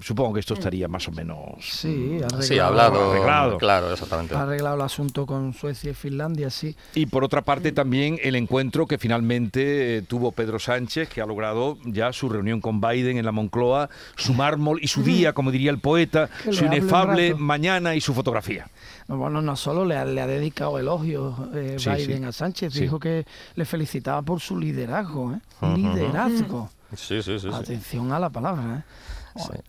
Supongo 0.00 0.34
que 0.34 0.40
esto 0.40 0.54
estaría 0.54 0.88
más 0.88 1.06
o 1.08 1.12
menos 1.12 1.36
Sí, 1.60 2.16
arreglado, 2.22 2.42
Sí, 2.42 2.58
hablado. 2.58 3.10
Arreglado. 3.12 3.58
Claro, 3.58 3.92
exactamente. 3.92 4.34
ha 4.34 4.42
arreglado 4.42 4.76
el 4.76 4.82
asunto 4.82 5.26
con 5.26 5.52
Suecia 5.52 5.90
y 5.90 5.94
Finlandia, 5.94 6.50
sí. 6.50 6.76
Y 6.94 7.06
por 7.06 7.24
otra 7.24 7.42
parte 7.42 7.72
también 7.72 8.18
el 8.22 8.36
encuentro 8.36 8.86
que 8.86 8.98
finalmente 8.98 9.98
eh, 9.98 10.02
tuvo 10.02 10.32
Pedro 10.32 10.58
Sánchez, 10.58 11.08
que 11.08 11.20
ha 11.20 11.26
logrado 11.26 11.78
ya 11.84 12.12
su 12.12 12.28
reunión 12.28 12.60
con 12.60 12.80
Biden 12.80 13.18
en 13.18 13.24
la 13.24 13.32
Moncloa, 13.32 13.90
su 14.16 14.34
mármol 14.34 14.78
y 14.82 14.88
su 14.88 15.02
día, 15.02 15.32
como 15.32 15.50
diría 15.50 15.70
el 15.70 15.78
poeta, 15.78 16.30
su 16.50 16.64
inefable 16.64 17.34
mañana 17.34 17.94
y 17.94 18.00
su 18.00 18.14
fotografía. 18.14 18.68
No, 19.08 19.18
Bueno, 19.18 19.42
no 19.42 19.54
solo 19.56 19.84
le 19.84 19.96
ha, 19.96 20.04
le 20.04 20.20
ha 20.22 20.26
dedicado 20.26 20.78
elogios 20.78 21.34
eh, 21.54 21.76
Sí, 21.78 21.90
Biden 21.90 22.18
sí. 22.22 22.24
a 22.24 22.32
Sánchez, 22.32 22.72
Sí. 22.72 22.80
dijo 22.82 22.98
que 22.98 23.26
le 23.54 23.64
felicitaba 23.66 24.22
por 24.22 24.40
su 24.40 24.58
liderazgo. 24.58 25.34
¿eh? 25.34 25.40
Liderazgo. 25.76 26.70
Sí, 26.96 27.22
sí, 27.22 27.38
sí. 27.38 27.40
sí. 27.40 27.48
Atención 27.52 28.12
a 28.12 28.18
la 28.18 28.30
palabra. 28.30 28.78
¿eh? 28.78 28.82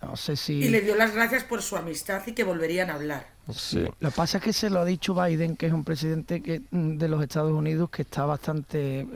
No 0.02 0.16
sé 0.16 0.36
si... 0.36 0.54
Y 0.54 0.70
le 0.70 0.82
dio 0.82 0.96
las 0.96 1.14
gracias 1.14 1.44
por 1.44 1.62
su 1.62 1.76
amistad 1.76 2.22
y 2.28 2.34
que 2.34 2.44
volverían 2.44 2.90
a 2.90 2.96
hablar. 2.96 3.28
Sí. 3.54 3.86
Lo 4.00 4.10
que 4.10 4.16
pasa 4.16 4.40
es 4.40 4.44
que 4.44 4.54
se 4.54 4.70
lo 4.72 4.80
ha 4.80 4.86
dicho 4.86 5.14
Biden, 5.14 5.56
que 5.56 5.68
es 5.68 5.74
un 5.74 5.84
presidente 5.84 6.42
que, 6.42 6.62
mm, 6.72 6.98
de 6.98 7.08
los 7.08 7.22
Estados 7.22 7.52
Unidos 7.52 7.90
que 7.92 8.02
está 8.02 8.26
bastante, 8.26 9.02
eh, 9.02 9.08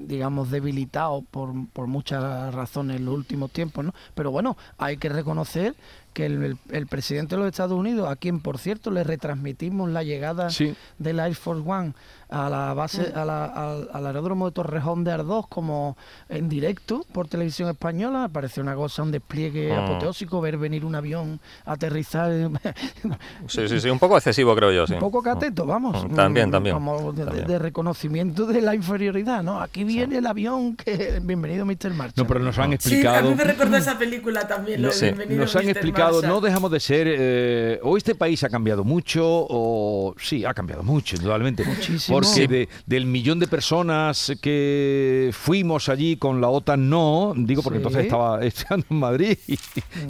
digamos, 0.00 0.50
debilitado 0.50 1.22
por, 1.30 1.52
por 1.72 1.86
muchas 1.86 2.54
razones 2.54 2.98
en 2.98 3.06
los 3.06 3.14
últimos 3.14 3.50
tiempos, 3.50 3.84
¿no? 3.84 3.94
Pero 4.14 4.30
bueno, 4.30 4.56
hay 4.76 4.98
que 4.98 5.08
reconocer 5.08 5.74
que 6.12 6.26
el, 6.26 6.42
el- 6.42 6.58
el 6.70 6.86
presidente 6.86 7.34
de 7.34 7.40
los 7.40 7.48
Estados 7.48 7.78
Unidos, 7.78 8.10
a 8.10 8.16
quien 8.16 8.40
por 8.40 8.58
cierto 8.58 8.90
le 8.90 9.04
retransmitimos 9.04 9.88
la 9.90 10.02
llegada 10.02 10.50
Sí. 10.50 10.74
del 10.98 11.18
Air 11.20 11.34
Force 11.34 11.62
One 11.66 11.94
a 12.32 12.48
la 12.48 12.72
base, 12.74 13.12
a 13.14 13.24
la- 13.24 13.44
al, 13.44 13.88
al 13.92 14.06
aeródromo 14.06 14.46
de 14.46 14.52
Torrejón 14.52 15.04
de 15.04 15.12
Ardoz 15.12 15.46
como 15.48 15.96
en 16.28 16.48
directo 16.48 17.04
por 17.12 17.28
televisión 17.28 17.68
española, 17.68 18.28
parece 18.32 18.60
una 18.60 18.74
cosa, 18.74 19.02
un 19.02 19.10
despliegue 19.12 19.72
Mm. 19.72 19.78
apoteósico, 19.78 20.40
ver 20.40 20.56
venir 20.56 20.84
un 20.84 20.94
avión, 20.94 21.40
aterrizar. 21.64 22.30
Sí, 23.46 23.68
Sí, 23.68 23.80
sí, 23.80 23.88
un 23.90 23.98
poco 23.98 24.16
excesivo 24.16 24.54
creo 24.54 24.72
yo, 24.72 24.86
sí. 24.86 24.94
Un 24.94 25.00
poco 25.00 25.22
cateto, 25.22 25.66
vamos. 25.66 26.04
Mm, 26.08 26.14
También, 26.14 26.48
Mm, 26.48 26.52
también. 26.52 26.74
Como 26.74 27.12
de, 27.12 27.18
de- 27.20 27.24
también. 27.26 27.46
de 27.46 27.58
reconocimiento 27.58 28.46
de 28.46 28.60
la 28.62 28.74
inferioridad, 28.74 29.42
¿no? 29.42 29.60
Aquí 29.60 29.84
viene 29.84 30.18
el 30.18 30.26
avión 30.26 30.76
que... 30.76 31.20
Bienvenido, 31.22 31.64
Mr. 31.66 31.90
Marcha. 31.94 32.14
No, 32.16 32.26
pero 32.26 32.40
nos 32.40 32.58
han 32.58 32.68
Sí, 32.68 32.72
a 32.72 32.74
explicado. 32.76 33.28
mí 33.30 33.34
me 33.36 33.44
recordó 33.44 33.76
esa 33.76 33.98
película 33.98 34.46
también, 34.46 34.80
lo 34.82 34.90
de 34.90 35.00
Bienvenido 35.00 35.40
Nos 35.42 35.56
han 35.56 35.64
Mr. 35.66 35.70
explicado, 35.70 36.12
Marshall. 36.14 36.28
no 36.30 36.40
dejamos 36.40 36.70
de 36.70 36.80
ser, 36.80 37.06
eh, 37.10 37.80
o 37.82 37.96
este 37.96 38.14
país 38.14 38.42
ha 38.44 38.48
cambiado 38.48 38.84
mucho, 38.84 39.22
o 39.26 40.14
sí, 40.18 40.44
ha 40.44 40.54
cambiado 40.54 40.82
mucho, 40.82 41.16
indudablemente. 41.16 41.64
Muchísimo. 41.64 42.16
Porque 42.22 42.40
Sí. 42.42 42.46
de- 42.46 42.68
del 42.86 43.06
millón 43.06 43.38
de 43.38 43.46
personas 43.46 44.32
que 44.40 45.30
fuimos 45.32 45.88
allí 45.88 46.16
con 46.16 46.40
la 46.40 46.48
OTAN, 46.48 46.88
no, 46.88 47.34
digo 47.36 47.62
porque 47.62 47.78
Sí. 47.78 47.82
entonces 47.82 48.04
estaba 48.04 48.40
estudiando 48.44 48.86
en 48.90 48.96
Madrid 48.98 49.38
y, 49.46 49.58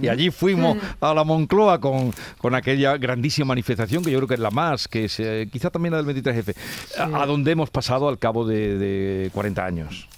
y 0.01 0.09
allí 0.09 0.31
fuimos 0.31 0.77
a 1.01 1.15
la 1.15 1.25
Moncloa 1.25 1.81
con, 1.81 2.13
con 2.39 2.55
aquella 2.55 2.97
grandísima 2.97 3.47
manifestación 3.47 4.05
que 4.05 4.11
yo 4.11 4.19
creo 4.19 4.29
que 4.29 4.35
es 4.35 4.41
la 4.41 4.51
más, 4.51 4.89
que 4.89 5.05
es 5.07 5.19
eh, 5.21 5.49
quizá 5.53 5.71
también 5.71 5.93
la 5.93 6.03
del 6.03 6.07
23F, 6.07 6.55
a, 6.99 7.23
a 7.23 7.27
donde 7.27 7.53
hemos 7.53 7.71
pasado 7.71 8.09
al 8.09 8.19
cabo 8.19 8.47
de, 8.47 8.79
de 8.79 9.31
40 9.33 9.65
años. 9.65 10.09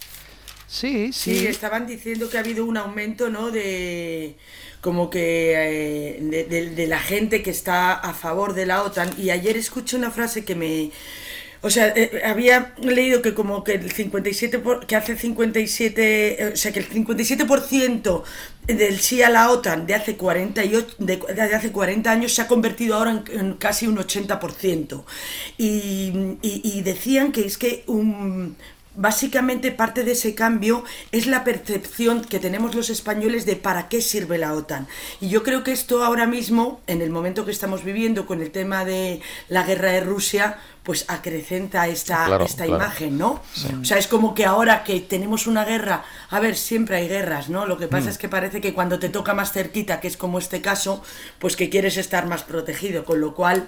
Sí, 0.66 1.12
Sí, 1.12 1.38
sí. 1.38 1.46
estaban 1.46 1.86
diciendo 1.86 2.28
que 2.28 2.36
ha 2.36 2.40
habido 2.40 2.64
un 2.64 2.76
aumento, 2.76 3.30
¿no? 3.30 3.50
De 3.52 4.34
como 4.80 5.08
que 5.08 5.52
eh, 5.54 6.18
de, 6.20 6.44
de- 6.44 6.70
de 6.70 6.86
la 6.88 6.98
gente 6.98 7.42
que 7.42 7.50
está 7.50 7.92
a 7.94 8.12
favor 8.12 8.54
de 8.54 8.66
la 8.66 8.82
OTAN. 8.82 9.08
Y 9.16 9.30
ayer 9.30 9.56
escuché 9.56 9.96
una 9.96 10.10
frase 10.10 10.44
que 10.44 10.54
me, 10.56 10.90
o 11.64 11.70
sea, 11.70 11.88
eh, 11.96 12.22
había 12.24 12.74
leído 12.80 13.22
que 13.22 13.34
como 13.34 13.64
que 13.64 13.72
el 13.74 13.90
57 13.90 14.58
por- 14.58 14.86
que 14.86 14.96
hace 14.96 15.16
57, 15.16 16.42
eh, 16.42 16.52
o 16.54 16.56
sea, 16.56 16.72
que 16.72 16.80
el 16.80 16.86
57% 16.88 18.24
del 18.66 18.98
sí 19.00 19.22
a 19.22 19.30
la 19.30 19.50
OTAN 19.50 19.86
de 19.86 19.94
hace 19.94 20.16
48 20.16 20.96
de, 20.98 21.16
de 21.16 21.42
hace 21.42 21.72
40 21.72 22.10
años 22.10 22.32
se 22.34 22.42
ha 22.42 22.46
convertido 22.48 22.94
ahora 22.96 23.10
en, 23.12 23.40
en 23.40 23.54
casi 23.54 23.86
un 23.86 23.96
80%. 23.98 25.04
Y, 25.58 26.12
y, 26.42 26.60
y 26.78 26.82
decían 26.82 27.32
que 27.32 27.46
es 27.46 27.58
que 27.58 27.84
un 27.86 28.56
Básicamente 28.96 29.72
parte 29.72 30.04
de 30.04 30.12
ese 30.12 30.34
cambio 30.34 30.84
es 31.10 31.26
la 31.26 31.42
percepción 31.42 32.22
que 32.24 32.38
tenemos 32.38 32.74
los 32.74 32.90
españoles 32.90 33.44
de 33.44 33.56
para 33.56 33.88
qué 33.88 34.00
sirve 34.00 34.38
la 34.38 34.52
OTAN. 34.52 34.86
Y 35.20 35.28
yo 35.28 35.42
creo 35.42 35.64
que 35.64 35.72
esto 35.72 36.04
ahora 36.04 36.26
mismo, 36.26 36.80
en 36.86 37.02
el 37.02 37.10
momento 37.10 37.44
que 37.44 37.50
estamos 37.50 37.82
viviendo 37.82 38.24
con 38.26 38.40
el 38.40 38.50
tema 38.52 38.84
de 38.84 39.20
la 39.48 39.64
guerra 39.64 39.90
de 39.90 40.00
Rusia, 40.00 40.58
pues 40.84 41.06
acrecenta 41.08 41.88
esta, 41.88 42.26
Claro, 42.26 42.44
esta 42.44 42.66
claro. 42.66 42.84
imagen, 42.84 43.18
¿no? 43.18 43.42
Sí. 43.54 43.68
O 43.80 43.84
sea, 43.84 43.98
es 43.98 44.06
como 44.06 44.34
que 44.34 44.44
ahora 44.44 44.84
que 44.84 45.00
tenemos 45.00 45.46
una 45.46 45.64
guerra, 45.64 46.04
a 46.30 46.38
ver, 46.40 46.54
siempre 46.56 46.96
hay 46.96 47.08
guerras, 47.08 47.48
¿no? 47.48 47.66
Lo 47.66 47.78
que 47.78 47.88
pasa 47.88 48.06
Mm. 48.06 48.10
es 48.10 48.18
que 48.18 48.28
parece 48.28 48.60
que 48.60 48.74
cuando 48.74 48.98
te 48.98 49.08
toca 49.08 49.34
más 49.34 49.50
cerquita, 49.52 49.98
que 50.00 50.08
es 50.08 50.16
como 50.16 50.38
este 50.38 50.60
caso, 50.60 51.02
pues 51.40 51.56
que 51.56 51.68
quieres 51.70 51.96
estar 51.96 52.26
más 52.26 52.44
protegido, 52.44 53.04
con 53.04 53.20
lo 53.20 53.34
cual... 53.34 53.66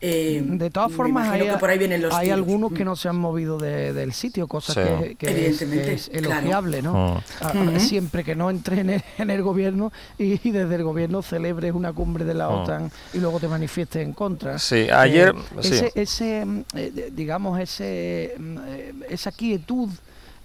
eh, 0.00 0.42
De 0.44 0.70
todas 0.70 0.92
formas, 0.92 1.28
hay, 1.30 1.42
que 1.48 1.52
por 1.56 1.70
ahí 1.70 1.78
vienen 1.78 2.02
los 2.02 2.12
hay 2.14 2.26
tiros. 2.26 2.38
algunos 2.38 2.72
que 2.72 2.84
no 2.84 2.94
se 2.96 3.08
han 3.08 3.16
movido 3.16 3.58
de- 3.58 3.92
del 3.92 4.12
sitio, 4.12 4.46
cosa 4.46 4.74
Sí. 4.74 4.80
que, 4.80 5.14
que 5.14 5.26
es, 5.48 5.62
Evidentemente, 5.62 5.84
que 5.86 5.94
es 5.94 6.08
claro. 6.10 6.28
elogiable, 6.40 6.82
¿no? 6.82 6.92
Mm. 7.40 7.44
A- 7.44 7.48
a- 7.48 7.62
Ujú. 7.70 7.80
Siempre 7.80 8.22
que 8.24 8.34
no 8.36 8.50
entre 8.50 8.80
en 8.80 8.90
el, 8.90 9.02
en 9.18 9.30
el 9.30 9.42
gobierno 9.42 9.92
y, 10.18 10.46
y 10.46 10.50
desde 10.52 10.74
el 10.74 10.84
gobierno 10.84 11.22
celebres 11.22 11.72
una 11.74 11.92
cumbre 11.92 12.24
de 12.24 12.34
la 12.34 12.48
Mm. 12.50 12.52
OTAN 12.54 12.90
y 13.14 13.18
luego 13.18 13.40
te 13.40 13.48
manifiestes 13.48 14.02
en 14.04 14.12
contra. 14.12 14.58
Sí, 14.58 14.88
ayer- 14.90 15.34
Eh, 15.34 15.62
sí. 15.62 15.74
Ese, 15.74 15.92
ese, 15.94 16.44
mm, 16.44 16.60
eh, 16.74 17.10
digamos, 17.14 17.58
ese, 17.60 18.34
mm, 18.38 18.56
eh, 18.66 18.92
esa 19.10 19.32
quietud 19.32 19.88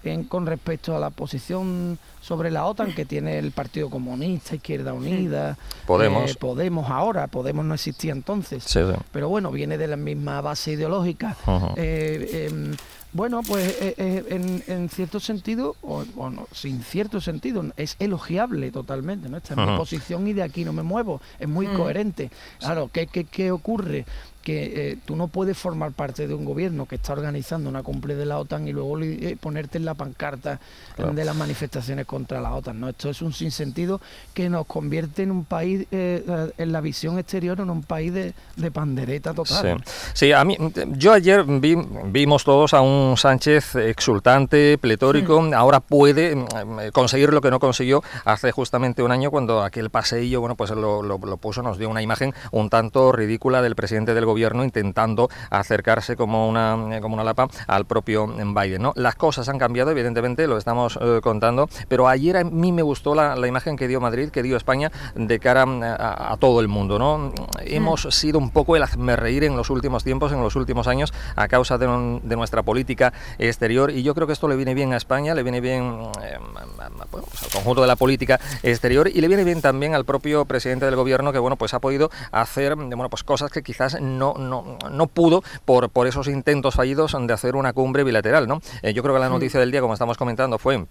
en, 0.03 0.23
con 0.23 0.45
respecto 0.45 0.95
a 0.95 0.99
la 0.99 1.09
posición 1.09 1.97
sobre 2.21 2.51
la 2.51 2.65
OTAN 2.65 2.93
que 2.93 3.05
tiene 3.05 3.37
el 3.39 3.51
Partido 3.51 3.89
Comunista, 3.89 4.55
Izquierda 4.55 4.93
Unida, 4.93 5.57
Podemos. 5.85 6.31
eh, 6.31 6.35
Podemos 6.39 6.89
ahora, 6.89 7.27
Podemos 7.27 7.65
no 7.65 7.73
existía 7.73 8.11
entonces, 8.11 8.63
Sí, 8.63 8.79
sí. 8.79 8.93
pero 9.11 9.29
bueno, 9.29 9.51
viene 9.51 9.77
de 9.77 9.87
la 9.87 9.95
misma 9.97 10.41
base 10.41 10.71
ideológica. 10.73 11.35
Eh, 11.75 12.47
em, 12.49 12.75
bueno, 13.11 13.41
pues 13.41 13.67
eh, 13.81 13.95
eh, 13.97 14.23
en, 14.29 14.63
en 14.67 14.89
cierto 14.89 15.19
sentido, 15.19 15.75
o, 15.81 16.03
o 16.15 16.29
no, 16.29 16.47
sin 16.51 16.83
cierto 16.83 17.19
sentido, 17.19 17.65
es 17.75 17.95
elogiable 17.99 18.69
totalmente, 18.71 19.29
¿no? 19.29 19.37
Esta 19.37 19.53
es 19.55 19.57
mi 19.69 19.77
posición 19.77 20.27
y 20.27 20.33
de 20.33 20.43
aquí 20.43 20.63
no 20.63 20.73
me 20.73 20.83
muevo, 20.83 21.19
es 21.39 21.47
muy 21.47 21.67
Mm. 21.67 21.75
coherente. 21.77 22.29
Claro, 22.59 22.89
¿qué, 22.93 23.07
qué, 23.07 23.23
qué 23.23 23.51
ocurre? 23.51 24.05
Que 24.43 24.91
eh, 24.91 24.97
tú 25.05 25.15
no 25.15 25.27
puedes 25.27 25.57
formar 25.57 25.91
parte 25.91 26.27
de 26.27 26.33
un 26.33 26.45
gobierno 26.45 26.85
que 26.85 26.95
está 26.95 27.13
organizando 27.13 27.69
una 27.69 27.83
cumbre 27.83 28.15
de 28.15 28.25
la 28.25 28.39
OTAN 28.39 28.67
y 28.67 28.71
luego 28.73 28.97
eh, 29.01 29.37
ponerte 29.39 29.77
en 29.77 29.85
la 29.85 29.93
pancarta 29.93 30.59
Claro. 30.95 31.13
de 31.13 31.23
las 31.23 31.35
manifestaciones 31.35 32.05
contra 32.05 32.41
la 32.41 32.53
OTAN. 32.53 32.79
¿no? 32.79 32.89
Esto 32.89 33.09
es 33.09 33.21
un 33.21 33.31
sinsentido 33.33 34.01
que 34.33 34.49
nos 34.49 34.65
convierte 34.65 35.23
en 35.23 35.31
un 35.31 35.45
país, 35.45 35.81
eh, 35.91 36.23
eh, 36.27 36.51
en 36.57 36.71
la 36.71 36.81
visión 36.81 37.19
exterior, 37.19 37.59
en 37.59 37.69
un 37.69 37.83
país 37.83 38.13
de, 38.13 38.33
de 38.57 38.71
pandereta 38.71 39.33
total. 39.33 39.81
Sí. 39.85 39.91
Sí, 40.13 40.31
a 40.33 40.43
mí, 40.43 40.57
yo 40.97 41.13
ayer 41.13 41.43
vi- 41.45 41.77
vimos 42.05 42.43
todos 42.43 42.73
a 42.73 42.81
un 42.81 43.15
Sánchez 43.17 43.75
exultante, 43.75 44.77
pletórico, 44.77 45.41
ahora 45.55 45.79
puede 45.79 46.35
mm, 46.35 46.45
conseguir 46.93 47.31
lo 47.33 47.41
que 47.41 47.51
no 47.51 47.59
consiguió 47.59 48.01
hace 48.25 48.51
justamente 48.51 49.03
un 49.03 49.11
año 49.11 49.31
cuando 49.31 49.61
aquel 49.63 49.89
paseillo, 49.89 50.39
bueno, 50.41 50.55
pues 50.55 50.71
lo, 50.71 51.03
lo- 51.03 51.17
lo 51.19 51.37
puso, 51.37 51.61
nos 51.61 51.77
dio 51.77 51.89
una 51.89 52.01
imagen 52.01 52.33
un 52.51 52.69
tanto 52.69 53.11
ridícula 53.11 53.61
del 53.61 53.75
presidente 53.75 54.13
del 54.13 54.25
gobierno 54.29 54.63
intentando 54.63 55.29
acercarse 55.49 56.15
como 56.15 56.47
una, 56.47 56.97
eh, 56.97 57.01
como 57.01 57.15
una 57.15 57.23
lapa 57.23 57.47
al 57.67 57.85
propio 57.85 58.27
Biden, 58.27 58.81
¿no? 58.81 58.93
Las 58.95 59.15
cosas 59.15 59.49
han 59.49 59.57
cambiado, 59.57 59.91
evidentemente, 59.91 60.47
lo 60.47 60.57
estamos 60.57 60.97
eh, 61.01 61.19
contando, 61.21 61.67
pero 61.87 62.07
ayer 62.07 62.37
a 62.37 62.43
mí 62.43 62.71
me 62.71 62.81
gustó 62.81 63.15
la, 63.15 63.35
la 63.35 63.47
imagen 63.47 63.75
que 63.75 63.87
dio 63.87 63.99
Madrid, 63.99 64.29
que 64.29 64.43
dio 64.43 64.55
España 64.57 64.91
de 65.15 65.39
cara 65.39 65.65
mm, 65.65 65.83
a, 65.83 66.33
a 66.33 66.37
todo 66.37 66.59
el 66.61 66.67
mundo, 66.67 66.97
¿no? 66.99 67.33
Hemos 67.65 68.03
sido 68.11 68.39
un 68.39 68.51
poco 68.51 68.75
el 68.75 68.83
hazme 68.83 69.15
reír 69.15 69.43
en 69.43 69.55
los 69.57 69.69
últimos 69.69 70.03
tiempos, 70.03 70.31
en 70.31 70.41
los 70.41 70.55
últimos 70.55 70.87
años, 70.87 71.13
a 71.35 71.47
causa 71.47 71.77
de, 71.77 71.87
un- 71.87 72.21
de 72.23 72.35
nuestra 72.35 72.63
política 72.63 73.11
exterior, 73.37 73.91
y 73.91 74.03
yo 74.03 74.13
creo 74.15 74.27
que 74.27 74.33
esto 74.33 74.47
le 74.47 74.55
viene 74.55 74.73
bien 74.73 74.93
a 74.93 74.97
España, 74.97 75.33
le 75.35 75.43
viene 75.43 75.61
bien 75.61 75.83
eh, 76.23 76.37
bueno, 76.77 77.05
pues 77.11 77.23
al 77.43 77.49
conjunto 77.51 77.81
de 77.81 77.87
la 77.87 77.95
política 77.95 78.39
exterior 78.63 79.07
y 79.07 79.21
le 79.21 79.27
viene 79.27 79.43
bien 79.43 79.61
también 79.61 79.95
al 79.95 80.05
propio 80.05 80.45
presidente 80.45 80.85
del 80.85 80.95
gobierno 80.95 81.31
que 81.31 81.39
bueno 81.39 81.55
pues 81.55 81.73
ha 81.73 81.79
podido 81.79 82.09
hacer 82.31 82.75
bueno 82.75 83.09
pues 83.09 83.23
cosas 83.23 83.51
que 83.51 83.63
quizás 83.63 83.99
no, 84.01 84.18
no, 84.19 84.77
no 84.91 85.07
pudo 85.07 85.43
por, 85.65 85.89
por 85.89 86.07
esos 86.07 86.27
intentos 86.27 86.75
fallidos 86.75 87.15
de 87.19 87.33
hacer 87.33 87.55
una 87.55 87.73
cumbre 87.73 88.03
bilateral, 88.03 88.47
¿no? 88.47 88.61
Eh, 88.81 88.93
yo 88.93 89.01
creo 89.01 89.15
que 89.15 89.21
la 89.21 89.29
noticia 89.29 89.59
del 89.59 89.71
día, 89.71 89.81
como 89.81 89.93
estamos 89.93 90.17
comentando, 90.17 90.57
fue 90.57 90.85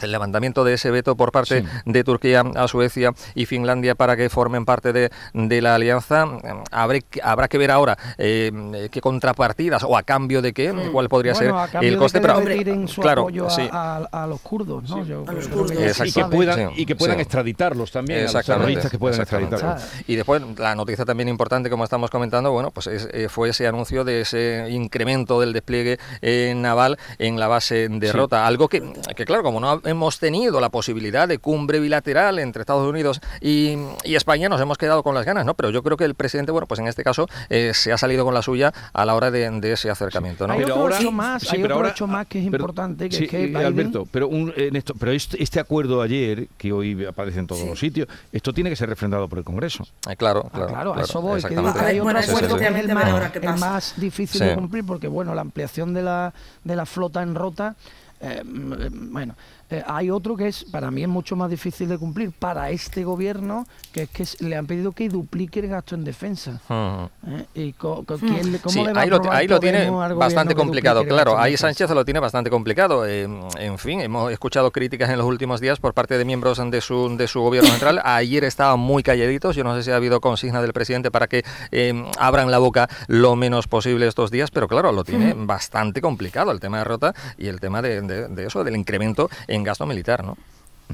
el 0.00 0.10
levantamiento 0.10 0.64
de 0.64 0.74
ese 0.74 0.90
veto 0.90 1.14
por 1.16 1.30
parte 1.32 1.60
Sí. 1.62 1.68
de 1.84 2.04
Turquía 2.04 2.42
a 2.56 2.66
Suecia 2.68 3.12
y 3.34 3.46
Finlandia 3.46 3.94
para 3.94 4.16
que 4.16 4.28
formen 4.30 4.64
parte 4.64 4.92
de, 4.92 5.10
de 5.32 5.62
la 5.62 5.74
alianza. 5.76 6.26
Habré, 6.70 7.04
habrá 7.22 7.46
que 7.48 7.58
ver 7.58 7.70
ahora 7.70 7.96
eh, 8.18 8.88
qué 8.90 9.00
contrapartidas 9.00 9.84
o 9.84 9.96
a 9.96 10.02
cambio 10.02 10.42
de 10.42 10.52
qué, 10.52 10.72
cuál 10.92 11.08
podría 11.08 11.34
Bueno, 11.34 11.58
a 11.58 11.68
ser 11.68 11.84
el 11.84 11.96
coste. 11.98 12.20
pero 12.20 12.40
su 12.88 13.00
claro, 13.00 13.22
apoyo 13.22 13.46
a, 13.46 13.50
sí. 13.50 13.68
a- 13.70 14.08
a 14.10 14.26
los 14.26 14.40
kurdos, 14.40 14.88
¿no? 14.90 15.04
Yo 15.04 15.24
creo 15.24 15.36
los 15.36 15.48
que 15.48 15.54
kurdos. 15.54 15.72
Y 16.06 16.12
que 16.12 16.24
puedan, 16.24 16.58
Sí, 16.70 16.74
y 16.82 16.86
que 16.86 16.96
puedan 16.96 17.16
sí. 17.16 17.22
extraditarlos 17.22 17.92
también, 17.92 18.20
a 18.20 18.22
los 18.22 18.30
Exactamente, 18.30 18.60
terroristas 18.66 18.90
que 18.90 18.98
puedan 18.98 19.20
exactamente. 19.20 19.54
extraditarlos. 19.56 20.08
Y 20.08 20.16
después, 20.16 20.42
la 20.58 20.74
noticia 20.74 21.04
también 21.04 21.28
importante, 21.28 21.70
como 21.70 21.84
estamos 21.84 22.10
comentando, 22.10 22.50
bueno, 22.52 22.70
pues 22.70 22.86
es- 22.88 23.08
eh, 23.12 23.28
fue 23.28 23.50
ese 23.50 23.66
anuncio 23.66 24.04
de 24.04 24.22
ese 24.22 24.66
incremento 24.70 25.38
del 25.40 25.52
despliegue 25.52 25.98
eh, 26.22 26.54
naval 26.56 26.98
en 27.18 27.38
la 27.38 27.46
base 27.48 27.88
de 27.88 28.06
Sí. 28.08 28.12
Rota. 28.16 28.46
Algo 28.46 28.68
que, 28.68 28.82
que, 29.16 29.24
claro, 29.24 29.42
como 29.42 29.60
no 29.60 29.80
hemos 29.84 30.18
tenido 30.18 30.60
la 30.60 30.68
posibilidad 30.70 31.26
de 31.28 31.38
cumbre 31.38 31.80
bilateral 31.80 32.38
entre 32.38 32.60
Estados 32.62 32.88
Unidos 32.88 33.20
y, 33.40 33.76
y 34.04 34.14
España, 34.14 34.48
nos 34.48 34.60
hemos 34.60 34.78
quedado 34.78 35.02
con 35.02 35.14
las 35.14 35.24
ganas, 35.24 35.44
¿no? 35.46 35.54
Pero 35.54 35.70
yo 35.70 35.82
creo 35.82 35.96
que 35.96 36.04
el 36.04 36.14
presidente, 36.14 36.52
bueno, 36.52 36.66
pues 36.66 36.80
en 36.80 36.88
este 36.88 37.02
caso 37.04 37.28
eh, 37.48 37.72
se 37.74 37.92
ha 37.92 37.98
salido 37.98 38.24
con 38.24 38.34
la 38.34 38.42
suya 38.42 38.72
a 38.92 39.04
la 39.04 39.14
hora 39.14 39.30
de, 39.30 39.48
de 39.60 39.72
ese 39.72 39.90
acercamiento, 39.90 40.46
¿no? 40.46 40.54
Hay 40.54 40.60
Pero 40.60 40.74
otro 40.74 40.82
ahora- 40.82 40.98
hecho 40.98 41.12
más, 41.12 41.42
sí, 41.42 41.48
hay 41.56 41.62
pero 41.62 41.74
otro 41.74 41.76
ahora- 41.76 41.90
hecho 41.90 42.06
más 42.06 42.26
que 42.26 42.38
es 42.40 42.44
pero- 42.50 42.62
importante, 42.64 43.08
que 43.08 43.16
sí, 43.16 43.24
es 43.24 43.30
que 43.30 43.44
eh, 43.44 43.48
Biden- 43.48 43.66
Alberto, 43.66 44.06
pero, 44.10 44.28
un, 44.28 44.52
en 44.56 44.76
esto, 44.76 44.94
pero 44.98 45.12
este, 45.12 45.42
este 45.42 45.60
acuerdo 45.60 46.02
ayer, 46.02 46.48
que 46.56 46.72
hoy 46.72 47.04
aparece 47.04 47.38
en 47.40 47.46
todos 47.46 47.66
los 47.66 47.78
sitios, 47.78 48.08
esto 48.32 48.52
tiene 48.52 48.70
que 48.70 48.76
ser 48.76 48.88
refrendado 48.88 49.28
por 49.28 49.38
el 49.38 49.44
Congreso. 49.44 49.84
Eh, 50.08 50.16
claro, 50.16 50.42
Ah, 50.46 50.50
claro, 50.54 50.68
claro, 50.68 50.94
a 50.94 51.02
eso 51.02 51.20
voy, 51.20 51.40
que 51.40 51.48
hay 51.48 51.56
otro 51.98 52.02
Bueno, 52.04 52.20
Sí, 52.22 52.26
sí, 52.28 52.30
acuerdo 52.34 52.54
sí. 52.56 52.60
que 52.64 52.68
es 52.68 53.44
el 53.44 53.58
más, 53.58 53.94
el 53.96 54.00
difícil 54.02 54.40
Sí. 54.40 54.46
de 54.46 54.54
cumplir, 54.54 54.84
porque 54.84 55.08
bueno, 55.08 55.34
la 55.34 55.40
ampliación 55.40 55.94
de 55.94 56.02
la, 56.02 56.32
de 56.64 56.76
la 56.76 56.86
flota 56.86 57.22
en 57.22 57.34
rota, 57.34 57.74
mm, 58.20 58.72
eh, 58.72 58.88
bueno, 58.92 59.34
eh, 59.72 59.82
hay 59.86 60.10
otro 60.10 60.36
que 60.36 60.48
es, 60.48 60.64
para 60.64 60.90
mí 60.90 61.02
es 61.02 61.08
mucho 61.08 61.36
más 61.36 61.50
difícil 61.50 61.88
de 61.88 61.98
cumplir 61.98 62.30
para 62.32 62.70
este 62.70 63.04
gobierno, 63.04 63.66
que 63.92 64.02
es 64.02 64.36
que 64.36 64.44
le 64.44 64.56
han 64.56 64.66
pedido 64.66 64.92
que 64.92 65.08
duplique 65.08 65.60
el 65.60 65.68
gasto 65.68 65.94
en 65.94 66.04
defensa. 66.04 66.60
Ujú. 66.68 67.08
¿eh? 67.36 67.44
¿Y 67.54 67.72
co- 67.72 68.04
co- 68.04 68.18
quién 68.18 68.52
le- 68.52 68.58
cómo 68.58 68.72
Sí, 68.72 68.84
le 68.84 68.92
va 68.92 69.00
a 69.00 69.02
ahí 69.04 69.10
lo, 69.10 69.16
aprobar 69.16 69.38
ahí 69.38 69.48
lo 69.48 69.60
tiene 69.60 69.90
bastante 69.90 70.54
complicado, 70.54 71.04
claro. 71.06 71.38
Ahí? 71.38 71.56
Sánchez 71.56 71.90
lo 71.90 72.04
tiene 72.04 72.20
bastante 72.20 72.50
complicado. 72.50 73.06
Eh, 73.06 73.28
en 73.58 73.78
fin, 73.78 74.00
hemos 74.00 74.30
escuchado 74.32 74.70
críticas 74.70 75.10
en 75.10 75.18
los 75.18 75.26
últimos 75.26 75.60
días 75.60 75.78
por 75.80 75.94
parte 75.94 76.18
de 76.18 76.24
miembros 76.24 76.58
de 76.70 76.80
su, 76.80 77.16
de 77.16 77.28
su 77.28 77.40
gobierno 77.40 77.70
central. 77.70 78.00
Ayer 78.04 78.44
estaban 78.44 78.80
muy 78.80 79.02
calladitos. 79.02 79.56
Yo 79.56 79.64
no 79.64 79.74
sé 79.76 79.82
si 79.82 79.90
ha 79.90 79.96
habido 79.96 80.20
consigna 80.20 80.60
del 80.62 80.72
presidente 80.72 81.10
para 81.10 81.26
que 81.26 81.44
eh, 81.70 81.92
abran 82.18 82.50
la 82.50 82.58
boca 82.58 82.88
lo 83.06 83.36
menos 83.36 83.66
posible 83.68 84.06
estos 84.06 84.30
días, 84.30 84.50
pero 84.50 84.68
claro, 84.68 84.92
lo 84.92 85.04
tiene 85.04 85.34
bastante 85.36 86.00
complicado 86.00 86.50
el 86.50 86.60
tema 86.60 86.78
de 86.78 86.84
Rota 86.84 87.14
y 87.38 87.46
el 87.48 87.60
tema 87.60 87.82
de, 87.82 88.00
de- 88.02 88.28
de 88.28 88.46
eso, 88.46 88.64
del 88.64 88.76
incremento 88.76 89.28
en 89.46 89.61
gasto 89.64 89.86
militar, 89.86 90.24
¿no? 90.24 90.36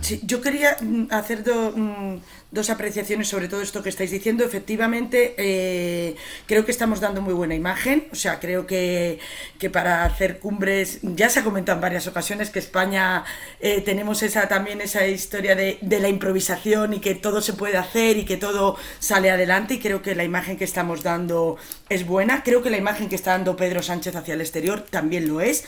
Sí, 0.01 0.21
yo 0.23 0.41
quería 0.41 0.77
mm, 0.81 1.07
hacer 1.11 1.43
do- 1.43 1.73
mm, 1.75 2.21
dos 2.53 2.71
apreciaciones 2.71 3.27
sobre 3.27 3.49
todo 3.49 3.63
esto 3.63 3.83
que 3.83 3.89
estáis 3.89 4.13
diciendo. 4.13 4.45
Efectivamente, 4.45 5.35
eh, 5.39 6.15
creo 6.47 6.65
que 6.65 6.71
estamos 6.71 7.01
dando 7.01 7.21
muy 7.21 7.35
buena 7.35 7.57
imagen. 7.57 8.07
O 8.13 8.15
sea, 8.15 8.39
creo 8.39 8.65
que, 8.65 9.19
que 9.59 9.71
para 9.71 10.05
hacer 10.05 10.39
cumbres, 10.39 11.01
ya 11.03 11.29
se 11.29 11.41
ha 11.41 11.45
comentado 11.45 11.79
en 11.79 11.83
varias 11.83 12.07
ocasiones 12.07 12.51
que 12.51 12.61
España 12.61 13.25
eh, 13.59 13.81
tenemos 13.81 14.23
esa 14.23 14.47
también 14.47 14.81
esa 14.81 15.05
historia 15.09 15.57
de, 15.57 15.79
de 15.81 15.99
la 15.99 16.09
improvisación 16.09 16.95
y 16.95 17.01
que 17.01 17.17
todo 17.17 17.41
se 17.41 17.55
puede 17.55 17.77
hacer 17.77 18.19
y 18.19 18.25
que 18.25 18.37
todo 18.37 18.77
sale 19.01 19.33
adelante. 19.33 19.75
Y 19.75 19.79
creo 19.81 20.01
que 20.01 20.15
la 20.15 20.23
imagen 20.23 20.57
que 20.59 20.65
estamos 20.65 21.03
dando 21.03 21.57
es 21.89 22.07
buena. 22.07 22.45
Creo 22.45 22.63
que 22.63 22.71
la 22.71 22.77
imagen 22.77 23.09
que 23.09 23.17
está 23.17 23.33
dando 23.33 23.57
Pedro 23.57 23.83
Sánchez 23.83 24.15
hacia 24.15 24.35
el 24.35 24.43
exterior 24.43 24.81
también 24.89 25.27
lo 25.27 25.41
es. 25.41 25.65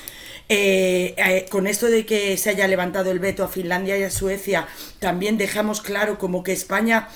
Eh, 0.53 1.15
eh, 1.17 1.47
con 1.49 1.69
esto 1.69 1.87
de 1.87 2.05
que 2.05 2.37
se 2.37 2.51
haya 2.51 2.67
levantado 2.67 3.13
el 3.13 3.21
veto 3.21 3.45
a 3.45 3.49
Finlandia 3.49 3.97
y 3.97 4.03
a 4.03 4.11
Suecia, 4.11 4.67
también 4.99 5.39
dejamos 5.39 5.81
claro 5.81 6.19
como 6.19 6.43
que 6.43 6.51
España, 6.51 7.07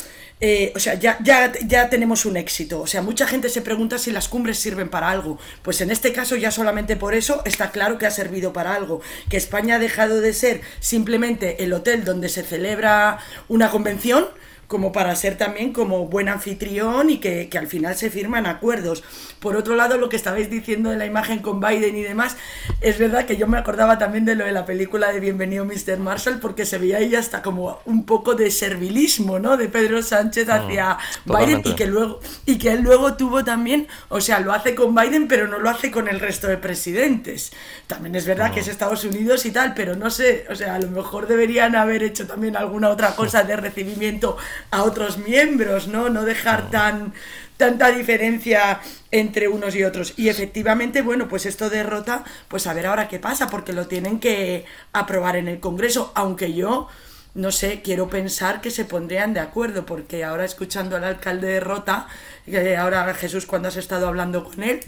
eh, 0.40 0.72
o 0.76 0.78
sea, 0.78 0.94
ya, 0.94 1.18
ya, 1.20 1.52
ya 1.66 1.90
tenemos 1.90 2.26
un 2.26 2.36
éxito. 2.36 2.80
O 2.80 2.86
sea, 2.86 3.02
mucha 3.02 3.26
gente 3.26 3.48
se 3.48 3.60
pregunta 3.60 3.98
si 3.98 4.12
las 4.12 4.28
cumbres 4.28 4.60
sirven 4.60 4.88
para 4.88 5.10
algo. 5.10 5.40
Pues 5.62 5.80
en 5.80 5.90
este 5.90 6.12
caso 6.12 6.36
ya 6.36 6.52
solamente 6.52 6.94
por 6.94 7.12
eso 7.12 7.42
está 7.44 7.72
claro 7.72 7.98
que 7.98 8.06
ha 8.06 8.12
servido 8.12 8.52
para 8.52 8.72
algo. 8.72 9.00
Que 9.28 9.36
España 9.36 9.76
ha 9.76 9.78
dejado 9.80 10.20
de 10.20 10.32
ser 10.32 10.60
simplemente 10.78 11.64
el 11.64 11.72
hotel 11.72 12.04
donde 12.04 12.28
se 12.28 12.44
celebra 12.44 13.18
una 13.48 13.68
convención 13.68 14.28
como 14.66 14.92
para 14.92 15.14
ser 15.16 15.36
también 15.36 15.72
como 15.72 16.06
buen 16.06 16.28
anfitrión 16.28 17.10
y 17.10 17.18
que, 17.18 17.48
que 17.48 17.58
al 17.58 17.66
final 17.66 17.94
se 17.96 18.10
firman 18.10 18.46
acuerdos. 18.46 19.04
Por 19.40 19.56
otro 19.56 19.76
lado, 19.76 19.98
lo 19.98 20.08
que 20.08 20.16
estabais 20.16 20.50
diciendo 20.50 20.90
de 20.90 20.96
la 20.96 21.06
imagen 21.06 21.40
con 21.40 21.60
Biden 21.60 21.96
y 21.96 22.02
demás, 22.02 22.36
es 22.80 22.98
verdad 22.98 23.26
que 23.26 23.36
yo 23.36 23.46
me 23.46 23.58
acordaba 23.58 23.98
también 23.98 24.24
de 24.24 24.34
lo 24.34 24.44
de 24.44 24.52
la 24.52 24.64
película 24.64 25.12
de 25.12 25.20
Bienvenido 25.20 25.64
Mr. 25.64 25.98
Marshall, 25.98 26.38
porque 26.40 26.66
se 26.66 26.78
veía 26.78 26.98
ahí 26.98 27.14
hasta 27.14 27.42
como 27.42 27.80
un 27.84 28.04
poco 28.04 28.34
de 28.34 28.50
servilismo, 28.50 29.38
¿no? 29.38 29.56
De 29.56 29.68
Pedro 29.68 30.02
Sánchez 30.02 30.48
hacia 30.48 30.98
Biden 31.24 31.62
totalmente. 31.62 31.68
y 31.70 31.74
que 31.74 31.86
luego 31.86 32.20
y 32.46 32.58
que 32.58 32.72
él 32.72 32.82
luego 32.82 33.14
tuvo 33.14 33.44
también, 33.44 33.88
o 34.08 34.20
sea, 34.20 34.40
lo 34.40 34.52
hace 34.52 34.74
con 34.74 34.94
Biden, 34.94 35.28
pero 35.28 35.46
no 35.46 35.58
lo 35.58 35.70
hace 35.70 35.90
con 35.90 36.08
el 36.08 36.20
resto 36.20 36.48
de 36.48 36.56
presidentes. 36.56 37.52
También 37.86 38.14
es 38.14 38.26
verdad 38.26 38.52
que 38.52 38.60
es 38.60 38.68
Estados 38.68 39.04
Unidos 39.04 39.44
y 39.46 39.50
tal, 39.50 39.74
pero 39.74 39.94
no 39.96 40.10
sé, 40.10 40.46
o 40.50 40.54
sea, 40.54 40.74
a 40.74 40.78
lo 40.78 40.88
mejor 40.88 41.26
deberían 41.26 41.76
haber 41.76 42.02
hecho 42.02 42.26
también 42.26 42.56
alguna 42.56 42.90
otra 42.90 43.14
cosa 43.14 43.42
de 43.42 43.56
recibimiento 43.56 44.36
a 44.70 44.82
otros 44.82 45.18
miembros, 45.18 45.88
¿no? 45.88 46.08
No 46.08 46.22
dejar 46.24 46.70
tan 46.70 47.12
tanta 47.56 47.90
diferencia 47.90 48.80
entre 49.10 49.48
unos 49.48 49.76
y 49.76 49.84
otros. 49.84 50.14
Y 50.16 50.28
efectivamente, 50.28 51.02
bueno, 51.02 51.28
pues 51.28 51.46
esto 51.46 51.70
derrota, 51.70 52.24
pues 52.48 52.66
a 52.66 52.74
ver 52.74 52.86
ahora 52.86 53.08
qué 53.08 53.18
pasa, 53.18 53.48
porque 53.48 53.72
lo 53.72 53.86
tienen 53.86 54.18
que 54.18 54.64
aprobar 54.92 55.36
en 55.36 55.48
el 55.48 55.60
Congreso, 55.60 56.12
aunque 56.14 56.52
yo 56.52 56.88
no 57.34 57.50
sé, 57.50 57.82
quiero 57.82 58.08
pensar 58.08 58.60
que 58.60 58.70
se 58.70 58.84
pondrían 58.84 59.34
de 59.34 59.40
acuerdo, 59.40 59.84
porque 59.84 60.22
ahora 60.22 60.44
escuchando 60.44 60.96
al 60.96 61.04
alcalde 61.04 61.48
de 61.48 61.60
Rota, 61.60 62.06
que 62.46 62.76
ahora 62.76 63.12
Jesús 63.14 63.44
cuando 63.46 63.68
has 63.68 63.76
estado 63.76 64.06
hablando 64.06 64.44
con 64.44 64.62
él, 64.62 64.80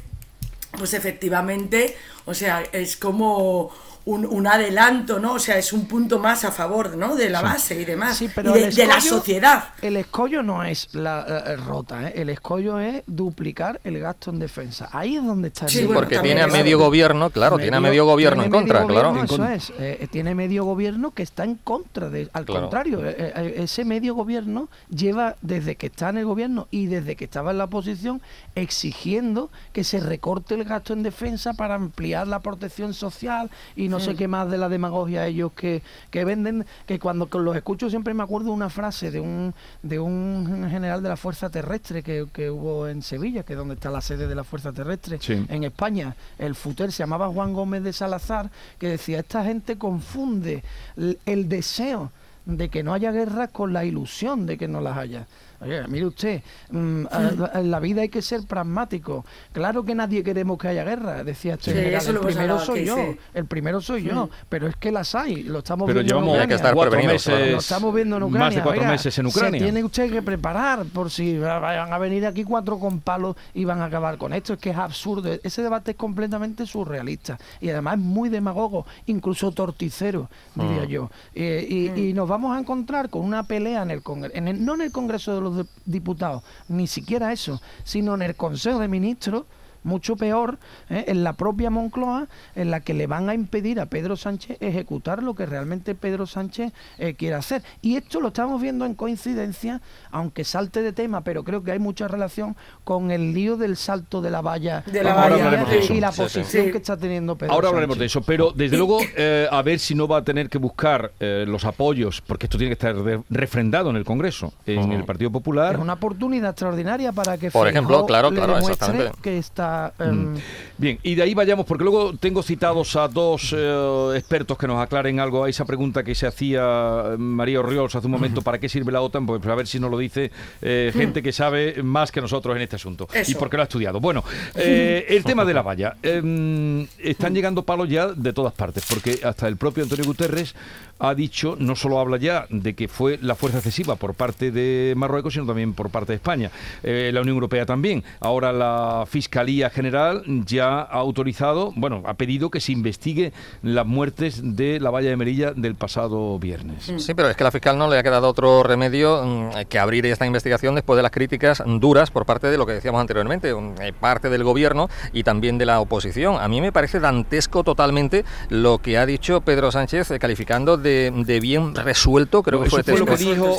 pues 0.79 0.95
efectivamente, 0.95 1.97
o 2.25 2.35
sea, 2.35 2.63
es 2.73 2.97
como 2.97 3.73
un, 4.07 4.25
un 4.25 4.47
adelanto, 4.47 5.19
¿no? 5.19 5.35
O 5.35 5.39
sea, 5.39 5.59
es 5.59 5.73
un 5.73 5.87
punto 5.87 6.19
más 6.19 6.45
a 6.45 6.53
favor, 6.53 6.97
¿no? 6.97 7.15
De 7.15 7.29
la 7.29 7.43
base 7.43 7.81
y 7.81 7.85
demás. 7.85 8.17
Sí, 8.17 8.31
pero 8.35 8.57
y 8.57 8.63
de, 8.75 8.87
la 8.87 9.01
sociedad. 9.01 9.65
El 9.83 9.97
escollo 9.97 10.43
no 10.43 10.65
es 10.65 10.95
la 10.95 11.45
eh, 11.47 11.57
rota, 11.57 12.09
¿eh? 12.09 12.13
el 12.17 12.31
escollo 12.31 12.79
es 12.81 13.03
duplicar 13.07 13.81
el 13.85 13.99
gasto 13.99 14.31
en 14.31 14.39
defensa. 14.39 14.89
Ahí 14.93 15.17
es 15.17 15.25
donde 15.25 15.49
está 15.49 15.67
el 15.67 15.73
Sí, 15.73 15.89
porque 15.93 16.19
tiene 16.21 16.43
a 16.43 16.47
medio 16.47 16.79
gobierno, 16.79 17.31
claro, 17.31 17.59
tiene 17.59 17.77
a 17.77 17.81
medio 17.81 18.07
gobierno 18.07 18.45
en 18.45 18.51
contra, 18.51 18.87
claro. 18.87 19.23
Eso 19.23 19.45
es, 19.45 19.73
eh, 19.79 20.07
tiene 20.11 20.35
medio 20.35 20.65
gobierno 20.65 21.11
que 21.11 21.23
está 21.23 21.45
en 21.45 21.57
contra 21.57 22.09
de, 22.09 22.29
al 22.33 22.47
Claro. 22.47 22.63
contrario, 22.63 23.05
eh, 23.05 23.33
eh, 23.35 23.55
ese 23.59 23.85
medio 23.85 24.15
gobierno 24.15 24.69
lleva 24.89 25.37
desde 25.43 25.75
que 25.75 25.87
está 25.87 26.11
en 26.11 26.19
el 26.19 26.27
gobierno 26.27 26.69
y 26.71 26.87
desde 26.87 27.17
que 27.17 27.25
estaba 27.25 27.51
en 27.51 27.59
la 27.59 27.65
oposición 27.65 28.23
exigiendo 28.55 29.51
que 29.73 29.83
se 29.85 30.01
recorte 30.01 30.55
el 30.55 30.65
gasto 30.65 30.93
en 30.93 31.03
defensa 31.03 31.55
para 31.55 31.75
ampliar 31.75 32.29
la 32.29 32.41
protección 32.41 32.95
social 32.95 33.51
y 33.75 33.89
no 33.89 33.96
sé 34.01 34.15
Mm. 34.15 34.17
qué 34.17 34.29
más 34.29 34.51
de 34.51 34.59
la 34.59 34.69
demagogia 34.69 35.27
ellos 35.27 35.53
que, 35.53 35.83
que 36.11 36.25
venden, 36.25 36.65
que 36.87 36.99
cuando 36.99 37.29
que 37.29 37.39
los 37.39 37.57
escucho 37.57 37.89
siempre 37.91 38.15
me 38.15 38.23
acuerdo 38.23 38.49
de 38.49 38.55
una 38.55 38.71
frase 38.71 39.11
de 39.11 39.21
un 39.21 39.55
de 39.83 39.99
un 39.99 40.67
general 40.71 41.03
de 41.03 41.09
la 41.09 41.17
Fuerza 41.17 41.51
Terrestre 41.51 42.03
que, 42.03 42.27
que 42.33 42.51
hubo 42.51 42.89
en 42.89 43.03
Sevilla, 43.03 43.43
que 43.43 43.53
es 43.55 43.59
donde 43.59 43.75
está 43.75 43.91
la 43.91 44.01
sede 44.01 44.27
de 44.27 44.35
la 44.35 44.45
Fuerza 44.45 44.73
Terrestre, 44.73 45.19
Sí. 45.21 45.45
en 45.49 45.65
España, 45.65 46.17
el 46.39 46.55
futer 46.55 46.93
se 46.93 46.99
llamaba 47.03 47.29
Juan 47.29 47.53
Gómez 47.53 47.83
de 47.83 47.93
Salazar, 47.93 48.51
que 48.79 48.89
decía, 48.89 49.21
esta 49.21 49.45
gente 49.45 49.77
confunde 49.77 50.63
l- 50.97 51.19
el 51.27 51.49
deseo 51.49 52.11
de 52.45 52.69
que 52.69 52.83
no 52.83 52.95
haya 52.95 53.11
guerra 53.11 53.49
con 53.49 53.73
la 53.73 53.85
ilusión 53.85 54.47
de 54.47 54.57
que 54.57 54.69
no 54.69 54.81
las 54.81 54.97
haya. 54.97 55.27
Oye, 55.61 55.87
mire 55.89 56.07
usted, 56.07 56.43
mm, 56.71 57.05
a- 57.11 57.51
en 57.61 57.71
la 57.71 57.81
vida 57.81 58.03
hay 58.03 58.09
que 58.09 58.23
ser 58.23 58.43
pragmático. 58.47 59.25
Claro 59.53 59.85
que 59.85 59.95
nadie 59.95 60.23
queremos 60.23 60.59
que 60.59 60.69
haya 60.69 60.85
guerra, 60.85 61.25
decía 61.25 61.55
este 61.55 61.71
Sí, 61.73 61.77
general. 61.79 62.01
eso 62.03 62.11
El 62.11 62.19
primero 62.21 62.59
soy 62.61 62.85
yo, 62.85 62.97
sí. 62.97 63.17
el 63.35 63.45
primero 63.47 63.81
soy 63.81 64.03
yo, 64.03 64.27
Mm. 64.27 64.31
pero 64.49 64.67
es 64.69 64.77
que 64.77 64.93
las 64.93 65.15
hay, 65.15 65.43
lo 65.45 65.59
estamos 65.61 65.87
Pero 65.87 66.01
viendo 66.03 66.35
en. 66.35 66.41
Hay 66.41 66.49
que 66.49 66.55
estar 66.55 66.75
cuatro 66.75 67.03
meses, 67.03 67.53
Lo 67.53 67.59
estamos 67.59 67.95
viendo 67.95 68.17
en 68.17 68.23
Ucrania. 68.25 68.47
más 68.47 68.55
de 68.55 68.63
cuatro 68.63 68.81
Oiga, 68.81 68.91
meses 68.93 69.19
en 69.19 69.27
Ucrania. 69.27 69.59
Se 69.61 69.65
tiene 69.65 69.85
usted 69.85 70.11
que 70.11 70.23
preparar 70.23 70.85
por 70.87 71.11
si 71.11 71.39
va- 71.39 71.59
vayan 71.59 71.93
a 71.93 71.99
venir 71.99 72.27
aquí 72.27 72.45
cuatro 72.45 72.79
con 72.79 73.01
palos 73.01 73.37
y 73.55 73.65
van 73.65 73.81
a 73.81 73.87
acabar 73.87 74.19
con 74.19 74.33
esto. 74.33 74.53
Es 74.55 74.59
que 74.59 74.71
es 74.71 74.77
absurdo. 74.77 75.31
Ese 75.43 75.63
debate 75.63 75.93
es 75.93 75.97
completamente 75.97 76.67
surrealista 76.67 77.39
y 77.61 77.71
además 77.71 77.95
es 77.95 78.01
muy 78.01 78.29
demagogo, 78.29 78.87
incluso 79.07 79.53
torticero, 79.53 80.29
diría 80.55 80.83
Mm. 80.83 80.87
yo. 80.89 81.11
Eh, 81.35 81.67
y, 81.97 82.01
y 82.09 82.13
nos 82.13 82.29
vamos 82.29 82.57
a 82.57 82.61
encontrar 82.61 83.09
con 83.11 83.23
una 83.23 83.45
pelea 83.45 83.83
en 83.83 83.91
el, 83.91 84.03
Congre- 84.03 84.31
en 84.35 84.49
el- 84.49 84.65
no 84.65 84.75
en 84.75 84.83
el 84.83 84.93
Congreso 84.93 85.35
de 85.35 85.41
los 85.55 85.67
Diputados, 85.85 86.43
ni 86.69 86.87
siquiera 86.87 87.33
eso, 87.33 87.61
sino 87.85 88.15
en 88.15 88.23
el 88.23 88.37
Consejo 88.37 88.81
de 88.81 88.89
Ministros 88.89 89.45
mucho 89.87 90.17
peor, 90.17 90.59
¿eh? 90.91 91.05
en 91.09 91.25
la 91.25 91.33
propia 91.33 91.71
Moncloa, 91.71 92.27
en 92.55 92.71
la 92.71 92.81
que 92.81 92.93
le 92.93 93.07
van 93.07 93.29
a 93.31 93.35
impedir 93.35 93.81
a 93.81 93.87
Pedro 93.87 94.17
Sánchez 94.17 94.59
ejecutar 94.61 95.23
lo 95.23 95.35
que 95.35 95.47
realmente 95.47 95.95
Pedro 95.95 96.27
Sánchez 96.27 96.73
eh, 96.99 97.15
quiere 97.15 97.37
hacer. 97.37 97.63
Y 97.81 97.97
esto 97.97 98.21
lo 98.21 98.29
estamos 98.29 98.61
viendo 98.61 98.85
en 98.85 98.95
coincidencia, 98.95 99.81
aunque 100.11 100.45
salte 100.45 100.83
de 100.83 100.93
tema, 100.93 101.23
pero 101.23 101.45
creo 101.45 101.63
que 101.63 101.73
hay 101.73 101.79
mucha 101.79 102.09
relación 102.09 102.57
con 102.85 103.11
el 103.11 103.33
lío 103.33 103.57
del 103.57 103.77
salto 103.77 104.21
de 104.21 104.31
la 104.31 104.41
valla, 104.43 104.83
De 104.87 105.03
la 105.03 105.13
Ahora 105.13 105.23
valla, 105.31 105.45
hablaremos 105.47 105.71
de 105.71 105.79
eso. 105.79 105.95
y 105.95 106.01
la 106.01 106.13
sí. 106.13 106.23
posición 106.23 106.65
Sí. 106.67 106.71
que 106.73 106.79
está 106.79 106.97
teniendo 106.97 107.37
Pedro 107.37 107.53
Ahora 107.53 107.69
hablaremos 107.69 107.95
Sánchez. 107.97 108.01
de 108.01 108.07
eso, 108.07 108.23
pero 108.27 108.53
desde 108.53 108.77
luego 108.77 108.99
eh, 109.17 109.47
a 109.51 109.63
ver 109.63 109.79
si 109.79 109.95
no 109.95 110.09
va 110.09 110.19
a 110.19 110.25
tener 110.25 110.49
que 110.49 110.59
buscar 110.59 111.13
eh, 111.21 111.45
los 111.47 111.65
apoyos, 111.65 112.21
porque 112.21 112.47
esto 112.47 112.59
tiene 112.59 112.75
que 112.77 112.87
estar 112.87 112.97
refrendado 113.31 113.91
en 113.91 113.97
el 113.97 114.05
Congreso, 114.05 114.53
en 114.67 114.93
el 114.93 115.05
Partido 115.05 115.31
Popular. 115.31 115.75
Es 115.75 115.81
una 115.81 115.93
oportunidad 115.95 116.51
extraordinaria 116.51 117.13
para 117.13 117.39
que 117.39 117.51
Por 117.51 117.69
ejemplo, 117.69 118.05
claro, 118.07 118.31
le 118.31 118.37
claro, 118.37 118.55
demuestre 118.55 118.73
exactamente. 118.87 119.19
que 119.23 119.39
está 119.39 119.76
em, 119.99 120.35
Bien, 120.79 120.99
y 121.03 121.15
de 121.15 121.23
ahí 121.23 121.33
vayamos, 121.35 121.65
porque 121.65 121.85
luego 121.85 122.15
tengo 122.19 122.43
citados 122.43 122.97
a 122.97 123.09
dos 123.09 123.55
eh, 123.57 124.13
expertos 124.17 124.59
que 124.59 124.67
nos 124.67 124.79
aclaren 124.81 125.21
algo 125.21 125.45
a 125.45 125.49
esa 125.49 125.65
pregunta 125.65 126.03
que 126.05 126.15
se 126.15 126.27
hacía 126.27 127.03
eh, 127.13 127.17
María 127.17 127.61
Orriols 127.61 127.95
hace 127.95 128.07
un 128.07 128.13
momento, 128.17 128.43
¿para 128.43 128.59
qué 128.59 128.69
sirve 128.69 128.93
la 128.93 129.01
OTAN? 129.01 129.27
Pues 129.27 129.45
a 129.47 129.55
ver 129.55 129.67
si 129.67 129.81
nos 129.81 129.91
lo 129.91 129.99
dice 129.99 130.31
eh, 130.61 130.91
gente 130.95 131.23
que 131.23 131.33
sabe 131.33 131.83
más 131.83 132.13
que 132.13 132.21
nosotros 132.21 132.55
en 132.57 132.63
este 132.63 132.77
asunto 132.77 133.09
y 133.15 133.19
Eso. 133.19 133.39
porque 133.39 133.57
lo 133.57 133.63
ha 133.63 133.65
estudiado. 133.65 134.01
Bueno, 134.01 134.23
eh, 134.55 135.07
el 135.09 135.25
tema 135.25 135.45
de 135.45 135.55
la 135.55 135.63
valla. 135.63 135.97
eh, 136.03 136.87
están 136.99 137.35
llegando 137.35 137.63
palos 137.63 137.89
ya 137.89 138.09
de 138.09 138.33
todas 138.33 138.53
partes, 138.53 138.85
porque 138.89 139.21
hasta 139.25 139.49
el 139.49 139.57
propio 139.57 139.83
Antonio 139.85 140.05
Guterres 140.05 140.55
ha 140.99 141.15
dicho, 141.15 141.57
no 141.59 141.77
solo 141.77 141.99
habla 142.01 142.17
ya 142.17 142.47
de 142.49 142.75
que 142.75 142.89
fue 142.89 143.19
la 143.21 143.35
fuerza 143.35 143.59
excesiva 143.59 143.97
por 143.97 144.15
parte 144.15 144.51
de 144.51 144.95
Marruecos, 144.97 145.35
sino 145.35 145.47
también 145.47 145.75
por 145.75 145.91
parte 145.91 146.13
de 146.13 146.17
España. 146.17 146.51
La 146.83 147.21
Unión 147.21 147.35
Europea 147.35 147.67
también. 147.67 148.03
Ahora 148.21 148.51
la 148.53 149.05
Fiscalía 149.07 149.66
General 149.71 150.23
ya 150.47 150.81
ha 150.81 150.83
autorizado, 150.99 151.73
bueno, 151.77 152.03
ha 152.07 152.15
pedido 152.15 152.51
que 152.51 152.61
se 152.61 152.73
investigue 152.73 153.33
las 153.63 153.87
muertes 153.87 154.41
de 154.57 154.81
la 154.81 154.91
valla 154.91 155.11
de 155.11 155.17
Merilla 155.17 155.53
del 155.53 155.75
pasado 155.75 156.39
viernes. 156.39 156.93
Sí, 156.99 157.15
pero 157.15 157.29
es 157.29 157.37
que 157.37 157.43
a 157.43 157.47
la 157.47 157.51
fiscal 157.51 157.77
no 157.79 157.89
le 157.89 157.99
ha 157.99 158.03
quedado 158.03 158.29
otro 158.29 158.63
remedio 158.63 159.23
mm, 159.25 159.51
que 159.69 159.79
abrir 159.79 160.07
esta 160.07 160.27
investigación 160.27 160.75
después 160.75 160.97
de 160.97 161.03
las 161.03 161.11
críticas 161.13 161.63
duras 161.81 162.11
por 162.11 162.27
parte 162.27 162.49
de 162.49 162.59
lo 162.59 162.67
que 162.67 162.73
decíamos 162.73 163.01
anteriormente, 163.01 163.53
un- 163.55 163.75
eh, 163.81 163.93
parte 163.99 164.29
del 164.31 164.45
gobierno 164.45 164.89
y 165.13 165.23
también 165.23 165.59
de 165.59 165.67
la 165.67 165.81
oposición. 165.81 166.37
A 166.41 166.49
mí 166.49 166.61
me 166.61 166.73
parece 166.73 167.01
dantesco 167.01 167.65
totalmente 167.65 168.25
lo 168.49 168.79
que 168.79 168.99
ha 168.99 169.07
dicho 169.07 169.41
Pedro 169.41 169.71
Sánchez, 169.73 170.11
eh, 170.11 170.19
calificando 170.19 170.77
de, 170.77 171.13
de 171.25 171.41
bien 171.41 171.75
resuelto, 171.75 172.43
creo 172.43 172.59
No, 172.59 172.65
que 172.65 172.71
fue, 172.71 172.81
eso 172.81 172.91
fue 172.93 173.01
lo 173.01 173.07
que 173.07 173.17
dijo. 173.17 173.59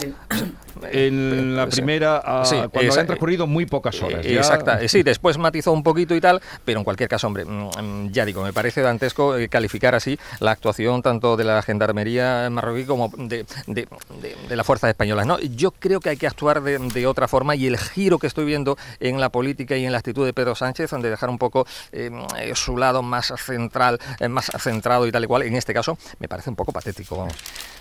En 0.92 1.56
la 1.56 1.66
sí. 1.66 1.72
primera, 1.78 2.18
a- 2.18 2.46
Sí, 2.46 2.56
cuando 2.72 3.00
han 3.00 3.06
transcurrido 3.08 3.48
muy 3.48 3.66
pocas 3.66 4.02
horas. 4.02 4.26
Eh, 4.26 4.34
Ya- 4.34 4.40
Exacta, 4.40 4.82
eh, 4.82 4.88
sí, 4.90 5.04
después 5.04 5.38
matizó 5.38 5.72
un 5.72 5.84
poquito 5.84 6.16
y 6.16 6.22
tal, 6.22 6.42
pero 6.66 6.80
en 6.80 6.84
cualquier 6.84 7.10
caso, 7.10 7.28
hombre, 7.28 7.46
mm, 7.46 7.70
mm, 7.82 8.12
ya 8.12 8.26
digo, 8.26 8.44
me 8.44 8.54
parece 8.54 8.82
dantesco 8.82 9.38
eh, 9.38 9.50
calificar 9.50 9.96
así 9.96 10.18
la 10.40 10.52
actuación 10.52 11.02
tanto 11.02 11.38
de 11.38 11.44
la 11.44 11.62
gendarmería 11.62 12.50
marroquí 12.50 12.86
como 12.86 13.12
de, 13.18 13.46
de- 13.68 13.88
de- 14.22 14.36
de 14.50 14.56
las 14.56 14.66
fuerzas 14.66 14.90
españolas. 14.90 15.26
¿no? 15.26 15.40
Yo 15.40 15.72
creo 15.72 16.00
que 16.00 16.10
hay 16.10 16.18
que 16.18 16.28
actuar 16.28 16.62
de, 16.62 16.78
de 16.80 17.08
otra 17.08 17.28
forma 17.28 17.56
y 17.56 17.68
el 17.68 17.78
giro 17.78 18.20
que 18.20 18.28
estoy 18.28 18.46
viendo 18.46 18.78
en 19.00 19.20
la 19.20 19.30
política 19.30 19.76
y 19.78 19.86
en 19.86 19.92
la 19.92 19.98
actitud 20.00 20.26
de 20.26 20.34
Pedro 20.34 20.56
Sánchez, 20.56 20.90
donde 20.92 21.10
dejar 21.10 21.30
un 21.30 21.38
poco 21.38 21.66
eh, 21.92 22.12
su 22.56 22.78
lado 22.78 23.02
más 23.04 23.34
central, 23.38 24.00
más 24.30 24.52
centrado 24.60 25.06
y 25.08 25.12
tal 25.12 25.24
y 25.24 25.28
cual, 25.28 25.44
en 25.44 25.56
este 25.56 25.74
caso, 25.74 25.98
me 26.20 26.28
parece 26.28 26.50
un 26.50 26.56
poco 26.56 26.72
patético. 26.72 27.18
Vamos. 27.18 27.34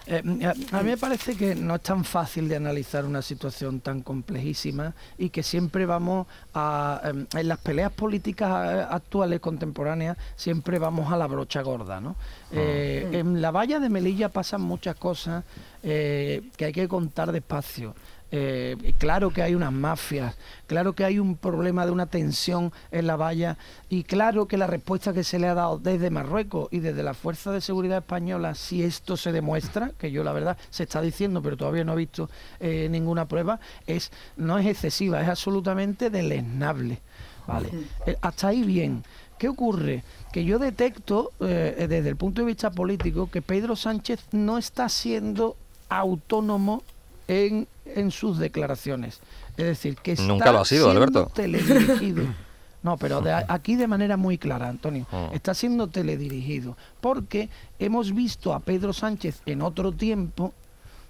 Eh, 0.08 0.22
a, 0.44 0.78
a 0.78 0.82
mí 0.82 0.90
me 0.90 0.96
parece 0.96 1.36
que 1.36 1.54
no 1.56 1.74
es 1.74 1.82
tan 1.82 2.04
fácil 2.04 2.48
de 2.48 2.56
analizar 2.56 3.04
una 3.04 3.22
situación 3.22 3.80
tan 3.80 4.02
complejísima 4.02 4.94
y 5.18 5.30
que 5.30 5.42
siempre 5.42 5.84
vamos 5.84 6.26
a, 6.54 7.00
em, 7.04 7.26
en 7.34 7.48
las 7.48 7.58
peleas 7.58 7.90
políticas 7.92 8.86
actuales, 8.90 9.40
contemporáneas, 9.40 10.16
siempre 10.36 10.78
vamos 10.78 11.12
a 11.12 11.16
la 11.16 11.26
brocha 11.26 11.62
gorda, 11.62 12.00
¿no? 12.00 12.14
Eh, 12.52 13.10
En 13.12 13.40
la 13.40 13.50
valla 13.50 13.80
de 13.80 13.88
Melilla 13.88 14.28
pasan 14.28 14.60
muchas 14.60 14.94
cosas 14.96 15.44
eh, 15.82 16.42
que 16.56 16.66
hay 16.66 16.72
que 16.72 16.86
contar 16.88 17.32
despacio. 17.32 17.94
Eh, 18.32 18.92
claro 18.98 19.30
que 19.30 19.40
hay 19.42 19.54
unas 19.54 19.72
mafias, 19.72 20.34
claro 20.66 20.94
que 20.94 21.04
hay 21.04 21.20
un 21.20 21.36
problema 21.36 21.86
de 21.86 21.92
una 21.92 22.06
tensión 22.06 22.72
en 22.90 23.06
la 23.06 23.14
valla 23.14 23.56
y 23.88 24.02
claro 24.02 24.46
que 24.46 24.56
la 24.56 24.66
respuesta 24.66 25.12
que 25.12 25.22
se 25.22 25.38
le 25.38 25.46
ha 25.46 25.54
dado 25.54 25.78
desde 25.78 26.10
Marruecos 26.10 26.66
y 26.72 26.80
desde 26.80 27.04
la 27.04 27.14
Fuerza 27.14 27.52
de 27.52 27.60
Seguridad 27.60 27.98
Española, 27.98 28.56
si 28.56 28.82
esto 28.82 29.16
se 29.16 29.30
demuestra, 29.30 29.92
que 29.96 30.10
yo 30.10 30.24
la 30.24 30.32
verdad 30.32 30.58
se 30.70 30.82
está 30.82 31.00
diciendo 31.00 31.40
pero 31.40 31.56
todavía 31.56 31.84
no 31.84 31.92
he 31.92 31.96
visto 31.96 32.28
eh, 32.58 32.88
ninguna 32.90 33.28
prueba, 33.28 33.60
es 33.86 34.10
no 34.36 34.58
es 34.58 34.66
excesiva, 34.66 35.22
es 35.22 35.28
absolutamente 35.28 36.10
deleznable. 36.10 36.98
Vale, 37.46 37.70
Eh, 38.06 38.16
hasta 38.22 38.48
ahí 38.48 38.64
bien. 38.64 39.04
¿Qué 39.38 39.48
ocurre? 39.48 40.02
Que 40.32 40.44
yo 40.44 40.58
detecto 40.58 41.30
desde 41.38 42.08
el 42.08 42.16
punto 42.16 42.40
de 42.40 42.46
vista 42.46 42.70
político 42.70 43.30
que 43.30 43.42
Pedro 43.42 43.76
Sánchez 43.76 44.24
no 44.32 44.56
está 44.56 44.88
siendo 44.88 45.56
autónomo 45.90 46.82
en, 47.28 47.66
en 47.86 48.10
sus 48.10 48.38
declaraciones. 48.38 49.20
Es 49.56 49.64
decir, 49.66 49.96
que 49.96 50.12
está 50.12 50.24
Nunca 50.24 50.52
lo 50.52 50.60
ha 50.60 50.64
sido, 50.64 50.84
siendo 50.84 51.00
Alberto. 51.02 51.30
teledirigido. 51.34 52.24
No, 52.82 52.96
pero 52.98 53.20
de- 53.20 53.32
aquí 53.48 53.74
de 53.74 53.88
manera 53.88 54.16
muy 54.16 54.38
clara, 54.38 54.68
Antonio. 54.68 55.08
Mm. 55.10 55.34
Está 55.34 55.54
siendo 55.54 55.88
teledirigido. 55.88 56.76
Porque 57.00 57.48
hemos 57.80 58.14
visto 58.14 58.54
a 58.54 58.60
Pedro 58.60 58.92
Sánchez 58.92 59.42
en 59.44 59.62
otro 59.62 59.90
tiempo 59.90 60.54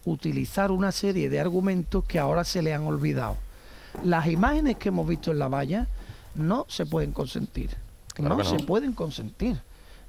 utilizar 0.07 0.71
una 0.71 0.91
serie 0.91 1.29
de 1.29 1.39
argumentos 1.39 2.03
que 2.05 2.19
ahora 2.19 2.45
se 2.45 2.63
le 2.63 2.73
han 2.73 2.87
olvidado. 2.87 3.37
Las 4.05 4.27
imágenes 4.27 4.77
que 4.79 4.89
hemos 4.89 5.07
visto 5.07 5.33
en 5.33 5.39
la 5.39 5.49
valla 5.49 5.87
no 6.35 6.65
se 6.67 6.87
pueden 6.87 7.13
consentir. 7.13 7.71
Claro 8.15 8.37
no, 8.37 8.43
que 8.43 8.49
no. 8.51 8.59
se 8.59 8.65
pueden 8.65 8.93
consentir. 8.95 9.61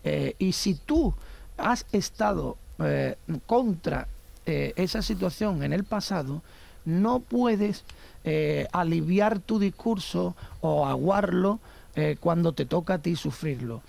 Eh, 0.06 0.36
y 0.40 0.54
si 0.54 0.76
tú 0.76 1.14
has 1.58 1.86
estado 1.92 2.56
eh, 2.80 3.18
contra 3.46 4.08
eh, 4.50 4.72
esa 4.78 5.02
situación 5.02 5.62
en 5.62 5.74
el 5.74 5.84
pasado, 5.84 6.42
no 6.86 7.20
puedes 7.20 7.84
eh, 8.24 8.66
aliviar 8.72 9.40
tu 9.40 9.60
discurso 9.60 10.38
o 10.62 10.86
aguarlo 10.86 11.60
eh, 11.98 12.16
cuando 12.18 12.54
te 12.54 12.66
toca 12.66 12.94
a 12.94 13.00
ti 13.00 13.18
sufrirlo. 13.18 13.82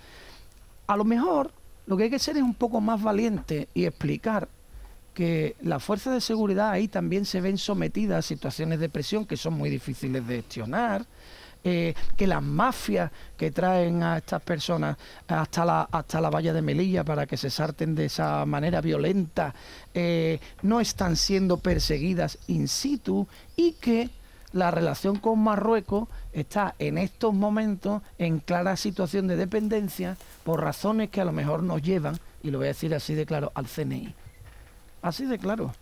A 0.87 0.97
lo 0.97 1.05
mejor 1.05 1.53
lo 1.87 1.95
que 1.95 2.03
hay 2.03 2.09
que 2.09 2.19
ser 2.19 2.35
es 2.35 2.43
un 2.43 2.55
poco 2.55 2.81
más 2.81 3.01
valiente 3.01 3.69
y 3.73 3.85
explicar 3.85 4.49
que 5.13 5.55
las 5.61 5.81
fuerzas 5.81 6.13
de 6.13 6.19
seguridad 6.19 6.71
ahí 6.71 6.89
también 6.89 7.23
se 7.23 7.39
ven 7.39 7.57
sometidas 7.57 8.19
a 8.19 8.27
situaciones 8.27 8.81
de 8.81 8.89
presión 8.89 9.25
que 9.25 9.37
son 9.37 9.53
muy 9.53 9.69
difíciles 9.69 10.27
de 10.27 10.35
gestionar, 10.41 11.05
eh, 11.63 11.93
que 12.15 12.25
las 12.25 12.41
mafias 12.41 13.11
que 13.35 13.51
traen 13.51 14.01
a 14.01 14.17
estas 14.17 14.41
personas 14.41 14.97
hasta 15.27 15.65
la, 15.65 15.81
hasta 15.91 16.21
la 16.21 16.29
valla 16.29 16.53
de 16.53 16.61
Melilla 16.61 17.03
para 17.03 17.25
que 17.25 17.35
se 17.35 17.49
sarten 17.49 17.95
de 17.95 18.05
esa 18.05 18.45
manera 18.45 18.79
violenta 18.79 19.53
eh, 19.93 20.39
no 20.61 20.79
están 20.79 21.17
siendo 21.17 21.57
perseguidas 21.57 22.37
in 22.47 22.67
situ 22.67 23.27
y 23.57 23.73
que 23.73 24.09
la 24.53 24.71
relación 24.71 25.17
con 25.17 25.39
Marruecos 25.39 26.07
está 26.33 26.75
en 26.79 26.97
estos 26.97 27.33
momentos 27.33 28.01
en 28.17 28.39
clara 28.39 28.77
situación 28.77 29.27
de 29.27 29.35
dependencia 29.35 30.17
por 30.43 30.61
razones 30.61 31.09
que 31.09 31.21
a 31.21 31.25
lo 31.25 31.31
mejor 31.31 31.61
nos 31.61 31.81
llevan, 31.81 32.17
y 32.41 32.51
lo 32.51 32.59
voy 32.59 32.67
a 32.67 32.69
decir 32.69 32.95
así 32.95 33.13
de 33.13 33.25
claro, 33.25 33.51
al 33.53 33.67
CNI. 33.67 34.13
Así 35.01 35.25
de 35.25 35.37
claro. 35.37 35.73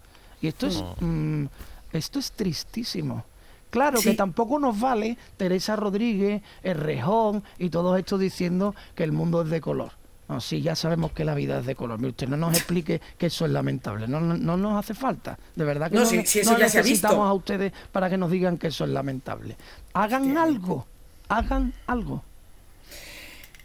Y 0.42 0.48
esto 0.48 0.68
es, 0.68 0.84
mm, 1.00 1.46
esto 1.94 2.20
es 2.20 2.32
tristísimo. 2.32 3.24
Claro 3.70 4.00
que 4.02 4.14
tampoco 4.14 4.60
nos 4.60 4.80
vale 4.80 5.18
Teresa 5.38 5.76
Rodríguez, 5.76 6.42
el 6.64 6.76
Rejón 6.78 7.44
y 7.58 7.70
todos 7.70 7.98
estos 8.00 8.20
diciendo 8.20 8.74
que 8.96 9.04
el 9.04 9.12
mundo 9.12 9.42
es 9.42 9.50
de 9.50 9.60
color. 9.62 9.92
No, 10.30 10.42
sí, 10.42 10.62
ya 10.62 10.76
sabemos 10.76 11.14
que 11.14 11.24
la 11.24 11.36
vida 11.36 11.60
es 11.60 11.66
de 11.66 11.76
color. 11.76 12.00
Mire, 12.00 12.10
usted 12.10 12.28
no 12.28 12.36
nos 12.36 12.54
explique 12.58 13.00
que 13.18 13.28
eso 13.28 13.46
es 13.46 13.52
lamentable. 13.52 14.08
No, 14.10 14.20
no, 14.20 14.36
no 14.36 14.58
nos 14.58 14.78
hace 14.78 14.94
falta. 14.94 15.38
De 15.56 15.64
verdad 15.64 15.90
que 15.90 15.96
No, 15.96 16.02
no, 16.02 16.08
si- 16.10 16.18
ne- 16.18 16.26
si 16.26 16.40
eso 16.40 16.52
no 16.52 16.60
ya 16.60 16.68
se 16.68 16.80
ha 16.80 16.82
necesitamos 16.82 17.16
visto. 17.18 17.24
a 17.30 17.34
ustedes 17.34 17.72
para 17.94 18.10
que 18.10 18.18
nos 18.18 18.30
digan 18.30 18.58
que 18.58 18.68
eso 18.68 18.84
es 18.84 18.90
lamentable. 18.90 19.56
Hagan 19.94 20.38
algo. 20.38 20.86
Hagan 21.30 21.74
algo. 21.88 22.24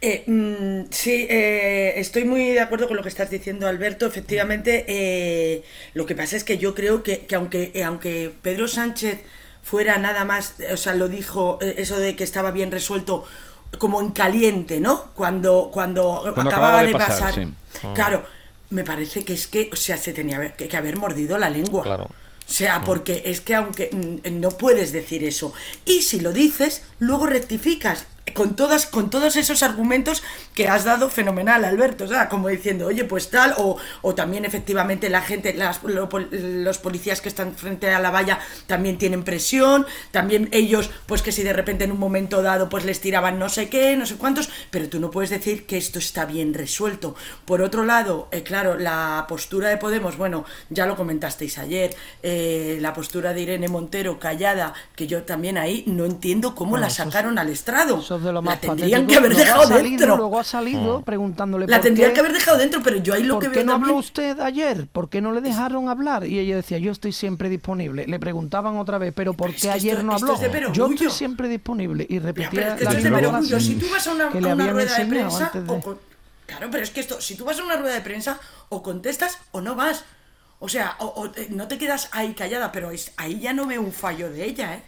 Eh, 0.01 0.23
mm, 0.27 0.87
sí, 0.89 1.25
eh, 1.29 1.93
estoy 1.97 2.25
muy 2.25 2.49
de 2.51 2.59
acuerdo 2.59 2.87
con 2.87 2.97
lo 2.97 3.03
que 3.03 3.09
estás 3.09 3.29
diciendo, 3.29 3.67
Alberto. 3.67 4.05
Efectivamente, 4.05 4.83
eh, 4.87 5.63
lo 5.93 6.05
que 6.05 6.13
pasa 6.15 6.35
es 6.35 6.43
que 6.43 6.57
yo 6.57 6.75
creo 6.75 7.03
que, 7.03 7.19
que 7.25 7.35
aunque, 7.35 7.81
aunque 7.85 8.33
Pedro 8.41 8.67
Sánchez 8.67 9.21
fuera 9.63 9.97
nada 9.97 10.25
más, 10.25 10.55
o 10.71 10.77
sea, 10.77 10.93
lo 10.93 11.07
dijo 11.07 11.57
eh, 11.61 11.75
eso 11.77 11.97
de 11.97 12.15
que 12.15 12.23
estaba 12.23 12.51
bien 12.51 12.71
resuelto 12.71 13.25
como 13.79 14.01
en 14.01 14.11
caliente, 14.11 14.79
¿no? 14.79 15.05
Cuando, 15.15 15.71
cuando, 15.73 16.31
Cuando 16.33 16.51
acababa, 16.51 16.83
de 16.83 16.91
pasar. 16.91 17.09
pasar, 17.09 17.33
sí. 17.33 17.45
Mm. 17.87 17.93
Claro, 17.93 18.23
me 18.69 18.83
parece 18.83 19.25
que 19.25 19.33
es 19.33 19.47
que, 19.47 19.69
o 19.73 19.75
sea, 19.75 19.97
se 19.97 20.13
tenía 20.13 20.53
que, 20.55 20.67
que 20.67 20.77
haber 20.77 20.97
mordido 20.97 21.37
la 21.37 21.49
lengua. 21.49 21.83
Claro. 21.83 22.03
O 22.05 22.51
sea, 22.51 22.83
porque 22.83 23.23
es 23.25 23.41
que 23.41 23.55
aunque 23.55 23.89
mm, 23.91 24.39
no 24.39 24.51
puedes 24.51 24.91
decir 24.91 25.23
eso. 25.23 25.53
Y 25.85 26.01
si 26.01 26.19
lo 26.19 26.33
dices, 26.33 26.83
luego 26.99 27.25
rectificas 27.25 28.05
con 28.33 28.55
todas 28.55 28.85
con 28.85 29.09
todos 29.09 29.35
esos 29.35 29.63
argumentos 29.63 30.23
que 30.55 30.67
has 30.69 30.85
dado 30.85 31.09
fenomenal, 31.09 31.65
Alberto, 31.65 32.05
o 32.05 32.07
sea, 32.07 32.29
como 32.29 32.47
diciendo, 32.47 32.87
oye, 32.87 33.03
pues 33.03 33.29
tal, 33.29 33.53
o, 33.57 33.77
o 34.01 34.15
también 34.15 34.45
efectivamente 34.45 35.09
la 35.09 35.21
gente, 35.21 35.53
las- 35.53 35.83
lo 35.83 36.09
los 36.31 36.77
policías 36.79 37.19
que 37.21 37.27
están 37.29 37.53
frente 37.55 37.89
a 37.91 37.99
la 37.99 38.11
valla 38.11 38.39
también 38.65 38.97
tienen 38.97 39.23
presión, 39.23 39.85
también 40.11 40.47
ellos, 40.51 40.89
pues 41.05 41.21
que 41.21 41.31
si 41.33 41.43
de 41.43 41.53
repente 41.53 41.83
en 41.83 41.91
un 41.91 41.99
momento 41.99 42.41
dado, 42.41 42.69
pues 42.69 42.85
les 42.85 43.01
tiraban 43.01 43.37
no 43.39 43.49
sé 43.49 43.67
qué, 43.69 43.97
no 43.97 44.05
sé 44.05 44.15
cuántos, 44.15 44.49
pero 44.71 44.87
tú 44.89 44.99
no 44.99 45.11
puedes 45.11 45.29
decir 45.29 45.65
que 45.65 45.77
esto 45.77 45.99
está 45.99 46.25
bien 46.25 46.53
resuelto. 46.53 47.15
Por 47.45 47.61
otro 47.61 47.83
lado, 47.83 48.29
eh, 48.31 48.41
claro, 48.43 48.79
la 48.79 49.25
postura 49.27 49.67
de 49.69 49.77
Podemos, 49.77 50.15
bueno, 50.17 50.45
ya 50.69 50.85
lo 50.85 50.95
comentasteis 50.95 51.57
ayer, 51.57 51.93
eh, 52.23 52.77
la 52.79 52.93
postura 52.93 53.33
de 53.33 53.41
Irene 53.41 53.67
Montero 53.67 54.17
callada, 54.17 54.73
que 54.95 55.07
yo 55.07 55.23
también 55.23 55.57
ahí 55.57 55.83
no 55.87 56.05
entiendo 56.05 56.55
cómo 56.55 56.71
Bueno, 56.71 56.83
la 56.83 56.87
es- 56.87 56.93
sacaron 56.95 57.37
al 57.37 57.49
estrado. 57.49 58.01
Eso 58.15 58.17
es 58.17 58.23
de 58.23 58.31
lo 58.33 58.41
la 58.41 58.41
más 58.41 58.61
tendrían 58.61 59.05
patético. 59.05 59.09
que 59.11 59.17
haber 59.17 59.31
Luego 59.31 59.41
ha 59.41 59.45
dejado 59.45 59.67
salido- 59.67 59.89
dentro. 59.97 60.17
Luego 60.17 60.39
ha 60.39 60.43
salido 60.43 61.01
preguntándole 61.01 61.67
La 61.67 61.77
por 61.77 61.83
tendrían 61.83 62.09
qué- 62.09 62.13
que 62.13 62.19
haber 62.19 62.33
dejado 62.33 62.57
dentro, 62.57 62.81
pero 62.83 62.97
yo 62.97 63.13
ahí 63.13 63.23
lo 63.23 63.35
¿Por 63.35 63.43
que 63.43 63.49
qué 63.49 63.55
veo 63.59 63.65
no 63.65 63.73
habló 63.73 63.95
usted 63.95 64.39
ayer? 64.39 64.87
¿Por 64.87 65.09
qué 65.09 65.21
no 65.21 65.31
le 65.31 65.41
dejaron 65.41 65.89
hablar? 65.89 66.25
Y 66.25 66.39
ella 66.39 66.55
decía, 66.55 66.77
yo 66.77 66.91
estoy 66.91 67.11
siempre 67.11 67.49
disponible. 67.49 68.05
Le 68.07 68.19
preguntaban 68.19 68.77
otra 68.77 68.97
vez, 68.97 69.13
¿pero 69.15 69.33
por 69.33 69.53
qué 69.55 69.71
ayer 69.71 69.93
esto- 69.93 70.03
no 70.03 70.15
esto 70.15 70.25
habló? 70.25 70.35
es 70.35 70.41
de 70.41 70.49
perogrullo. 70.49 70.87
Yo 70.87 70.93
estoy 70.93 71.09
siempre 71.09 71.47
disponible. 71.49 72.05
Y 72.09 72.19
repetía 72.19 72.49
pero 72.51 72.61
es 72.61 72.73
que 72.75 72.83
la 72.83 72.89
esto 72.89 72.97
es 72.97 73.03
de 73.03 73.09
misma 73.09 73.17
perogrullo. 73.19 73.49
frase 73.49 73.65
Si 73.65 73.75
tú 73.75 73.85
vas 73.91 74.07
a 74.07 74.11
una, 74.13 74.29
que 74.29 74.37
a 74.37 74.41
le 74.41 74.53
una 74.53 74.63
habían 74.63 74.69
rueda 74.75 74.95
de 74.95 75.01
enseñado 75.01 75.09
prensa, 75.29 75.45
antes 75.47 75.67
de- 75.67 75.73
o 75.73 75.79
con- 75.81 75.99
claro, 76.45 76.67
pero 76.71 76.83
es 76.83 76.89
que 76.91 76.99
esto, 76.99 77.21
si 77.21 77.35
tú 77.35 77.45
vas 77.45 77.59
a 77.59 77.63
una 77.63 77.77
rueda 77.77 77.93
de 77.95 78.01
prensa, 78.01 78.39
o 78.69 78.83
contestas 78.83 79.37
o 79.51 79.61
no 79.61 79.75
vas. 79.75 80.03
O 80.59 80.69
sea, 80.69 80.95
o, 80.99 81.13
o 81.21 81.29
te- 81.29 81.49
no 81.49 81.67
te 81.67 81.77
quedas 81.77 82.09
ahí 82.13 82.33
callada, 82.33 82.71
pero 82.71 82.91
es- 82.91 83.11
ahí 83.17 83.39
ya 83.39 83.53
no 83.53 83.65
veo 83.65 83.81
un 83.81 83.91
fallo 83.91 84.29
de 84.29 84.45
ella, 84.45 84.75
¿eh? 84.75 84.83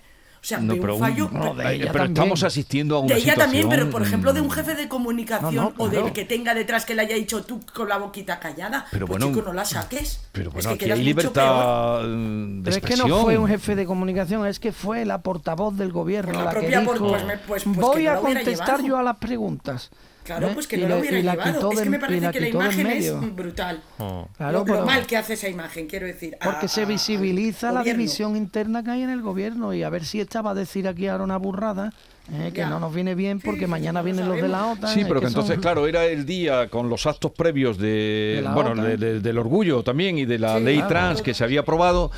O 0.46 0.48
sea, 0.48 0.60
No, 0.60 0.76
pero, 0.76 0.96
un 0.96 1.02
un- 1.02 1.08
fallo. 1.10 1.30
no, 1.34 1.56
pero- 1.56 1.70
eh, 1.72 1.90
pero 1.92 2.04
estamos 2.04 2.44
asistiendo 2.44 2.98
a 2.98 3.00
una 3.00 3.16
de 3.16 3.22
ella 3.22 3.32
situación... 3.34 3.46
también, 3.64 3.68
pero 3.70 3.90
por 3.90 4.04
ejemplo 4.04 4.32
de 4.32 4.42
un 4.42 4.52
jefe 4.52 4.76
de 4.76 4.88
comunicación 4.88 5.56
No, 5.56 5.74
no, 5.76 5.84
o 5.84 5.90
del 5.90 6.14
que 6.14 6.24
tenga 6.24 6.54
detrás 6.54 6.86
que 6.86 6.94
le 6.94 7.02
haya 7.02 7.16
dicho 7.16 7.44
tú 7.44 7.60
con 7.74 7.90
la 7.90 7.98
boquita 7.98 8.40
callada, 8.40 8.86
Pero 8.92 9.08
pues 9.08 9.20
bueno, 9.20 9.34
chico, 9.36 9.48
no 9.48 9.54
la 9.54 9.66
saques. 9.66 10.20
Pero 10.32 10.50
Es 10.50 10.54
bueno, 10.54 10.70
que 10.78 10.86
aquí 10.86 10.92
hay 10.92 11.04
libertad 11.04 12.04
mm, 12.04 12.62
de 12.62 12.64
Pero 12.72 12.76
es 12.78 12.84
que 12.84 12.96
no 13.08 13.22
fue 13.24 13.40
un 13.40 13.48
jefe 13.48 13.76
de 13.76 13.88
comunicación, 13.88 14.46
es 14.46 14.60
que 14.60 14.72
fue 14.72 15.04
la 15.04 15.18
portavoz 15.24 15.76
del 15.78 15.92
gobierno 15.92 16.34
Pues 16.34 16.38
la 16.38 16.46
la, 16.46 16.52
que 16.52 16.60
propia 16.60 16.86
por- 16.86 16.94
dijo, 16.94 17.08
pues 17.10 17.26
me- 17.26 17.38
pues- 17.40 17.64
pues 17.64 17.76
voy 17.78 17.98
que 17.98 18.04
no 18.04 18.12
a 18.12 18.16
contestar 18.20 18.68
llevado". 18.82 18.88
yo 18.88 18.98
a 18.98 19.02
las 19.04 19.18
preguntas. 19.18 19.90
Claro, 20.26 20.48
¿eh? 20.48 20.52
pues 20.56 20.68
que 20.68 20.78
Y 20.78 20.82
no 20.82 20.88
lo 20.90 20.98
hubiera 21.00 21.20
y 21.20 21.24
la 21.24 21.34
llevado. 21.36 21.72
Es 21.72 21.80
que 21.82 21.90
me 21.90 21.98
y 21.98 22.00
parece 22.00 22.22
la 22.22 22.32
que 22.32 22.40
la 22.42 22.50
imagen 22.50 22.84
medio. 22.88 23.22
es 23.22 23.36
brutal. 23.36 23.82
Claro, 23.98 24.52
lo, 24.52 24.52
lo 24.60 24.66
pero- 24.66 24.86
mal 24.86 25.06
que 25.06 25.18
hace 25.18 25.34
esa 25.34 25.48
imagen, 25.48 25.86
quiero 25.88 26.08
decir. 26.08 26.36
Porque 26.44 26.66
a- 26.66 26.70
se 26.70 26.82
a- 26.82 26.86
visibiliza 26.86 27.72
la 27.72 27.80
gobierno. 27.82 28.00
división 28.00 28.36
interna 28.36 28.84
que 28.84 28.92
hay 28.92 29.04
en 29.04 29.12
el 29.12 29.22
gobierno 29.22 29.74
y 29.74 29.84
a 29.84 29.90
ver 29.90 30.04
si 30.04 30.20
esta 30.20 30.42
va 30.42 30.52
a 30.52 30.56
decir 30.56 30.88
aquí 30.88 31.08
ahora 31.08 31.24
una 31.24 31.38
burrada 31.38 31.94
eh, 32.34 32.50
que 32.52 32.62
Ya. 32.62 32.70
no 32.70 32.80
nos 32.80 32.92
viene 32.92 33.14
bien 33.14 33.40
porque 33.40 33.68
mañana 33.68 34.02
vienen 34.02 34.28
los 34.28 34.42
de 34.42 34.48
la 34.48 34.66
OTAN. 34.66 34.92
Sí, 34.92 35.04
pero 35.08 35.20
que 35.22 35.28
son- 35.28 35.42
entonces, 35.42 35.60
claro, 35.60 35.86
era 35.86 36.06
el 36.06 36.26
día 36.26 36.70
con 36.70 36.90
los 36.90 37.06
actos 37.06 37.32
previos 37.32 37.78
de, 37.78 38.44
bueno, 38.52 38.72
OTAN. 38.72 38.84
de- 38.84 38.98
de- 38.98 39.20
del 39.20 39.38
orgullo 39.38 39.84
también 39.84 40.18
y 40.18 40.26
de 40.26 40.40
la 40.40 40.58
Sí, 40.58 40.64
ley 40.64 40.76
claro. 40.78 40.90
trans 40.90 41.22
que 41.22 41.36
se 41.36 41.44
había 41.44 41.60
aprobado, 41.60 42.10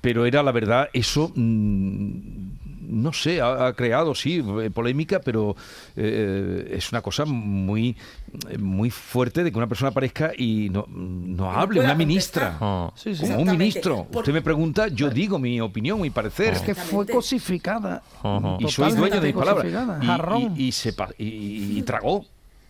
pero 0.00 0.24
era 0.24 0.44
la 0.44 0.52
verdad, 0.52 0.88
eso, 0.92 1.32
mm, 1.34 2.45
no 2.88 3.12
sé, 3.12 3.40
ha, 3.40 3.66
ha 3.66 3.72
creado, 3.74 4.14
sí, 4.14 4.44
eh, 4.62 4.70
polémica, 4.70 5.20
pero 5.20 5.56
eh, 5.96 6.72
es 6.72 6.90
una 6.92 7.02
cosa 7.02 7.24
muy, 7.24 7.96
muy 8.58 8.90
fuerte 8.90 9.42
de 9.44 9.50
que 9.52 9.58
una 9.58 9.66
persona 9.66 9.90
aparezca 9.90 10.32
y 10.36 10.68
no, 10.70 10.86
no 10.88 11.50
hable, 11.50 11.80
una 11.80 11.94
ministra. 11.94 12.56
Ah. 12.60 12.90
Sí, 12.94 13.14
sí. 13.14 13.22
Como 13.22 13.38
un 13.40 13.50
ministro. 13.50 14.04
Por- 14.04 14.20
Usted 14.22 14.32
me 14.32 14.42
pregunta, 14.42 14.88
yo 14.88 15.10
digo 15.10 15.38
mi 15.38 15.60
opinión, 15.60 16.00
mi 16.00 16.10
parecer. 16.10 16.54
Es 16.54 16.60
que 16.62 16.74
fue 16.74 17.06
cosificada. 17.06 18.02
Y 18.58 18.68
soy 18.68 18.92
dueño 18.92 19.20
de 19.20 19.26
mis 19.32 19.36
palabras. 19.36 19.66
Y- 20.02 20.06
Jarrón. 20.06 20.54
Y, 20.56 20.64
y 20.68 20.72
se 20.72 20.92
pa- 20.92 21.10
y- 21.18 21.78
y 21.78 21.82
tragó. 21.82 22.24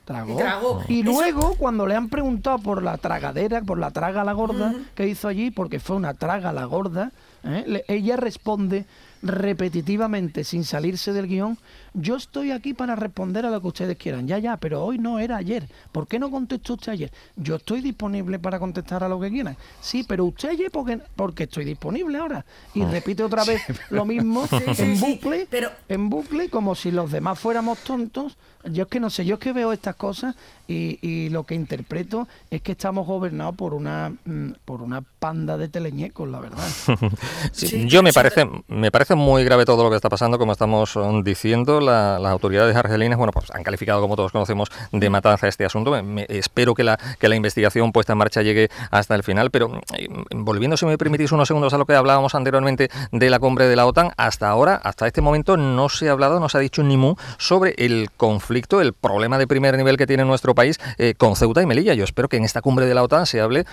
Tragó. 0.04 0.34
Y 0.34 0.36
tragó. 0.36 0.82
Y 0.88 1.00
Eso- 1.00 1.10
luego, 1.10 1.54
cuando 1.56 1.84
le 1.86 1.96
han 1.96 2.08
preguntado 2.08 2.58
por 2.60 2.80
la 2.82 2.96
tragadera, 2.96 3.60
por 3.62 3.76
la 3.78 3.90
traga 3.90 4.20
a 4.20 4.24
la 4.24 4.32
gorda 4.34 4.72
que 4.94 5.08
hizo 5.08 5.26
allí, 5.26 5.50
porque 5.50 5.80
fue 5.80 5.96
una 5.96 6.14
traga 6.14 6.50
a 6.50 6.52
la 6.52 6.64
gorda, 6.64 7.10
¿eh? 7.42 7.64
Le- 7.66 7.84
ella 7.88 8.16
responde 8.16 8.84
repetitivamente, 9.28 10.44
sin 10.44 10.64
salirse 10.64 11.12
del 11.12 11.26
guion, 11.26 11.58
yo 11.98 12.16
estoy 12.16 12.50
aquí 12.52 12.74
para 12.74 12.94
responder 12.94 13.46
a 13.46 13.50
lo 13.50 13.60
que 13.60 13.68
ustedes 13.68 13.96
quieran. 13.96 14.28
Ya, 14.28 14.38
ya, 14.38 14.56
pero 14.58 14.84
hoy 14.84 14.98
no 14.98 15.18
era 15.18 15.36
ayer. 15.38 15.66
¿Por 15.92 16.06
qué 16.06 16.18
no 16.18 16.30
contestó 16.30 16.74
usted 16.74 16.92
ayer? 16.92 17.10
Yo 17.36 17.56
estoy 17.56 17.80
disponible 17.80 18.38
para 18.38 18.58
contestar 18.58 19.02
a 19.02 19.08
lo 19.08 19.18
que 19.18 19.30
quieran. 19.30 19.56
Sí, 19.80 20.04
pero 20.06 20.26
usted 20.26 20.50
ayer 20.50 20.70
porque, 20.70 21.00
porque 21.16 21.44
estoy 21.44 21.64
disponible 21.64 22.18
ahora. 22.18 22.44
Y 22.74 22.84
repite 22.84 23.24
otra 23.24 23.44
vez 23.44 23.62
lo 23.90 24.04
mismo 24.04 24.46
Sí, 24.46 24.56
sí, 24.74 24.82
en 24.82 24.96
sí, 24.98 25.04
bucle, 25.04 25.46
pero- 25.50 25.70
en 25.88 26.10
bucle, 26.10 26.50
como 26.50 26.74
si 26.74 26.90
los 26.90 27.10
demás 27.10 27.38
fuéramos 27.38 27.78
tontos. 27.78 28.36
Yo 28.68 28.82
es 28.82 28.88
que 28.88 28.98
no 28.98 29.10
sé, 29.10 29.24
yo 29.24 29.34
es 29.34 29.40
que 29.40 29.52
veo 29.52 29.72
estas 29.72 29.94
cosas 29.94 30.34
y, 30.66 30.98
y 31.00 31.28
lo 31.28 31.44
que 31.44 31.54
interpreto 31.54 32.26
es 32.50 32.62
que 32.62 32.72
estamos 32.72 33.06
gobernados 33.06 33.54
por 33.54 33.74
una 33.74 34.12
mm, 34.24 34.50
por 34.64 34.82
una 34.82 35.02
panda 35.02 35.56
de 35.56 35.68
teleñecos, 35.68 36.28
la 36.28 36.40
verdad. 36.40 36.66
Sí, 37.52 37.68
Sí, 37.68 37.86
yo 37.86 38.02
me 38.02 38.10
sí, 38.10 38.14
parece, 38.16 38.48
me 38.68 38.90
parece 38.90 39.14
muy 39.14 39.44
grave 39.44 39.64
todo 39.64 39.84
lo 39.84 39.90
que 39.90 39.96
está 39.96 40.08
pasando, 40.08 40.36
como 40.38 40.50
estamos 40.52 40.96
um, 40.96 41.22
diciendo. 41.22 41.80
La- 41.86 42.18
las 42.18 42.32
autoridades 42.32 42.76
argelinas, 42.76 43.16
bueno, 43.16 43.32
pues 43.32 43.50
han 43.52 43.62
calificado, 43.62 44.00
como 44.00 44.16
todos 44.16 44.32
conocemos, 44.32 44.68
de 44.92 45.08
matanza 45.10 45.48
este 45.48 45.64
asunto. 45.64 45.90
Me- 45.92 46.02
me- 46.02 46.26
espero 46.28 46.74
que 46.74 46.84
la, 46.84 46.98
que 47.18 47.28
la 47.28 47.36
investigación 47.36 47.92
puesta 47.92 48.12
en 48.12 48.18
marcha 48.18 48.42
llegue 48.42 48.68
hasta 48.90 49.14
el 49.14 49.22
final. 49.22 49.50
Pero 49.50 49.80
eh, 49.96 50.08
volviendo, 50.30 50.76
si 50.76 50.84
me 50.86 50.98
permitís 50.98 51.32
unos 51.32 51.48
segundos 51.48 51.72
a 51.72 51.78
lo 51.78 51.86
que 51.86 51.94
hablábamos 51.94 52.34
anteriormente 52.34 52.90
de 53.12 53.30
la 53.30 53.38
cumbre 53.38 53.66
de 53.66 53.76
la 53.76 53.86
OTAN, 53.86 54.10
hasta 54.16 54.48
ahora, 54.48 54.74
hasta 54.82 55.06
este 55.06 55.20
momento, 55.20 55.56
no 55.56 55.88
se 55.88 56.08
ha 56.08 56.12
hablado, 56.12 56.40
no 56.40 56.48
se 56.48 56.58
ha 56.58 56.60
dicho 56.60 56.82
ni 56.82 56.96
mu 56.96 57.14
sobre 57.38 57.74
el 57.78 58.10
conflicto, 58.16 58.80
el 58.80 58.92
problema 58.92 59.38
de 59.38 59.46
primer 59.46 59.76
nivel 59.76 59.96
que 59.96 60.06
tiene 60.06 60.24
nuestro 60.24 60.54
país 60.54 60.78
eh, 60.98 61.14
con 61.16 61.36
Ceuta 61.36 61.62
y 61.62 61.66
Melilla. 61.66 61.94
Yo 61.94 62.04
espero 62.04 62.28
que 62.28 62.36
en 62.36 62.44
esta 62.44 62.60
cumbre 62.60 62.86
de 62.86 62.94
la 62.94 63.02
OTAN 63.02 63.26
se 63.26 63.40
hable, 63.40 63.64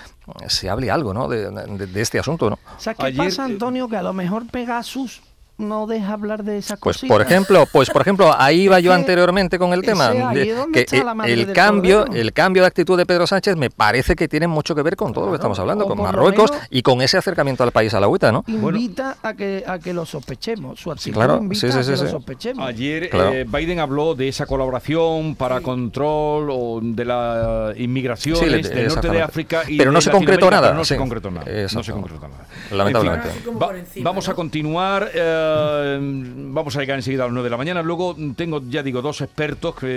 se 0.47 0.69
hable 0.69 0.91
algo, 0.91 1.13
¿no? 1.13 1.27
De, 1.27 1.49
de- 1.49 1.87
de 1.87 2.01
este 2.01 2.19
asunto, 2.19 2.49
¿no? 2.49 2.59
¿Sabes 2.77 2.97
qué 2.99 3.05
Ayer, 3.07 3.25
pasa, 3.25 3.45
Antonio? 3.45 3.87
Que 3.87 3.97
a 3.97 4.03
lo 4.03 4.13
mejor 4.13 4.47
Pegasus 4.51 5.21
no 5.63 5.87
deja 5.87 6.13
hablar 6.13 6.43
de 6.43 6.57
esas 6.57 6.79
Pues 6.79 6.97
cositas. 6.97 7.15
por 7.17 7.21
ejemplo, 7.25 7.65
pues 7.71 7.89
por 7.89 8.01
ejemplo, 8.01 8.33
ahí 8.37 8.61
iba 8.63 8.79
yo 8.79 8.93
anteriormente 8.93 9.57
con 9.59 9.73
el 9.73 9.81
tema 9.81 10.09
de 10.09 10.53
que 10.73 10.85
el 11.31 11.51
cambio, 11.53 12.05
cordero. 12.05 12.21
el 12.21 12.33
cambio 12.33 12.63
de 12.63 12.67
actitud 12.67 12.97
de 12.97 13.05
Pedro 13.05 13.25
Sánchez 13.27 13.55
me 13.55 13.69
parece 13.69 14.15
que 14.15 14.27
tiene 14.27 14.47
mucho 14.47 14.75
que 14.75 14.81
ver 14.81 14.95
con 14.95 15.13
todo 15.13 15.25
lo 15.25 15.31
que 15.31 15.35
estamos 15.37 15.57
hablando, 15.59 15.85
con 15.85 16.01
Marruecos 16.01 16.51
menos- 16.51 16.67
y 16.69 16.81
con 16.81 17.01
ese 17.01 17.17
acercamiento 17.17 17.63
al 17.63 17.71
país 17.71 17.93
a 17.93 17.99
la 17.99 18.07
UTA, 18.07 18.31
¿no? 18.31 18.43
Invita 18.47 19.17
a 19.23 19.33
que 19.33 19.63
a 19.65 19.79
que 19.79 19.93
lo 19.93 20.05
sospechemos. 20.05 20.79
Su 20.79 20.91
actitud 20.91 21.13
claro, 21.15 21.37
invita 21.37 21.61
sí, 21.61 21.71
sí, 21.71 21.73
a 21.73 21.77
que 21.79 21.83
sí, 21.85 21.91
lo 21.91 21.97
sí. 21.97 22.07
sospechemos. 22.09 22.67
Ayer 22.67 23.09
Claro. 23.09 23.31
eh, 23.33 23.45
Biden 23.47 23.79
habló 23.79 24.15
de 24.15 24.27
esa 24.27 24.45
colaboración 24.45 25.35
para 25.35 25.61
control 25.61 26.49
o 26.51 26.79
de 26.81 27.05
la 27.05 27.73
inmigración 27.77 28.39
del 28.39 28.87
norte 28.87 29.09
de. 29.09 29.21
África 29.23 29.63
y 29.67 29.77
Pero 29.77 29.91
no 29.91 30.01
se 30.01 30.11
concretó 30.11 30.49
nada, 30.51 30.73
No 30.73 30.83
se 30.83 30.97
concretó 30.97 31.31
nada. 31.31 31.45
No 31.45 31.51
se 31.51 31.61
Exacto. 31.63 31.93
concretó 31.93 32.27
nada. 32.27 32.45
Lamentablemente. 32.71 33.29
En 33.29 33.35
fin, 33.35 33.53
va- 33.61 33.71
vamos 34.03 34.27
a 34.29 34.33
continuar. 34.33 35.09
eh, 35.13 35.52
vamos 35.99 36.75
a 36.75 36.79
llegar 36.79 36.97
enseguida 36.97 37.23
a 37.23 37.27
las 37.27 37.33
9 37.33 37.45
de 37.45 37.49
la 37.51 37.57
mañana. 37.57 37.81
Luego 37.81 38.15
tengo, 38.35 38.61
ya 38.69 38.83
digo, 38.83 39.01
dos 39.01 39.21
expertos 39.21 39.75
que 39.75 39.87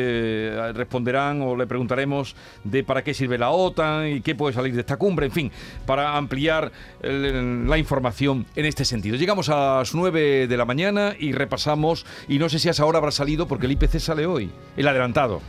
eh, 0.52 0.72
responderán 0.74 1.42
o 1.42 1.56
le 1.56 1.66
preguntaremos 1.66 2.34
de 2.64 2.84
para 2.84 3.02
qué 3.02 3.14
sirve 3.14 3.38
la 3.38 3.50
OTAN 3.50 4.08
y 4.08 4.20
qué 4.20 4.34
puede 4.34 4.54
salir 4.54 4.74
de 4.74 4.80
esta 4.80 4.96
cumbre. 4.96 5.26
En 5.26 5.32
fin, 5.32 5.52
para 5.86 6.16
ampliar 6.16 6.70
el- 7.02 7.68
la 7.68 7.78
información 7.78 8.46
en 8.56 8.66
este 8.66 8.84
sentido. 8.84 9.16
Llegamos 9.16 9.48
a 9.48 9.78
las 9.78 9.94
9 9.94 10.46
de 10.46 10.56
la 10.56 10.64
mañana 10.64 11.14
y 11.18 11.32
repasamos. 11.32 12.06
Y 12.28 12.38
no 12.38 12.48
sé 12.48 12.58
si 12.58 12.68
a 12.68 12.70
esa 12.72 12.84
hora 12.84 12.98
habrá 12.98 13.10
salido 13.10 13.46
porque 13.48 13.66
el 13.66 13.72
IPC 13.72 13.98
sale 14.00 14.26
hoy, 14.26 14.50
el 14.76 14.88
adelantado. 14.88 15.40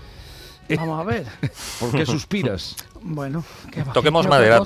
Vamos 0.70 1.00
a 1.00 1.04
ver. 1.04 1.26
¿Por 1.80 1.92
qué 1.92 2.06
suspiras? 2.06 2.76
Bueno, 3.02 3.44
que 3.72 3.84
Toquemos 3.94 4.28
madera, 4.28 4.58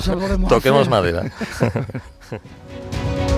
toquemos 0.49 0.87
hacer. 0.87 0.89
madera. 0.89 1.31